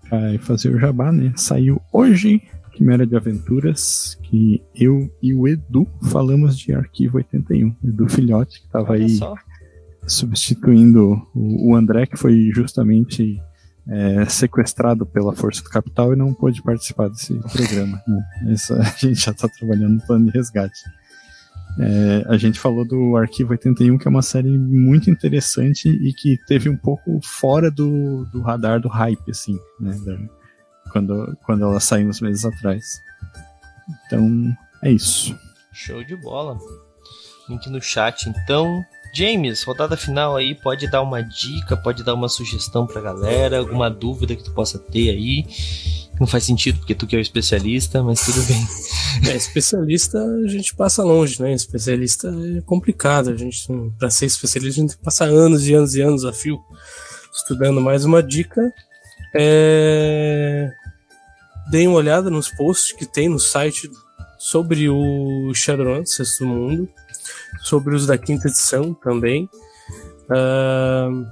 Vai 0.09 0.37
fazer 0.37 0.75
o 0.75 0.79
jabá, 0.79 1.11
né? 1.13 1.31
Saiu 1.37 1.81
hoje 1.93 2.41
Quimera 2.73 3.05
de 3.05 3.15
Aventuras, 3.15 4.17
que 4.23 4.61
eu 4.75 5.09
e 5.21 5.33
o 5.33 5.47
Edu 5.47 5.87
falamos 6.11 6.57
de 6.57 6.73
Arquivo 6.73 7.17
81. 7.17 7.75
Edu 7.83 8.09
Filhote, 8.09 8.59
que 8.59 8.65
estava 8.65 8.95
aí 8.95 9.09
só. 9.09 9.35
substituindo 10.07 11.21
o, 11.35 11.75
André, 11.75 12.07
que 12.07 12.17
foi 12.17 12.49
justamente 12.53 13.39
é, 13.87 14.25
sequestrado 14.25 15.05
pela 15.05 15.35
Força 15.35 15.61
do 15.61 15.69
Capital 15.69 16.13
e 16.13 16.15
não 16.15 16.33
pôde 16.33 16.63
participar 16.63 17.09
desse 17.09 17.33
programa. 17.35 18.01
Né? 18.07 18.55
A 18.79 18.97
gente 18.97 19.19
já 19.19 19.31
está 19.31 19.47
trabalhando 19.47 19.93
no 19.93 20.01
plano 20.01 20.25
de 20.25 20.31
resgate. 20.31 20.81
É, 21.79 22.23
a 22.27 22.37
gente 22.37 22.59
falou 22.59 22.87
do 22.87 23.17
Arquivo 23.17 23.49
81, 23.51 23.97
que 23.97 24.07
é 24.07 24.11
uma 24.11 24.21
série 24.21 24.55
muito 24.59 25.09
interessante 25.09 25.89
e 25.89 26.13
que 26.13 26.37
teve 26.45 26.69
um 26.69 26.77
pouco 26.77 27.19
fora 27.23 27.71
do, 27.71 28.25
do 28.25 28.41
radar 28.41 28.79
do 28.79 28.87
hype, 28.87 29.31
assim, 29.31 29.57
né? 29.79 29.97
Da, 30.05 30.17
quando, 30.91 31.37
quando 31.43 31.63
ela 31.63 31.79
saiu 31.79 32.09
uns 32.09 32.21
meses 32.21 32.45
atrás. 32.45 33.01
Então, 34.05 34.55
é 34.81 34.91
isso. 34.91 35.37
Show 35.71 36.03
de 36.03 36.15
bola. 36.15 36.57
Link 37.49 37.69
no 37.69 37.81
chat, 37.81 38.29
então. 38.29 38.83
James, 39.15 39.61
rodada 39.61 39.95
final 39.95 40.35
aí, 40.35 40.55
pode 40.55 40.89
dar 40.89 41.03
uma 41.03 41.21
dica, 41.21 41.77
pode 41.77 42.03
dar 42.03 42.15
uma 42.15 42.27
sugestão 42.27 42.87
pra 42.87 42.99
galera, 42.99 43.59
alguma 43.59 43.87
dúvida 43.87 44.35
que 44.35 44.43
tu 44.43 44.51
possa 44.51 44.79
ter 44.79 45.11
aí. 45.11 45.45
Não 46.19 46.25
faz 46.25 46.45
sentido, 46.45 46.79
porque 46.79 46.95
tu 46.95 47.05
que 47.05 47.15
é 47.15 47.19
o 47.19 47.21
especialista, 47.21 48.01
mas 48.01 48.25
tudo 48.25 48.41
bem. 48.47 48.65
É, 49.29 49.35
especialista 49.35 50.17
a 50.17 50.47
gente 50.47 50.75
passa 50.75 51.03
longe, 51.03 51.39
né? 51.39 51.53
Especialista 51.53 52.27
é 52.27 52.61
complicado. 52.61 53.29
A 53.29 53.37
gente, 53.37 53.67
para 53.99 54.09
ser 54.09 54.25
especialista, 54.25 54.79
a 54.79 54.81
gente 54.81 54.89
tem 54.89 54.97
que 54.97 55.03
passar 55.03 55.25
anos 55.25 55.67
e 55.67 55.73
anos 55.75 55.93
e 55.93 56.01
anos 56.01 56.25
a 56.25 56.33
fio 56.33 56.59
estudando. 57.31 57.79
Mais 57.79 58.05
uma 58.05 58.23
dica 58.23 58.73
é. 59.35 60.71
Deem 61.69 61.87
uma 61.87 61.97
olhada 61.97 62.29
nos 62.29 62.49
posts 62.49 62.91
que 62.95 63.05
tem 63.05 63.29
no 63.29 63.39
site 63.39 63.89
sobre 64.37 64.89
o 64.89 65.53
Shadowrun, 65.53 66.05
Sexto 66.05 66.45
Mundo, 66.45 66.89
sobre 67.61 67.95
os 67.95 68.05
da 68.05 68.17
quinta 68.17 68.47
edição 68.47 68.93
também. 68.93 69.49
Uh, 70.25 71.25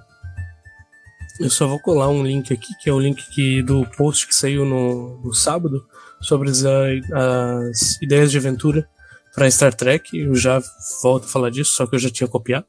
eu 1.40 1.50
só 1.50 1.68
vou 1.68 1.80
colar 1.80 2.08
um 2.10 2.24
link 2.24 2.54
aqui, 2.54 2.74
que 2.80 2.90
é 2.90 2.94
o 2.94 3.00
link 3.00 3.30
que, 3.32 3.62
do 3.64 3.86
post 3.98 4.28
que 4.28 4.34
saiu 4.34 4.64
no, 4.64 5.20
no 5.24 5.34
sábado 5.34 5.86
sobre 6.22 6.50
as, 6.50 6.64
as 6.64 8.02
ideias 8.02 8.32
de 8.32 8.38
aventura 8.38 8.88
para 9.34 9.50
Star 9.50 9.74
Trek. 9.74 10.18
Eu 10.18 10.36
já 10.36 10.62
volto 11.02 11.26
a 11.26 11.28
falar 11.28 11.50
disso, 11.50 11.72
só 11.72 11.86
que 11.86 11.96
eu 11.96 12.00
já 12.00 12.10
tinha 12.10 12.28
copiado. 12.28 12.66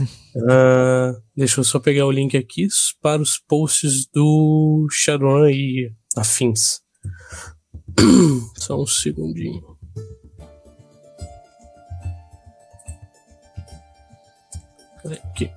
uh, 0.36 1.22
deixa 1.36 1.60
eu 1.60 1.64
só 1.64 1.78
pegar 1.78 2.06
o 2.06 2.10
link 2.10 2.36
aqui 2.36 2.66
para 3.00 3.20
os 3.20 3.38
posts 3.38 4.06
do 4.06 4.86
Shadowrun 4.90 5.48
e 5.48 5.92
afins. 6.16 6.80
só 8.56 8.80
um 8.80 8.86
segundinho. 8.86 9.74
Aqui. 15.04 15.50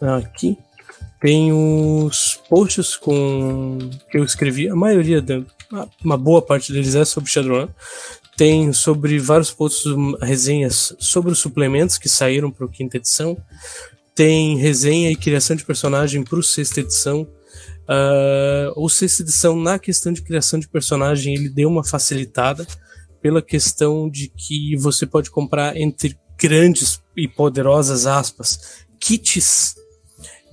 Aqui 0.00 0.58
tem 1.24 1.50
os 1.54 2.38
posts 2.50 2.96
com 2.96 3.78
que 4.10 4.18
eu 4.18 4.24
escrevi, 4.24 4.68
a 4.68 4.76
maioria, 4.76 5.22
da, 5.22 5.42
uma 6.04 6.18
boa 6.18 6.42
parte 6.42 6.70
deles 6.70 6.94
é 6.94 7.02
sobre 7.02 7.30
Shadowrun. 7.30 7.68
Tem 8.36 8.72
sobre 8.72 9.18
vários 9.18 9.52
posts, 9.52 9.84
resenhas 10.20 10.94
sobre 10.98 11.30
os 11.30 11.38
suplementos 11.38 11.98
que 11.98 12.08
saíram 12.08 12.50
para 12.50 12.66
a 12.66 12.70
quinta 12.70 12.96
edição. 12.96 13.36
Tem 14.14 14.56
resenha 14.56 15.10
e 15.10 15.16
criação 15.16 15.56
de 15.56 15.64
personagem 15.64 16.22
para 16.22 16.38
o 16.38 16.42
sexta 16.42 16.80
edição. 16.80 17.22
Uh, 17.82 18.72
o 18.76 18.88
sexta 18.88 19.22
edição, 19.22 19.56
na 19.56 19.78
questão 19.78 20.12
de 20.12 20.22
criação 20.22 20.58
de 20.58 20.68
personagem, 20.68 21.34
ele 21.34 21.48
deu 21.48 21.68
uma 21.68 21.84
facilitada 21.84 22.66
pela 23.20 23.40
questão 23.40 24.08
de 24.08 24.28
que 24.28 24.76
você 24.76 25.06
pode 25.06 25.30
comprar 25.30 25.76
entre 25.76 26.18
grandes 26.38 27.00
e 27.16 27.28
poderosas 27.28 28.06
aspas 28.06 28.84
kits 28.98 29.76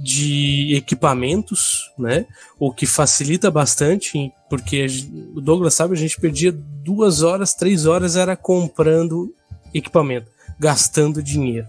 de 0.02 0.76
equipamentos, 0.76 1.91
né? 1.97 2.26
O 2.60 2.74
que 2.74 2.86
facilita 2.86 3.52
bastante, 3.52 4.32
porque 4.49 4.88
o 5.36 5.41
Douglas 5.41 5.76
sabe, 5.76 5.93
a 5.93 5.97
gente 5.97 6.20
perdia 6.20 6.52
duas 6.52 7.22
horas, 7.22 7.54
três 7.54 7.86
horas 7.86 8.16
era 8.16 8.36
comprando 8.36 9.34
equipamento, 9.74 10.28
gastando 10.60 11.22
dinheiro. 11.22 11.68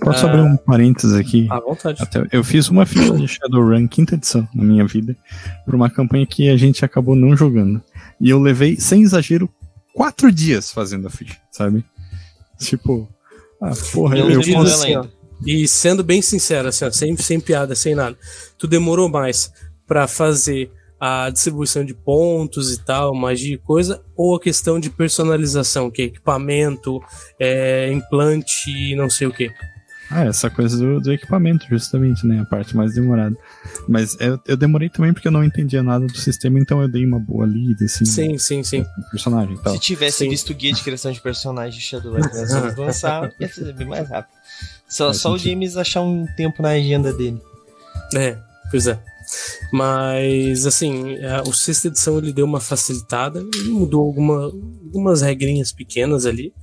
Posso 0.00 0.26
ah, 0.26 0.30
abrir 0.30 0.42
um 0.42 0.56
parênteses 0.56 1.16
aqui? 1.16 1.46
À 1.50 1.58
vontade. 1.58 2.02
Até, 2.02 2.26
eu 2.30 2.44
fiz 2.44 2.68
uma 2.68 2.84
ficha 2.84 3.16
de 3.16 3.26
Shadowrun 3.26 3.88
quinta 3.88 4.14
edição 4.14 4.46
na 4.54 4.62
minha 4.62 4.86
vida, 4.86 5.16
por 5.64 5.74
uma 5.74 5.88
campanha 5.88 6.26
que 6.26 6.50
a 6.50 6.56
gente 6.56 6.84
acabou 6.84 7.16
não 7.16 7.34
jogando. 7.34 7.82
E 8.20 8.28
eu 8.28 8.38
levei, 8.38 8.76
sem 8.78 9.02
exagero, 9.02 9.48
quatro 9.94 10.30
dias 10.30 10.70
fazendo 10.70 11.06
a 11.06 11.10
ficha, 11.10 11.36
sabe? 11.50 11.84
Tipo, 12.58 13.08
ah, 13.62 13.72
porra, 13.92 14.18
eu, 14.18 14.30
eu 14.30 14.54
consigo. 14.54 15.17
E 15.46 15.68
sendo 15.68 16.02
bem 16.02 16.20
sincero, 16.20 16.68
assim, 16.68 16.84
ó, 16.84 16.90
sem, 16.90 17.16
sem 17.16 17.40
piada, 17.40 17.74
sem 17.74 17.94
nada, 17.94 18.16
tu 18.56 18.66
demorou 18.66 19.08
mais 19.08 19.52
para 19.86 20.06
fazer 20.06 20.70
a 21.00 21.30
distribuição 21.30 21.84
de 21.84 21.94
pontos 21.94 22.72
e 22.72 22.84
tal, 22.84 23.14
magia 23.14 23.54
e 23.54 23.58
coisa, 23.58 24.02
ou 24.16 24.34
a 24.34 24.40
questão 24.40 24.80
de 24.80 24.90
personalização, 24.90 25.90
que 25.90 26.02
é 26.02 26.04
equipamento, 26.06 27.00
é, 27.38 27.92
implante 27.92 28.68
e 28.68 28.96
não 28.96 29.08
sei 29.08 29.28
o 29.28 29.32
que. 29.32 29.50
Ah, 30.10 30.24
essa 30.24 30.48
coisa 30.48 30.76
do, 30.76 31.00
do, 31.00 31.12
equipamento, 31.12 31.66
justamente, 31.68 32.26
né? 32.26 32.40
A 32.40 32.44
parte 32.44 32.74
mais 32.74 32.94
demorada. 32.94 33.36
Mas 33.86 34.16
eu, 34.18 34.40
eu, 34.46 34.56
demorei 34.56 34.88
também 34.88 35.12
porque 35.12 35.28
eu 35.28 35.32
não 35.32 35.44
entendia 35.44 35.82
nada 35.82 36.06
do 36.06 36.16
sistema, 36.16 36.58
então 36.58 36.80
eu 36.80 36.88
dei 36.88 37.04
uma 37.04 37.18
boa 37.18 37.44
lida, 37.44 37.84
assim. 37.84 38.06
Sim, 38.06 38.32
né, 38.32 38.38
sim, 38.38 38.62
sim. 38.62 38.86
Personagem 39.10 39.56
tal. 39.58 39.74
Se 39.74 39.80
tivesse 39.80 40.18
sim. 40.18 40.30
visto 40.30 40.50
o 40.50 40.54
guia 40.54 40.72
de 40.72 40.82
criação 40.82 41.12
de 41.12 41.20
Shadowlands 41.80 42.34
antes 42.34 42.74
de 42.74 42.80
lançar, 42.80 43.30
ia 43.38 43.48
ser 43.48 43.74
bem 43.74 43.86
mais 43.86 44.08
rápido. 44.08 44.37
Só, 44.88 45.12
só 45.12 45.32
o 45.32 45.38
James 45.38 45.76
achar 45.76 46.00
um 46.00 46.26
tempo 46.36 46.62
na 46.62 46.70
agenda 46.70 47.12
dele. 47.12 47.40
É, 48.14 48.38
pois 48.70 48.86
é. 48.86 48.98
Mas, 49.70 50.66
assim, 50.66 51.22
a, 51.24 51.42
o 51.42 51.52
sexta 51.52 51.88
edição 51.88 52.16
ele 52.18 52.32
deu 52.32 52.46
uma 52.46 52.60
facilitada, 52.60 53.40
ele 53.40 53.68
mudou 53.68 54.04
alguma, 54.04 54.44
algumas 54.44 55.20
regrinhas 55.20 55.72
pequenas 55.72 56.24
ali. 56.24 56.54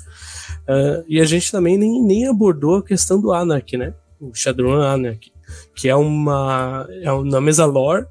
Uh, 0.67 1.05
e 1.07 1.21
a 1.21 1.25
gente 1.25 1.51
também 1.51 1.77
nem, 1.77 2.01
nem 2.01 2.27
abordou 2.27 2.77
a 2.77 2.83
questão 2.83 3.21
do 3.21 3.31
Anarchy, 3.31 3.77
né? 3.77 3.93
O 4.19 4.33
Shadowrun 4.33 4.81
Anarchy, 4.81 5.31
que 5.75 5.87
é 5.87 5.95
uma. 5.95 6.87
É 6.89 7.23
na 7.23 7.39
mesa 7.39 7.65
lore, 7.65 8.07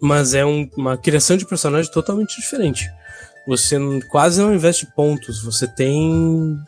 mas 0.00 0.34
é 0.34 0.44
um, 0.44 0.68
uma 0.76 0.96
criação 0.96 1.36
de 1.36 1.46
personagem 1.46 1.90
totalmente 1.92 2.40
diferente. 2.40 2.90
Você 3.46 3.78
quase 4.10 4.40
não 4.40 4.54
investe 4.54 4.86
pontos, 4.94 5.42
você 5.42 5.68
tem 5.68 6.58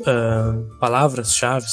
uh, 0.00 0.78
palavras-chave, 0.78 1.66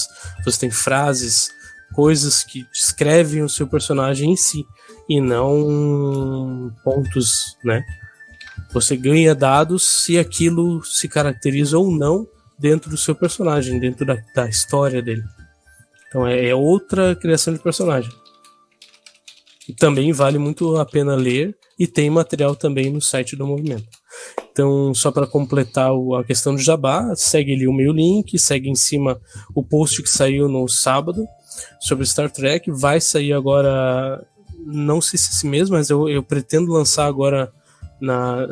você 0.45 0.59
tem 0.59 0.71
frases, 0.71 1.51
coisas 1.93 2.43
que 2.43 2.65
descrevem 2.71 3.43
o 3.43 3.49
seu 3.49 3.67
personagem 3.67 4.31
em 4.31 4.35
si, 4.35 4.65
e 5.09 5.19
não 5.19 6.73
pontos, 6.83 7.57
né? 7.63 7.83
Você 8.71 8.95
ganha 8.95 9.35
dados 9.35 9.85
se 9.85 10.17
aquilo 10.17 10.83
se 10.85 11.09
caracteriza 11.09 11.77
ou 11.77 11.91
não 11.91 12.25
dentro 12.57 12.89
do 12.89 12.97
seu 12.97 13.13
personagem, 13.13 13.79
dentro 13.79 14.05
da, 14.05 14.17
da 14.33 14.47
história 14.47 15.01
dele. 15.01 15.23
Então 16.07 16.25
é, 16.25 16.47
é 16.47 16.55
outra 16.55 17.15
criação 17.15 17.53
de 17.53 17.59
personagem. 17.59 18.11
E 19.67 19.73
também 19.73 20.13
vale 20.13 20.37
muito 20.37 20.77
a 20.77 20.85
pena 20.85 21.15
ler 21.15 21.57
e 21.77 21.87
tem 21.87 22.09
material 22.09 22.55
também 22.55 22.91
no 22.91 23.01
site 23.01 23.35
do 23.35 23.47
movimento. 23.47 23.87
Então, 24.51 24.93
só 24.93 25.11
para 25.11 25.25
completar 25.25 25.91
a 26.19 26.23
questão 26.23 26.53
do 26.53 26.61
jabá, 26.61 27.15
segue 27.15 27.53
ali 27.53 27.67
o 27.67 27.73
meu 27.73 27.93
link, 27.93 28.37
segue 28.37 28.69
em 28.69 28.75
cima 28.75 29.19
o 29.55 29.63
post 29.63 30.03
que 30.03 30.09
saiu 30.09 30.49
no 30.49 30.67
sábado 30.67 31.25
sobre 31.79 32.05
Star 32.05 32.29
Trek. 32.29 32.69
Vai 32.69 32.99
sair 32.99 33.33
agora, 33.33 34.25
não 34.65 34.99
sei 34.99 35.17
se 35.17 35.31
esse 35.31 35.47
mês, 35.47 35.69
mas 35.69 35.89
eu, 35.89 36.09
eu 36.09 36.21
pretendo 36.21 36.71
lançar 36.71 37.05
agora 37.05 37.51
na, 37.99 38.47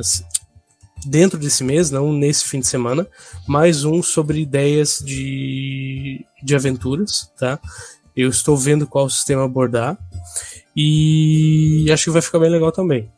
dentro 1.06 1.38
desse 1.38 1.64
mês, 1.64 1.91
não 1.91 2.14
nesse 2.14 2.45
fim 2.45 2.60
de 2.60 2.68
semana, 2.68 3.08
mais 3.47 3.84
um 3.84 4.02
sobre 4.02 4.39
ideias 4.39 5.02
de, 5.04 6.26
de 6.41 6.56
aventuras, 6.56 7.32
tá? 7.38 7.60
Eu 8.16 8.30
estou 8.30 8.56
vendo 8.58 8.88
qual 8.88 9.10
sistema 9.10 9.43
abordar 9.43 9.97
e 10.76 11.88
acho 11.91 12.06
que 12.06 12.10
vai 12.10 12.22
ficar 12.22 12.39
bem 12.39 12.50
legal 12.50 12.72
também. 12.72 13.10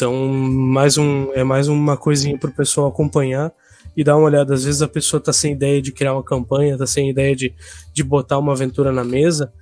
Então, 0.00 0.16
mais 0.28 0.96
um 0.96 1.30
é 1.34 1.44
mais 1.44 1.68
uma 1.68 1.94
coisinha 1.94 2.38
para 2.38 2.48
o 2.48 2.54
pessoal 2.54 2.88
acompanhar 2.88 3.52
e 3.94 4.02
dar 4.02 4.16
uma 4.16 4.24
olhada. 4.24 4.54
Às 4.54 4.64
vezes 4.64 4.80
a 4.80 4.88
pessoa 4.88 5.18
está 5.18 5.30
sem 5.30 5.52
ideia 5.52 5.82
de 5.82 5.92
criar 5.92 6.14
uma 6.14 6.24
campanha, 6.24 6.72
está 6.72 6.86
sem 6.86 7.10
ideia 7.10 7.36
de, 7.36 7.54
de 7.92 8.02
botar 8.02 8.38
uma 8.38 8.52
aventura 8.52 8.90
na 8.92 9.04
mesa 9.04 9.52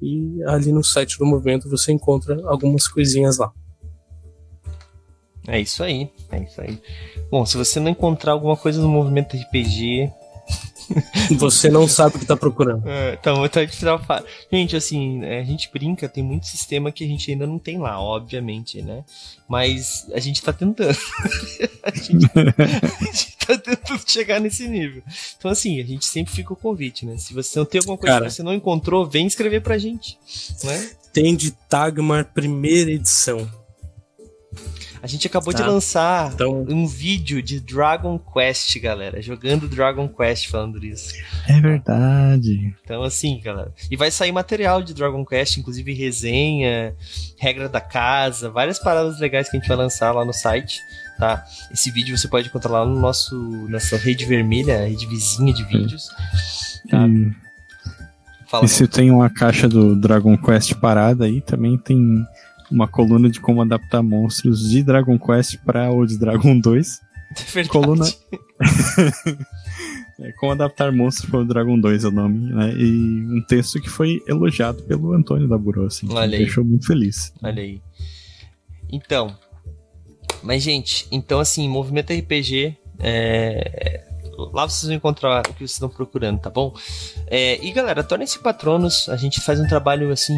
e 0.00 0.40
ali 0.46 0.70
no 0.70 0.84
site 0.84 1.18
do 1.18 1.26
movimento 1.26 1.68
você 1.68 1.90
encontra 1.90 2.40
algumas 2.46 2.86
coisinhas 2.86 3.38
lá. 3.38 3.50
É 5.48 5.60
isso 5.60 5.82
aí, 5.82 6.08
é 6.30 6.44
isso 6.44 6.60
aí. 6.60 6.80
Bom, 7.28 7.44
se 7.44 7.56
você 7.56 7.80
não 7.80 7.90
encontrar 7.90 8.30
alguma 8.30 8.56
coisa 8.56 8.80
no 8.80 8.88
movimento 8.88 9.36
RPG. 9.36 10.12
você 11.36 11.68
não 11.68 11.86
sabe 11.86 12.16
o 12.16 12.18
que 12.18 12.26
tá 12.26 12.36
procurando. 12.36 12.88
É, 12.88 13.14
então, 13.14 13.44
então 13.44 13.62
a 13.62 13.66
gente 13.66 13.80
tava 13.80 14.24
Gente, 14.52 14.76
assim, 14.76 15.24
é, 15.24 15.40
a 15.40 15.44
gente 15.44 15.70
brinca, 15.72 16.08
tem 16.08 16.22
muito 16.22 16.46
sistema 16.46 16.92
que 16.92 17.04
a 17.04 17.06
gente 17.06 17.30
ainda 17.30 17.46
não 17.46 17.58
tem 17.58 17.78
lá, 17.78 18.00
obviamente, 18.00 18.82
né? 18.82 19.04
Mas 19.48 20.06
a 20.12 20.20
gente 20.20 20.42
tá 20.42 20.52
tentando. 20.52 20.90
a, 21.82 21.90
gente, 21.90 22.26
a 22.36 23.04
gente 23.04 23.36
tá 23.38 23.58
tentando 23.58 24.02
chegar 24.06 24.40
nesse 24.40 24.68
nível. 24.68 25.02
Então, 25.38 25.50
assim, 25.50 25.80
a 25.80 25.84
gente 25.84 26.04
sempre 26.04 26.32
fica 26.32 26.52
o 26.52 26.56
convite, 26.56 27.06
né? 27.06 27.16
Se 27.16 27.32
você 27.32 27.58
não 27.58 27.66
tem 27.66 27.78
alguma 27.78 27.96
coisa 27.96 28.14
Cara, 28.14 28.26
que 28.26 28.32
você 28.32 28.42
não 28.42 28.54
encontrou, 28.54 29.06
vem 29.06 29.26
escrever 29.26 29.62
pra 29.62 29.78
gente. 29.78 30.18
Né? 30.64 30.90
Tem 31.12 31.34
de 31.34 31.50
Tagmar 31.50 32.26
primeira 32.32 32.90
edição. 32.90 33.48
A 35.02 35.06
gente 35.06 35.26
acabou 35.26 35.52
tá. 35.52 35.62
de 35.62 35.68
lançar 35.68 36.32
então... 36.32 36.66
um 36.68 36.86
vídeo 36.86 37.42
de 37.42 37.60
Dragon 37.60 38.18
Quest, 38.18 38.78
galera. 38.80 39.20
Jogando 39.22 39.68
Dragon 39.68 40.08
Quest 40.08 40.48
falando 40.48 40.84
isso. 40.84 41.14
É 41.46 41.60
verdade. 41.60 42.74
Então, 42.84 43.02
assim, 43.02 43.40
galera. 43.40 43.72
E 43.90 43.96
vai 43.96 44.10
sair 44.10 44.32
material 44.32 44.82
de 44.82 44.94
Dragon 44.94 45.24
Quest, 45.24 45.58
inclusive 45.58 45.92
resenha, 45.92 46.94
regra 47.38 47.68
da 47.68 47.80
casa, 47.80 48.50
várias 48.50 48.78
paradas 48.78 49.20
legais 49.20 49.48
que 49.48 49.56
a 49.56 49.60
gente 49.60 49.68
vai 49.68 49.76
lançar 49.76 50.12
lá 50.12 50.24
no 50.24 50.32
site. 50.32 50.80
Tá? 51.18 51.44
Esse 51.72 51.90
vídeo 51.90 52.16
você 52.16 52.28
pode 52.28 52.48
encontrar 52.48 52.70
lá 52.70 52.86
no 52.86 52.98
nosso 52.98 53.36
nossa 53.68 53.96
rede 53.96 54.24
vermelha, 54.24 54.86
rede 54.86 55.06
vizinha 55.06 55.52
de 55.52 55.64
vídeos. 55.64 56.08
Tá? 56.88 57.06
E... 57.06 57.48
Fala, 58.48 58.64
e 58.64 58.68
se 58.68 58.88
tem 58.88 59.10
uma 59.10 59.28
caixa 59.28 59.68
do 59.68 59.94
Dragon 59.94 60.34
Quest 60.38 60.74
parada 60.76 61.26
aí, 61.26 61.42
também 61.42 61.76
tem 61.76 62.24
uma 62.70 62.88
coluna 62.88 63.28
de 63.28 63.40
como 63.40 63.62
adaptar 63.62 64.02
monstros 64.02 64.68
de 64.68 64.82
Dragon 64.82 65.18
Quest 65.18 65.58
para 65.64 65.90
Old 65.90 66.16
Dragon 66.18 66.58
2. 66.60 67.00
É. 67.56 67.64
Coluna. 67.64 68.04
é, 70.20 70.32
como 70.32 70.52
adaptar 70.52 70.90
monstros 70.92 71.30
para 71.30 71.40
o 71.40 71.44
Dragon 71.44 71.78
2 71.78 72.04
é 72.04 72.08
o 72.08 72.10
nome, 72.10 72.52
né? 72.52 72.72
E 72.74 73.26
um 73.26 73.42
texto 73.46 73.80
que 73.80 73.90
foi 73.90 74.20
elogiado 74.26 74.82
pelo 74.84 75.12
Antônio 75.12 75.46
da 75.46 75.58
Buró, 75.58 75.86
assim, 75.86 76.06
Olha 76.10 76.38
me 76.38 76.44
deixou 76.44 76.64
muito 76.64 76.86
feliz. 76.86 77.32
Olha 77.42 77.62
aí. 77.62 77.80
Então. 78.90 79.36
Mas, 80.42 80.62
gente, 80.62 81.06
então 81.10 81.40
assim, 81.40 81.68
movimento 81.68 82.12
RPG 82.12 82.76
é, 82.98 84.07
lá 84.52 84.68
vocês 84.68 84.84
vão 84.84 84.94
encontrar 84.94 85.40
o 85.40 85.52
que 85.52 85.58
vocês 85.58 85.72
estão 85.72 85.88
procurando, 85.88 86.40
tá 86.40 86.48
bom? 86.48 86.72
É, 87.26 87.62
e 87.64 87.72
galera, 87.72 88.04
tornem-se 88.04 88.38
patronos. 88.38 89.08
A 89.08 89.16
gente 89.16 89.40
faz 89.40 89.60
um 89.60 89.66
trabalho 89.66 90.12
assim 90.12 90.34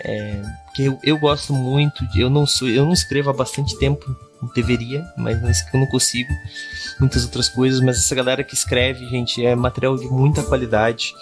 é, 0.00 0.42
que 0.74 0.84
eu, 0.84 0.98
eu 1.02 1.18
gosto 1.18 1.52
muito. 1.52 2.06
Eu 2.16 2.30
não 2.30 2.46
sou, 2.46 2.68
eu 2.68 2.84
não 2.84 2.92
escrevo 2.92 3.30
há 3.30 3.32
bastante 3.32 3.78
tempo, 3.78 4.16
deveria, 4.54 5.04
mas 5.16 5.38
eu 5.72 5.80
não 5.80 5.86
consigo. 5.86 6.32
Muitas 6.98 7.24
outras 7.24 7.48
coisas, 7.48 7.80
mas 7.80 7.98
essa 7.98 8.14
galera 8.14 8.42
que 8.42 8.54
escreve, 8.54 9.06
gente, 9.08 9.44
é 9.44 9.54
material 9.54 9.96
de 9.96 10.06
muita 10.06 10.42
qualidade. 10.42 11.14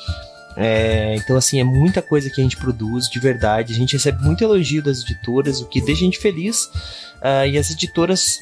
É, 0.56 1.14
então, 1.16 1.36
assim, 1.36 1.60
é 1.60 1.64
muita 1.64 2.02
coisa 2.02 2.28
que 2.28 2.40
a 2.40 2.44
gente 2.44 2.56
produz 2.56 3.08
de 3.08 3.18
verdade. 3.18 3.72
A 3.72 3.76
gente 3.76 3.92
recebe 3.94 4.22
muito 4.22 4.42
elogio 4.44 4.82
das 4.82 5.02
editoras, 5.02 5.60
o 5.60 5.66
que 5.66 5.80
deixa 5.80 6.02
a 6.02 6.04
gente 6.04 6.18
feliz. 6.18 6.64
Uh, 7.20 7.46
e 7.50 7.58
as 7.58 7.70
editoras 7.70 8.40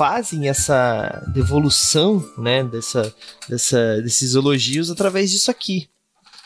fazem 0.00 0.48
essa 0.48 1.22
devolução, 1.34 2.24
né, 2.38 2.64
dessa, 2.64 3.14
dessa, 3.46 4.00
desses 4.00 4.34
elogios 4.34 4.90
através 4.90 5.30
disso 5.30 5.50
aqui, 5.50 5.90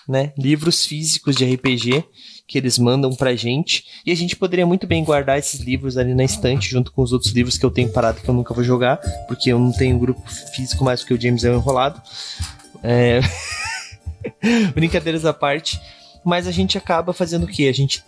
né, 0.09 0.33
livros 0.37 0.85
físicos 0.85 1.37
de 1.37 1.45
RPG 1.45 2.03
que 2.49 2.59
eles 2.59 2.81
mandam 2.81 3.15
pra 3.15 3.37
gente, 3.37 3.85
e 4.05 4.11
a 4.11 4.15
gente 4.17 4.35
poderia 4.35 4.67
muito 4.67 4.89
bem 4.89 5.05
guardar 5.05 5.39
esses 5.39 5.61
livros 5.61 5.97
ali 5.97 6.17
na 6.17 6.25
estante, 6.25 6.69
junto 6.69 6.91
com 6.91 7.01
os 7.01 7.13
outros 7.13 7.33
livros 7.33 7.57
que 7.57 7.65
eu 7.65 7.71
tenho 7.71 7.93
parado 7.93 8.21
que 8.21 8.29
eu 8.29 8.35
nunca 8.35 8.53
vou 8.53 8.65
jogar, 8.65 8.97
porque 9.29 9.53
eu 9.53 9.59
não 9.59 9.71
tenho 9.71 10.01
grupo 10.01 10.29
físico 10.53 10.83
mais 10.83 11.01
porque 11.01 11.15
o 11.15 11.21
James 11.21 11.45
é 11.45 11.51
um 11.53 11.55
enrolado. 11.55 12.03
É... 12.83 13.21
Brincadeiras 14.75 15.25
à 15.25 15.33
parte, 15.33 15.81
mas 16.25 16.49
a 16.49 16.51
gente 16.51 16.77
acaba 16.77 17.13
fazendo 17.13 17.45
o 17.45 17.49
que? 17.49 17.69
A 17.69 17.73
gente 17.73 18.03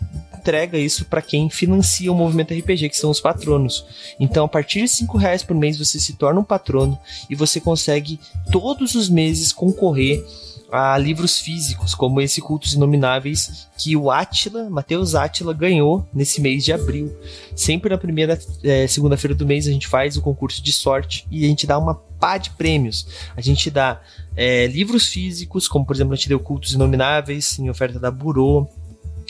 entrega 0.47 0.79
isso 0.79 1.05
para 1.07 1.21
quem 1.21 1.51
financia 1.51 2.13
o 2.13 2.15
movimento 2.15 2.55
RPG, 2.55 2.91
que 2.91 2.97
são 2.97 3.11
os 3.11 3.21
patronos. 3.21 3.85
Então, 4.21 4.45
a 4.45 4.49
partir 4.49 4.83
de 4.83 4.89
cinco 4.89 5.19
reais 5.19 5.43
por 5.43 5.57
mês, 5.57 5.77
você 5.77 5.99
se 5.99 6.13
torna 6.13 6.39
um 6.39 6.45
patrono 6.45 6.97
e 7.29 7.35
você 7.35 7.61
consegue 7.61 8.21
todos 8.53 8.95
os 8.95 9.09
meses 9.09 9.53
concorrer 9.53 10.25
a 10.71 10.97
livros 10.99 11.41
físicos, 11.41 11.95
como 11.95 12.21
esse 12.21 12.41
Cultos 12.41 12.75
Inomináveis, 12.75 13.67
que 13.77 13.97
o 13.97 14.11
Atila, 14.11 14.71
Matheus 14.71 15.15
Atila, 15.17 15.53
ganhou 15.53 16.07
nesse 16.15 16.41
mês 16.41 16.65
de 16.65 16.73
abril. 16.73 17.13
Sempre 17.55 17.91
na 17.91 17.99
primeira 17.99 18.39
é, 18.63 18.87
segunda-feira 18.87 19.35
do 19.35 19.47
mês 19.47 19.67
a 19.67 19.73
gente 19.73 19.89
faz 19.89 20.17
o 20.17 20.23
concurso 20.23 20.63
de 20.63 20.73
sorte 20.73 21.27
e 21.31 21.45
a 21.45 21.49
gente 21.49 21.67
dá 21.67 21.79
uma 21.79 21.95
pá 21.95 22.39
de 22.39 22.51
prêmios. 22.51 23.07
A 23.37 23.41
gente 23.41 23.71
dá 23.71 24.01
é, 24.37 24.67
livros 24.67 25.07
físicos, 25.07 25.67
como 25.67 25.85
por 25.85 25.95
exemplo 25.95 26.13
a 26.13 26.17
gente 26.17 26.29
deu 26.29 26.39
Cultos 26.39 26.73
Inomináveis 26.73 27.59
em 27.59 27.71
oferta 27.71 27.99
da 27.99 28.11
Burô, 28.11 28.69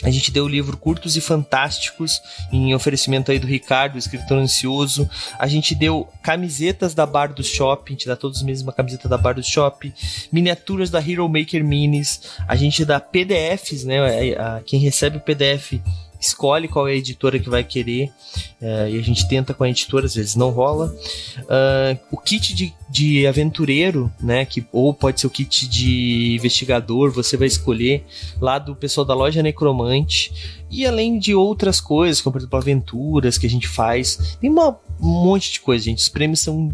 A 0.03 0.09
gente 0.09 0.31
deu 0.31 0.45
o 0.45 0.47
livro 0.47 0.77
Curtos 0.77 1.17
e 1.17 1.21
Fantásticos, 1.21 2.21
em 2.51 2.73
oferecimento 2.75 3.31
aí 3.31 3.39
do 3.39 3.47
Ricardo, 3.47 3.97
escritor 3.97 4.37
ansioso. 4.37 5.09
A 5.39 5.47
gente 5.47 5.73
deu 5.73 6.07
camisetas 6.21 6.93
da 6.93 7.05
Bar 7.05 7.33
do 7.33 7.43
Shop, 7.43 7.83
a 7.85 7.91
gente 7.91 8.07
dá 8.07 8.15
todos 8.15 8.37
os 8.37 8.43
meses 8.43 8.63
uma 8.63 8.73
camiseta 8.73 9.09
da 9.09 9.17
Bar 9.17 9.33
do 9.33 9.43
Shop. 9.43 9.91
Miniaturas 10.31 10.89
da 10.89 10.99
Hero 10.99 11.27
Maker 11.27 11.63
Minis. 11.63 12.21
A 12.47 12.55
gente 12.55 12.85
dá 12.85 12.99
PDFs, 12.99 13.83
né? 13.83 13.97
Quem 14.65 14.79
recebe 14.79 15.17
o 15.17 15.21
PDF 15.21 15.79
escolhe 16.19 16.67
qual 16.67 16.87
é 16.87 16.91
a 16.91 16.95
editora 16.95 17.39
que 17.39 17.49
vai 17.49 17.63
querer 17.63 18.11
uh, 18.61 18.89
e 18.89 18.99
a 18.99 19.01
gente 19.03 19.27
tenta 19.27 19.53
com 19.53 19.63
a 19.63 19.69
editora, 19.69 20.05
às 20.05 20.15
vezes 20.15 20.35
não 20.35 20.49
rola. 20.49 20.93
Uh, 21.39 21.99
o 22.11 22.17
kit 22.17 22.53
de, 22.53 22.73
de 22.89 23.27
aventureiro, 23.27 24.11
né, 24.21 24.45
que 24.45 24.65
ou 24.71 24.93
pode 24.93 25.19
ser 25.19 25.27
o 25.27 25.29
kit 25.29 25.67
de 25.67 26.35
investigador, 26.35 27.11
você 27.11 27.37
vai 27.37 27.47
escolher 27.47 28.05
lá 28.41 28.57
do 28.59 28.75
pessoal 28.75 29.05
da 29.05 29.13
loja 29.13 29.43
Necromante 29.43 30.57
e 30.69 30.85
além 30.85 31.17
de 31.17 31.33
outras 31.33 31.79
coisas, 31.79 32.21
como 32.21 32.33
por 32.33 32.39
exemplo 32.39 32.57
aventuras 32.57 33.37
que 33.37 33.45
a 33.45 33.49
gente 33.49 33.67
faz, 33.67 34.37
tem 34.39 34.49
uma, 34.49 34.77
um 34.99 35.23
monte 35.23 35.53
de 35.53 35.59
coisa, 35.59 35.85
gente. 35.85 35.99
Os 35.99 36.09
prêmios 36.09 36.39
são 36.39 36.69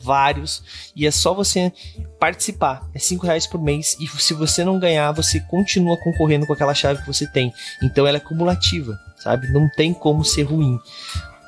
vários 0.00 0.62
e 0.94 1.06
é 1.06 1.10
só 1.10 1.34
você 1.34 1.72
participar. 2.18 2.88
É 2.94 2.98
cinco 2.98 3.26
reais 3.26 3.46
por 3.46 3.60
mês 3.60 3.96
e 4.00 4.06
se 4.06 4.34
você 4.34 4.64
não 4.64 4.78
ganhar, 4.78 5.12
você 5.12 5.40
continua 5.40 5.96
concorrendo 5.98 6.46
com 6.46 6.52
aquela 6.52 6.74
chave 6.74 7.00
que 7.00 7.06
você 7.06 7.26
tem. 7.26 7.52
Então 7.82 8.06
ela 8.06 8.16
é 8.16 8.20
cumulativa, 8.20 8.98
sabe? 9.18 9.48
Não 9.52 9.68
tem 9.70 9.92
como 9.92 10.24
ser 10.24 10.42
ruim. 10.44 10.78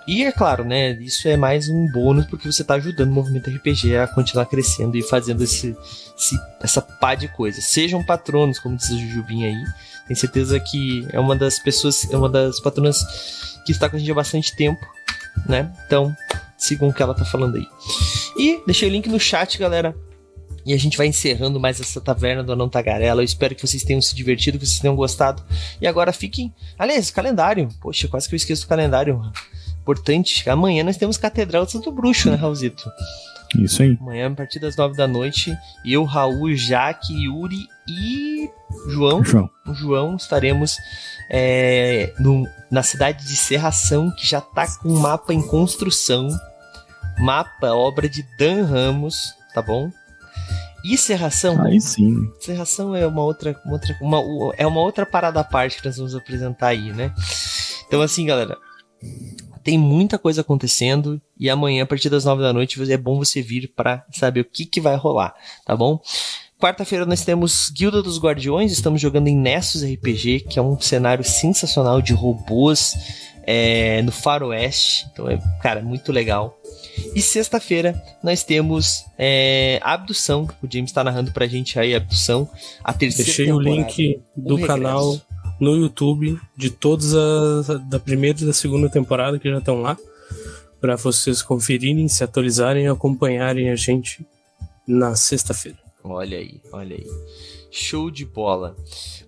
E 0.06 0.24
é 0.24 0.32
claro, 0.32 0.64
né? 0.64 0.92
Isso 0.92 1.28
é 1.28 1.36
mais 1.36 1.68
um 1.68 1.86
bônus 1.92 2.24
porque 2.24 2.50
você 2.50 2.62
está 2.62 2.76
ajudando 2.76 3.10
o 3.10 3.12
movimento 3.12 3.50
RPG 3.50 3.94
a 3.94 4.08
continuar 4.08 4.46
crescendo 4.46 4.96
e 4.96 5.02
fazendo 5.02 5.44
esse, 5.44 5.76
esse, 6.16 6.40
essa 6.62 6.80
pá 6.80 7.14
de 7.14 7.28
coisas. 7.28 7.64
Sejam 7.64 8.02
patronos, 8.02 8.58
como 8.58 8.74
diz 8.74 8.88
o 8.88 8.98
Jujubim 8.98 9.44
aí. 9.44 9.62
Tenho 10.06 10.18
certeza 10.18 10.58
que 10.58 11.06
é 11.12 11.20
uma 11.20 11.36
das 11.36 11.58
pessoas, 11.58 12.10
é 12.10 12.16
uma 12.16 12.30
das 12.30 12.58
patronas 12.58 13.04
que 13.66 13.72
está 13.72 13.86
com 13.86 13.96
a 13.96 13.98
gente 13.98 14.10
há 14.10 14.14
bastante 14.14 14.56
tempo, 14.56 14.80
né? 15.47 15.72
Então, 15.86 16.14
sigam 16.57 16.89
o 16.89 16.93
que 16.93 17.03
ela 17.03 17.14
tá 17.14 17.24
falando 17.24 17.57
aí. 17.57 17.66
E 18.36 18.62
deixei 18.66 18.89
o 18.89 18.93
link 18.93 19.09
no 19.09 19.20
chat, 19.20 19.59
galera. 19.59 19.95
E 20.64 20.74
a 20.74 20.76
gente 20.76 20.99
vai 20.99 21.07
encerrando 21.07 21.59
mais 21.59 21.80
essa 21.80 22.01
taverna 22.01 22.43
do 22.45 22.53
Anão 22.53 22.68
Tagarela. 22.68 23.22
Eu 23.22 23.24
espero 23.24 23.55
que 23.55 23.66
vocês 23.66 23.82
tenham 23.82 24.03
se 24.03 24.14
divertido, 24.14 24.59
que 24.59 24.66
vocês 24.66 24.80
tenham 24.80 24.95
gostado. 24.95 25.43
E 25.80 25.86
agora 25.86 26.12
fiquem. 26.12 26.53
Aliás, 26.78 27.11
calendário. 27.11 27.68
Poxa, 27.80 28.07
quase 28.07 28.28
que 28.28 28.34
eu 28.34 28.36
esqueço 28.36 28.66
do 28.66 28.68
calendário. 28.68 29.20
Importante. 29.80 30.49
Amanhã 30.51 30.84
nós 30.84 30.99
temos 30.99 31.16
Catedral 31.16 31.64
do 31.64 31.70
Santo 31.70 31.91
Bruxo, 31.91 32.30
né, 32.30 32.36
Raulzito? 32.36 32.91
Isso 33.59 33.82
aí. 33.82 33.97
Amanhã, 33.99 34.26
a 34.26 34.34
partir 34.34 34.59
das 34.59 34.76
nove 34.76 34.95
da 34.95 35.09
noite, 35.09 35.57
eu, 35.86 36.05
Raul, 36.05 36.55
Jaque, 36.55 37.14
Yuri 37.14 37.66
e 37.89 38.51
João. 38.89 39.24
João. 39.24 39.51
O 39.66 39.74
João 39.74 40.16
estaremos 40.16 40.76
é, 41.30 42.12
no, 42.18 42.47
na 42.70 42.82
cidade 42.82 43.26
de 43.26 43.36
Serração, 43.36 44.11
que 44.11 44.26
já 44.26 44.39
está 44.39 44.66
com 44.78 44.91
um 44.91 44.99
mapa 44.99 45.32
em 45.32 45.43
construção. 45.43 46.28
Mapa, 47.18 47.72
obra 47.72 48.09
de 48.09 48.24
Dan 48.39 48.64
Ramos, 48.64 49.32
tá 49.55 49.62
bom? 49.62 49.91
E 50.84 50.97
Serração. 50.97 51.61
Aí 51.64 51.80
sim. 51.80 52.30
Serração 52.39 52.95
é 52.95 53.07
uma 53.07 53.22
outra, 53.22 53.61
uma 53.64 53.74
outra 53.74 53.97
uma, 54.01 54.18
é 54.57 54.66
uma 54.66 54.80
outra 54.80 55.05
parada 55.05 55.41
à 55.41 55.45
parte 55.45 55.78
que 55.78 55.84
nós 55.84 55.97
vamos 55.97 56.14
apresentar 56.14 56.68
aí, 56.68 56.93
né? 56.93 57.12
Então, 57.86 58.01
assim, 58.01 58.24
galera, 58.26 58.57
tem 59.64 59.76
muita 59.76 60.18
coisa 60.18 60.43
acontecendo 60.43 61.20
e 61.39 61.51
amanhã, 61.51 61.82
a 61.82 61.86
partir 61.86 62.09
das 62.09 62.24
nove 62.24 62.43
da 62.43 62.53
noite, 62.53 62.80
é 62.91 62.97
bom 62.97 63.18
você 63.18 63.43
vir 63.43 63.72
para 63.74 64.05
saber 64.12 64.41
o 64.41 64.45
que, 64.45 64.64
que 64.64 64.80
vai 64.80 64.97
rolar, 64.97 65.34
tá 65.66 65.76
bom? 65.76 66.01
Quarta-feira 66.59 67.06
nós 67.06 67.24
temos 67.24 67.70
Guilda 67.70 68.02
dos 68.02 68.18
Guardiões, 68.18 68.72
estamos 68.72 69.00
jogando 69.00 69.28
em 69.28 69.36
Nessus 69.36 69.84
RPG, 69.84 70.40
que 70.40 70.59
é 70.59 70.62
um 70.62 70.78
cenário 70.80 71.22
sensacional 71.22 72.02
de 72.02 72.12
robôs 72.12 72.96
é, 73.44 74.02
no 74.02 74.11
faroeste. 74.11 75.06
Então 75.12 75.30
é, 75.30 75.38
cara, 75.62 75.80
muito 75.82 76.11
legal. 76.11 76.61
E 77.14 77.22
sexta-feira 77.22 78.02
nós 78.24 78.42
temos 78.42 79.04
é, 79.16 79.78
Abdução. 79.84 80.48
O 80.61 80.66
James 80.68 80.90
está 80.90 81.04
narrando 81.04 81.30
pra 81.30 81.46
gente 81.46 81.78
aí 81.78 81.94
Abdução. 81.94 82.50
A 82.82 82.92
terceira 82.92 83.26
Deixei 83.26 83.52
o 83.52 83.61
link 83.61 84.20
do 84.36 84.61
canal 84.61 85.16
no 85.61 85.76
YouTube 85.76 86.40
de 86.56 86.70
todas 86.70 87.14
as 87.14 87.68
da 87.88 88.00
primeira 88.00 88.42
e 88.42 88.44
da 88.44 88.52
segunda 88.52 88.88
temporada 88.88 89.38
que 89.38 89.48
já 89.48 89.59
estão 89.59 89.80
lá 89.80 89.96
para 90.80 90.96
vocês 90.96 91.40
conferirem, 91.40 92.09
se 92.09 92.24
atualizarem 92.24 92.86
e 92.86 92.88
acompanharem 92.88 93.70
a 93.70 93.76
gente 93.76 94.26
na 94.84 95.14
sexta-feira. 95.14 95.88
Olha 96.12 96.38
aí, 96.38 96.61
olha 96.72 96.96
aí. 96.96 97.06
Show 97.70 98.11
de 98.11 98.24
bola. 98.24 98.76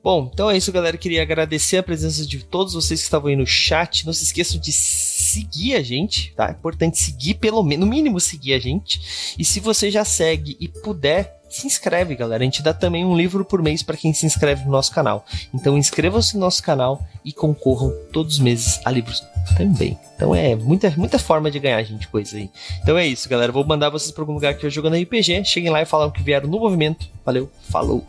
Bom, 0.03 0.31
então 0.33 0.51
é 0.51 0.57
isso, 0.57 0.72
galera. 0.72 0.97
Queria 0.97 1.22
agradecer 1.22 1.76
a 1.76 1.83
presença 1.83 2.24
de 2.24 2.43
todos 2.45 2.74
vocês 2.74 3.01
que 3.01 3.05
estavam 3.05 3.28
aí 3.28 3.37
no 3.37 3.47
chat. 3.47 4.07
Não 4.07 4.12
se 4.12 4.24
esqueçam 4.24 4.59
de 4.59 4.72
seguir 4.72 5.74
a 5.74 5.83
gente, 5.83 6.33
tá? 6.35 6.49
É 6.49 6.53
importante 6.53 6.99
seguir, 6.99 7.35
pelo 7.35 7.62
menos, 7.62 7.85
no 7.85 7.91
mínimo 7.91 8.18
seguir 8.18 8.55
a 8.55 8.59
gente. 8.59 9.35
E 9.39 9.45
se 9.45 9.61
você 9.61 9.91
já 9.91 10.05
segue 10.05 10.57
e 10.59 10.68
puder, 10.68 11.39
se 11.51 11.66
inscreve, 11.66 12.14
galera. 12.14 12.42
A 12.42 12.44
gente 12.44 12.62
dá 12.62 12.72
também 12.72 13.05
um 13.05 13.16
livro 13.16 13.44
por 13.44 13.61
mês 13.61 13.82
para 13.82 13.96
quem 13.96 14.14
se 14.14 14.24
inscreve 14.24 14.64
no 14.64 14.70
nosso 14.70 14.92
canal. 14.92 15.26
Então 15.53 15.76
inscreva-se 15.76 16.34
no 16.34 16.40
nosso 16.40 16.62
canal 16.62 17.05
e 17.24 17.32
concorram 17.32 17.92
todos 18.12 18.34
os 18.34 18.40
meses 18.40 18.80
a 18.84 18.90
livros 18.90 19.22
também. 19.57 19.98
Então 20.14 20.34
é 20.34 20.55
muita, 20.55 20.92
muita 20.96 21.18
forma 21.18 21.51
de 21.51 21.59
ganhar, 21.59 21.82
gente, 21.82 22.07
coisa 22.09 22.36
aí. 22.36 22.48
Então 22.82 22.96
é 22.96 23.07
isso, 23.07 23.28
galera. 23.28 23.51
Vou 23.51 23.66
mandar 23.66 23.90
vocês 23.90 24.12
para 24.12 24.22
algum 24.22 24.34
lugar 24.34 24.55
que 24.55 24.64
eu 24.64 24.70
jogando 24.70 24.96
RPG. 24.96 25.44
Cheguem 25.44 25.70
lá 25.70 25.82
e 25.82 25.86
falam 25.86 26.11
que 26.11 26.22
vieram 26.22 26.48
no 26.48 26.61
movimento. 26.61 27.09
Valeu, 27.24 27.51
falou! 27.68 28.05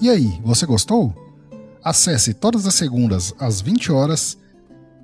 E 0.00 0.08
aí, 0.08 0.40
você 0.42 0.64
gostou? 0.64 1.14
Acesse 1.84 2.32
todas 2.32 2.66
as 2.66 2.74
segundas 2.74 3.34
às 3.38 3.60
20 3.60 3.92
horas 3.92 4.38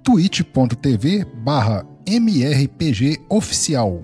twitch.tv 0.03 1.25
barra 1.25 1.85
mrpgoficial. 2.07 4.01